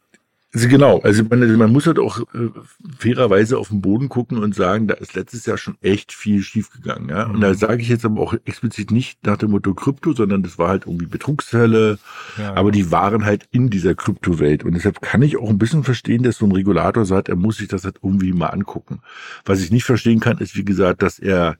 Also 0.51 0.67
genau, 0.67 0.99
also 1.01 1.23
man, 1.29 1.57
man 1.57 1.71
muss 1.71 1.85
halt 1.85 1.99
auch 1.99 2.21
äh, 2.33 2.49
fairerweise 2.97 3.59
auf 3.59 3.69
den 3.69 3.81
Boden 3.81 4.09
gucken 4.09 4.39
und 4.39 4.55
sagen, 4.55 4.87
da 4.87 4.95
ist 4.95 5.13
letztes 5.13 5.45
Jahr 5.45 5.59
schon 5.59 5.77
echt 5.81 6.11
viel 6.11 6.41
schiefgegangen. 6.41 7.07
Ja? 7.07 7.27
Mhm. 7.27 7.35
Und 7.35 7.41
da 7.41 7.53
sage 7.53 7.83
ich 7.83 7.89
jetzt 7.89 8.03
aber 8.03 8.19
auch 8.19 8.33
explizit 8.45 8.89
nicht 8.89 9.23
nach 9.27 9.37
dem 9.37 9.51
Motto 9.51 9.75
Krypto, 9.75 10.13
sondern 10.13 10.41
das 10.41 10.57
war 10.57 10.69
halt 10.69 10.87
irgendwie 10.87 11.05
Betrugshölle, 11.05 11.99
ja, 12.39 12.55
aber 12.55 12.69
ja. 12.69 12.71
die 12.71 12.91
waren 12.91 13.25
halt 13.25 13.47
in 13.51 13.69
dieser 13.69 13.93
Kryptowelt. 13.93 14.63
Und 14.63 14.73
deshalb 14.73 15.01
kann 15.01 15.21
ich 15.21 15.37
auch 15.37 15.49
ein 15.49 15.59
bisschen 15.59 15.83
verstehen, 15.83 16.23
dass 16.23 16.37
so 16.37 16.47
ein 16.47 16.51
Regulator 16.51 17.05
sagt, 17.05 17.29
er 17.29 17.35
muss 17.35 17.57
sich 17.57 17.67
das 17.67 17.83
halt 17.83 17.99
irgendwie 18.01 18.33
mal 18.33 18.47
angucken. 18.47 19.01
Was 19.45 19.61
ich 19.61 19.69
nicht 19.69 19.83
verstehen 19.83 20.19
kann, 20.19 20.39
ist 20.39 20.55
wie 20.55 20.65
gesagt, 20.65 21.03
dass 21.03 21.19
er 21.19 21.57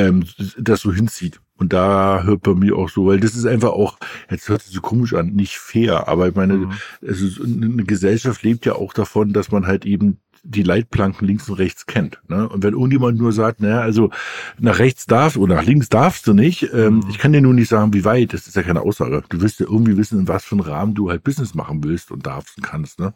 ähm, 0.00 0.24
das 0.58 0.80
so 0.80 0.92
hinzieht. 0.92 1.40
Und 1.56 1.74
da 1.74 2.22
hört 2.24 2.42
bei 2.42 2.54
mir 2.54 2.76
auch 2.76 2.88
so, 2.88 3.06
weil 3.06 3.20
das 3.20 3.34
ist 3.34 3.44
einfach 3.44 3.70
auch, 3.70 3.98
jetzt 4.30 4.48
hört 4.48 4.62
sich 4.62 4.74
so 4.74 4.80
komisch 4.80 5.12
an, 5.12 5.34
nicht 5.34 5.58
fair, 5.58 6.08
aber 6.08 6.28
ich 6.28 6.34
meine, 6.34 6.54
mhm. 6.54 6.72
also 7.06 7.42
eine 7.42 7.84
Gesellschaft 7.84 8.42
lebt 8.42 8.64
ja 8.64 8.76
auch 8.76 8.94
davon, 8.94 9.34
dass 9.34 9.52
man 9.52 9.66
halt 9.66 9.84
eben 9.84 10.18
die 10.42 10.62
Leitplanken 10.62 11.26
links 11.26 11.50
und 11.50 11.56
rechts 11.56 11.84
kennt. 11.84 12.18
Ne? 12.28 12.48
Und 12.48 12.62
wenn 12.62 12.72
irgendjemand 12.72 13.18
nur 13.18 13.32
sagt, 13.32 13.60
naja, 13.60 13.80
also 13.80 14.10
nach 14.58 14.78
rechts 14.78 15.04
darfst 15.06 15.36
oder 15.36 15.56
nach 15.56 15.64
links 15.64 15.90
darfst 15.90 16.26
du 16.26 16.32
nicht, 16.32 16.70
ähm, 16.72 16.94
mhm. 16.94 17.04
ich 17.10 17.18
kann 17.18 17.32
dir 17.32 17.42
nur 17.42 17.52
nicht 17.52 17.68
sagen, 17.68 17.92
wie 17.92 18.04
weit, 18.04 18.32
das 18.32 18.46
ist 18.46 18.56
ja 18.56 18.62
keine 18.62 18.80
Aussage. 18.80 19.22
Du 19.28 19.42
wirst 19.42 19.60
ja 19.60 19.66
irgendwie 19.66 19.98
wissen, 19.98 20.20
in 20.20 20.28
was 20.28 20.44
für 20.44 20.54
einem 20.54 20.64
Rahmen 20.64 20.94
du 20.94 21.10
halt 21.10 21.24
Business 21.24 21.54
machen 21.54 21.84
willst 21.84 22.10
und 22.10 22.26
darfst 22.26 22.56
und 22.56 22.62
kannst. 22.62 23.00
Ne? 23.00 23.12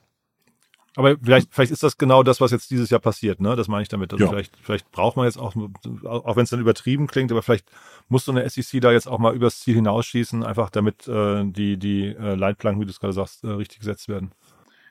Aber 0.97 1.17
vielleicht, 1.21 1.53
vielleicht 1.53 1.73
ist 1.73 1.83
das 1.83 1.99
genau 1.99 2.23
das, 2.23 2.41
was 2.41 2.53
jetzt 2.53 2.71
dieses 2.71 2.89
Jahr 2.91 3.01
passiert, 3.01 3.41
ne? 3.41 3.57
Das 3.57 3.67
meine 3.67 3.83
ich 3.83 3.89
damit. 3.89 4.13
Also 4.13 4.25
ja. 4.25 4.31
vielleicht, 4.31 4.57
vielleicht 4.63 4.91
braucht 4.93 5.17
man 5.17 5.27
jetzt 5.27 5.39
auch, 5.39 5.57
auch 6.05 6.37
wenn 6.37 6.45
es 6.45 6.51
dann 6.51 6.61
übertrieben 6.61 7.09
klingt, 7.09 7.33
aber 7.33 7.43
vielleicht 7.43 7.67
muss 8.09 8.25
so 8.25 8.33
eine 8.33 8.49
SEC 8.49 8.81
da 8.81 8.93
jetzt 8.93 9.09
auch 9.09 9.19
mal 9.19 9.35
übers 9.35 9.61
Ziel 9.61 9.75
hinausschießen, 9.75 10.45
einfach 10.45 10.71
damit 10.71 11.09
äh, 11.09 11.45
die, 11.45 11.79
die 11.79 12.07
äh, 12.07 12.37
Leitplanken, 12.37 12.81
wie 12.81 12.85
du 12.85 12.93
es 12.93 13.01
gerade 13.01 13.13
sagst, 13.13 13.43
äh, 13.43 13.49
richtig 13.49 13.81
gesetzt 13.81 14.09
werden. 14.09 14.33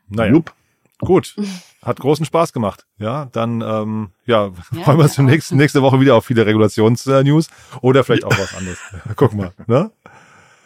Naja. 0.09 0.33
Jupp. 0.33 0.53
Gut. 0.99 1.35
Hat 1.81 1.99
großen 1.99 2.25
Spaß 2.25 2.53
gemacht. 2.53 2.85
Ja, 2.97 3.27
dann 3.31 3.61
ähm, 3.61 4.11
ja, 4.25 4.47
ja 4.47 4.53
freuen 4.83 4.97
wir 4.97 5.03
uns 5.03 5.17
ja. 5.17 5.23
nächsten, 5.23 5.57
nächste 5.57 5.81
Woche 5.81 5.99
wieder 5.99 6.15
auf 6.15 6.25
viele 6.25 6.45
Regulations-News 6.45 7.49
oder 7.81 8.03
vielleicht 8.03 8.25
auch 8.25 8.37
was 8.37 8.55
anderes. 8.55 8.79
Guck 9.15 9.33
mal. 9.33 9.53
Ne? 9.67 9.91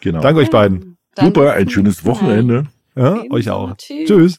Genau. 0.00 0.20
Danke 0.20 0.40
euch 0.40 0.50
beiden. 0.50 0.96
Super, 1.18 1.52
ein 1.54 1.68
schönes 1.68 2.04
Wochenende. 2.04 2.66
Ja, 2.94 3.22
euch 3.30 3.50
auch. 3.50 3.76
Tschüss. 3.76 4.08
Tschüss. 4.08 4.38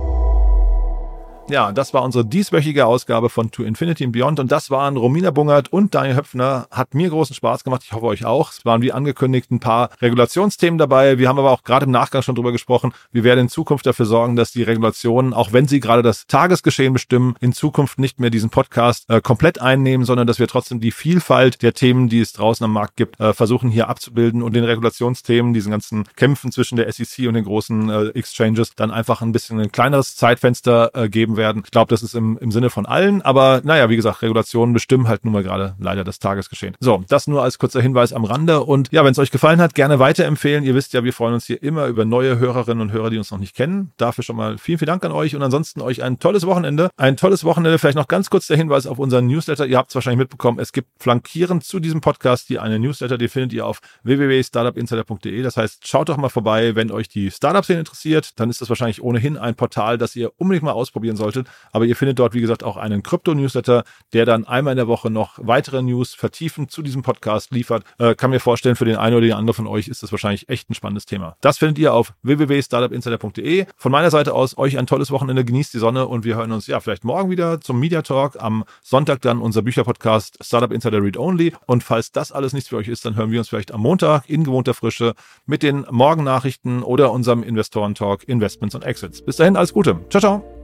Ja, 1.51 1.73
das 1.73 1.93
war 1.93 2.03
unsere 2.03 2.23
dieswöchige 2.23 2.85
Ausgabe 2.85 3.27
von 3.27 3.51
To 3.51 3.63
Infinity 3.63 4.05
and 4.05 4.13
Beyond 4.13 4.39
und 4.39 4.53
das 4.53 4.71
waren 4.71 4.95
Romina 4.95 5.31
Bungert 5.31 5.67
und 5.73 5.93
Daniel 5.93 6.15
Höpfner. 6.15 6.67
Hat 6.71 6.93
mir 6.93 7.09
großen 7.09 7.35
Spaß 7.35 7.65
gemacht. 7.65 7.81
Ich 7.83 7.91
hoffe 7.91 8.05
euch 8.05 8.23
auch. 8.23 8.53
Es 8.53 8.63
waren 8.63 8.81
wie 8.81 8.93
angekündigt 8.93 9.51
ein 9.51 9.59
paar 9.59 9.89
Regulationsthemen 10.01 10.77
dabei. 10.77 11.17
Wir 11.17 11.27
haben 11.27 11.37
aber 11.37 11.51
auch 11.51 11.63
gerade 11.63 11.87
im 11.87 11.91
Nachgang 11.91 12.21
schon 12.21 12.35
drüber 12.35 12.53
gesprochen. 12.53 12.93
Wir 13.11 13.25
werden 13.25 13.41
in 13.41 13.49
Zukunft 13.49 13.85
dafür 13.85 14.05
sorgen, 14.05 14.37
dass 14.37 14.53
die 14.53 14.63
Regulationen, 14.63 15.33
auch 15.33 15.51
wenn 15.51 15.67
sie 15.67 15.81
gerade 15.81 16.03
das 16.03 16.25
Tagesgeschehen 16.25 16.93
bestimmen, 16.93 17.35
in 17.41 17.51
Zukunft 17.51 17.99
nicht 17.99 18.21
mehr 18.21 18.29
diesen 18.29 18.49
Podcast 18.49 19.09
äh, 19.09 19.19
komplett 19.19 19.59
einnehmen, 19.59 20.05
sondern 20.05 20.27
dass 20.27 20.39
wir 20.39 20.47
trotzdem 20.47 20.79
die 20.79 20.91
Vielfalt 20.91 21.63
der 21.63 21.73
Themen, 21.73 22.07
die 22.07 22.21
es 22.21 22.31
draußen 22.31 22.63
am 22.63 22.71
Markt 22.71 22.95
gibt, 22.95 23.19
äh, 23.19 23.33
versuchen 23.33 23.69
hier 23.69 23.89
abzubilden 23.89 24.41
und 24.41 24.53
den 24.53 24.63
Regulationsthemen, 24.63 25.53
diesen 25.53 25.71
ganzen 25.71 26.05
Kämpfen 26.15 26.53
zwischen 26.53 26.77
der 26.77 26.89
SEC 26.89 27.27
und 27.27 27.33
den 27.33 27.43
großen 27.43 27.89
äh, 27.89 28.07
Exchanges 28.11 28.73
dann 28.73 28.89
einfach 28.89 29.21
ein 29.21 29.33
bisschen 29.33 29.59
ein 29.59 29.73
kleineres 29.73 30.15
Zeitfenster 30.15 30.91
äh, 30.93 31.09
geben 31.09 31.35
werden. 31.35 31.40
Ich 31.49 31.71
glaube, 31.71 31.89
das 31.89 32.03
ist 32.03 32.15
im, 32.15 32.37
im 32.37 32.51
Sinne 32.51 32.69
von 32.69 32.85
allen, 32.85 33.21
aber 33.21 33.61
naja, 33.63 33.89
wie 33.89 33.95
gesagt, 33.95 34.21
Regulationen 34.21 34.73
bestimmen 34.73 35.07
halt 35.07 35.25
nun 35.25 35.33
mal 35.33 35.43
gerade 35.43 35.75
leider 35.79 36.03
das 36.03 36.19
Tagesgeschehen. 36.19 36.75
So, 36.79 37.03
das 37.07 37.27
nur 37.27 37.43
als 37.43 37.57
kurzer 37.57 37.81
Hinweis 37.81 38.13
am 38.13 38.25
Rande 38.25 38.61
und 38.61 38.91
ja, 38.91 39.03
wenn 39.03 39.11
es 39.11 39.19
euch 39.19 39.31
gefallen 39.31 39.61
hat, 39.61 39.75
gerne 39.75 39.99
weiterempfehlen. 39.99 40.63
Ihr 40.63 40.75
wisst 40.75 40.93
ja, 40.93 41.03
wir 41.03 41.13
freuen 41.13 41.33
uns 41.33 41.45
hier 41.45 41.61
immer 41.61 41.87
über 41.87 42.05
neue 42.05 42.39
Hörerinnen 42.39 42.81
und 42.81 42.91
Hörer, 42.91 43.09
die 43.09 43.17
uns 43.17 43.31
noch 43.31 43.39
nicht 43.39 43.55
kennen. 43.55 43.91
Dafür 43.97 44.23
schon 44.23 44.35
mal 44.35 44.57
vielen, 44.57 44.77
vielen 44.77 44.87
Dank 44.87 45.03
an 45.05 45.11
euch 45.11 45.35
und 45.35 45.41
ansonsten 45.41 45.81
euch 45.81 46.03
ein 46.03 46.19
tolles 46.19 46.45
Wochenende. 46.45 46.89
Ein 46.97 47.17
tolles 47.17 47.43
Wochenende. 47.43 47.77
Vielleicht 47.77 47.97
noch 47.97 48.07
ganz 48.07 48.29
kurz 48.29 48.47
der 48.47 48.57
Hinweis 48.57 48.87
auf 48.87 48.99
unseren 48.99 49.27
Newsletter. 49.27 49.65
Ihr 49.65 49.77
habt 49.77 49.89
es 49.89 49.95
wahrscheinlich 49.95 50.19
mitbekommen, 50.19 50.59
es 50.59 50.71
gibt 50.71 50.89
flankierend 50.99 51.63
zu 51.63 51.79
diesem 51.79 52.01
Podcast 52.01 52.47
hier 52.47 52.61
eine 52.61 52.79
Newsletter, 52.79 53.17
die 53.17 53.27
findet 53.27 53.53
ihr 53.53 53.65
auf 53.65 53.79
www.startupinsider.de. 54.03 55.41
Das 55.41 55.57
heißt, 55.57 55.87
schaut 55.87 56.09
doch 56.09 56.17
mal 56.17 56.29
vorbei, 56.29 56.75
wenn 56.75 56.91
euch 56.91 57.09
die 57.09 57.31
Startup-Szene 57.31 57.79
interessiert, 57.79 58.39
dann 58.39 58.49
ist 58.49 58.61
das 58.61 58.69
wahrscheinlich 58.69 59.01
ohnehin 59.01 59.37
ein 59.37 59.55
Portal, 59.55 59.97
das 59.97 60.15
ihr 60.15 60.31
unbedingt 60.37 60.63
mal 60.63 60.71
ausprobieren 60.71 61.15
solltet 61.15 61.30
solltet. 61.31 61.51
Aber 61.71 61.85
ihr 61.85 61.95
findet 61.95 62.19
dort, 62.19 62.33
wie 62.33 62.41
gesagt, 62.41 62.63
auch 62.63 62.77
einen 62.77 63.03
Krypto-Newsletter, 63.03 63.83
der 64.13 64.25
dann 64.25 64.45
einmal 64.45 64.73
in 64.73 64.77
der 64.77 64.87
Woche 64.87 65.09
noch 65.09 65.39
weitere 65.41 65.81
News 65.81 66.13
vertiefend 66.13 66.71
zu 66.71 66.81
diesem 66.81 67.01
Podcast 67.01 67.51
liefert. 67.51 67.83
Äh, 67.97 68.15
kann 68.15 68.29
mir 68.29 68.39
vorstellen, 68.39 68.75
für 68.75 68.85
den 68.85 68.97
einen 68.97 69.15
oder 69.15 69.25
den 69.25 69.33
anderen 69.33 69.55
von 69.55 69.67
euch 69.67 69.87
ist 69.87 70.03
das 70.03 70.11
wahrscheinlich 70.11 70.49
echt 70.49 70.69
ein 70.69 70.73
spannendes 70.73 71.05
Thema. 71.05 71.35
Das 71.41 71.57
findet 71.57 71.79
ihr 71.79 71.93
auf 71.93 72.13
www.startupinsider.de. 72.23 73.65
Von 73.77 73.91
meiner 73.91 74.11
Seite 74.11 74.33
aus 74.33 74.57
euch 74.57 74.77
ein 74.77 74.87
tolles 74.87 75.11
Wochenende, 75.11 75.45
genießt 75.45 75.73
die 75.73 75.79
Sonne 75.79 76.07
und 76.07 76.25
wir 76.25 76.35
hören 76.35 76.51
uns 76.51 76.67
ja 76.67 76.79
vielleicht 76.79 77.03
morgen 77.03 77.29
wieder 77.29 77.61
zum 77.61 77.79
Media 77.79 78.01
Talk. 78.01 78.41
Am 78.41 78.63
Sonntag 78.81 79.21
dann 79.21 79.39
unser 79.39 79.61
Bücherpodcast 79.61 80.37
Startup 80.41 80.71
Insider 80.71 81.01
Read 81.01 81.17
Only. 81.17 81.53
Und 81.65 81.83
falls 81.83 82.11
das 82.11 82.31
alles 82.31 82.53
nichts 82.53 82.69
für 82.69 82.77
euch 82.77 82.87
ist, 82.87 83.05
dann 83.05 83.15
hören 83.15 83.31
wir 83.31 83.39
uns 83.39 83.49
vielleicht 83.49 83.73
am 83.73 83.81
Montag 83.81 84.29
in 84.29 84.43
gewohnter 84.43 84.73
Frische 84.73 85.13
mit 85.45 85.63
den 85.63 85.85
Morgennachrichten 85.89 86.83
oder 86.83 87.11
unserem 87.11 87.43
Investoren-Talk 87.43 88.27
Investments 88.27 88.75
und 88.75 88.83
Exits. 88.83 89.21
Bis 89.21 89.37
dahin, 89.37 89.55
alles 89.55 89.73
Gute. 89.73 89.99
Ciao, 90.09 90.21
ciao. 90.21 90.60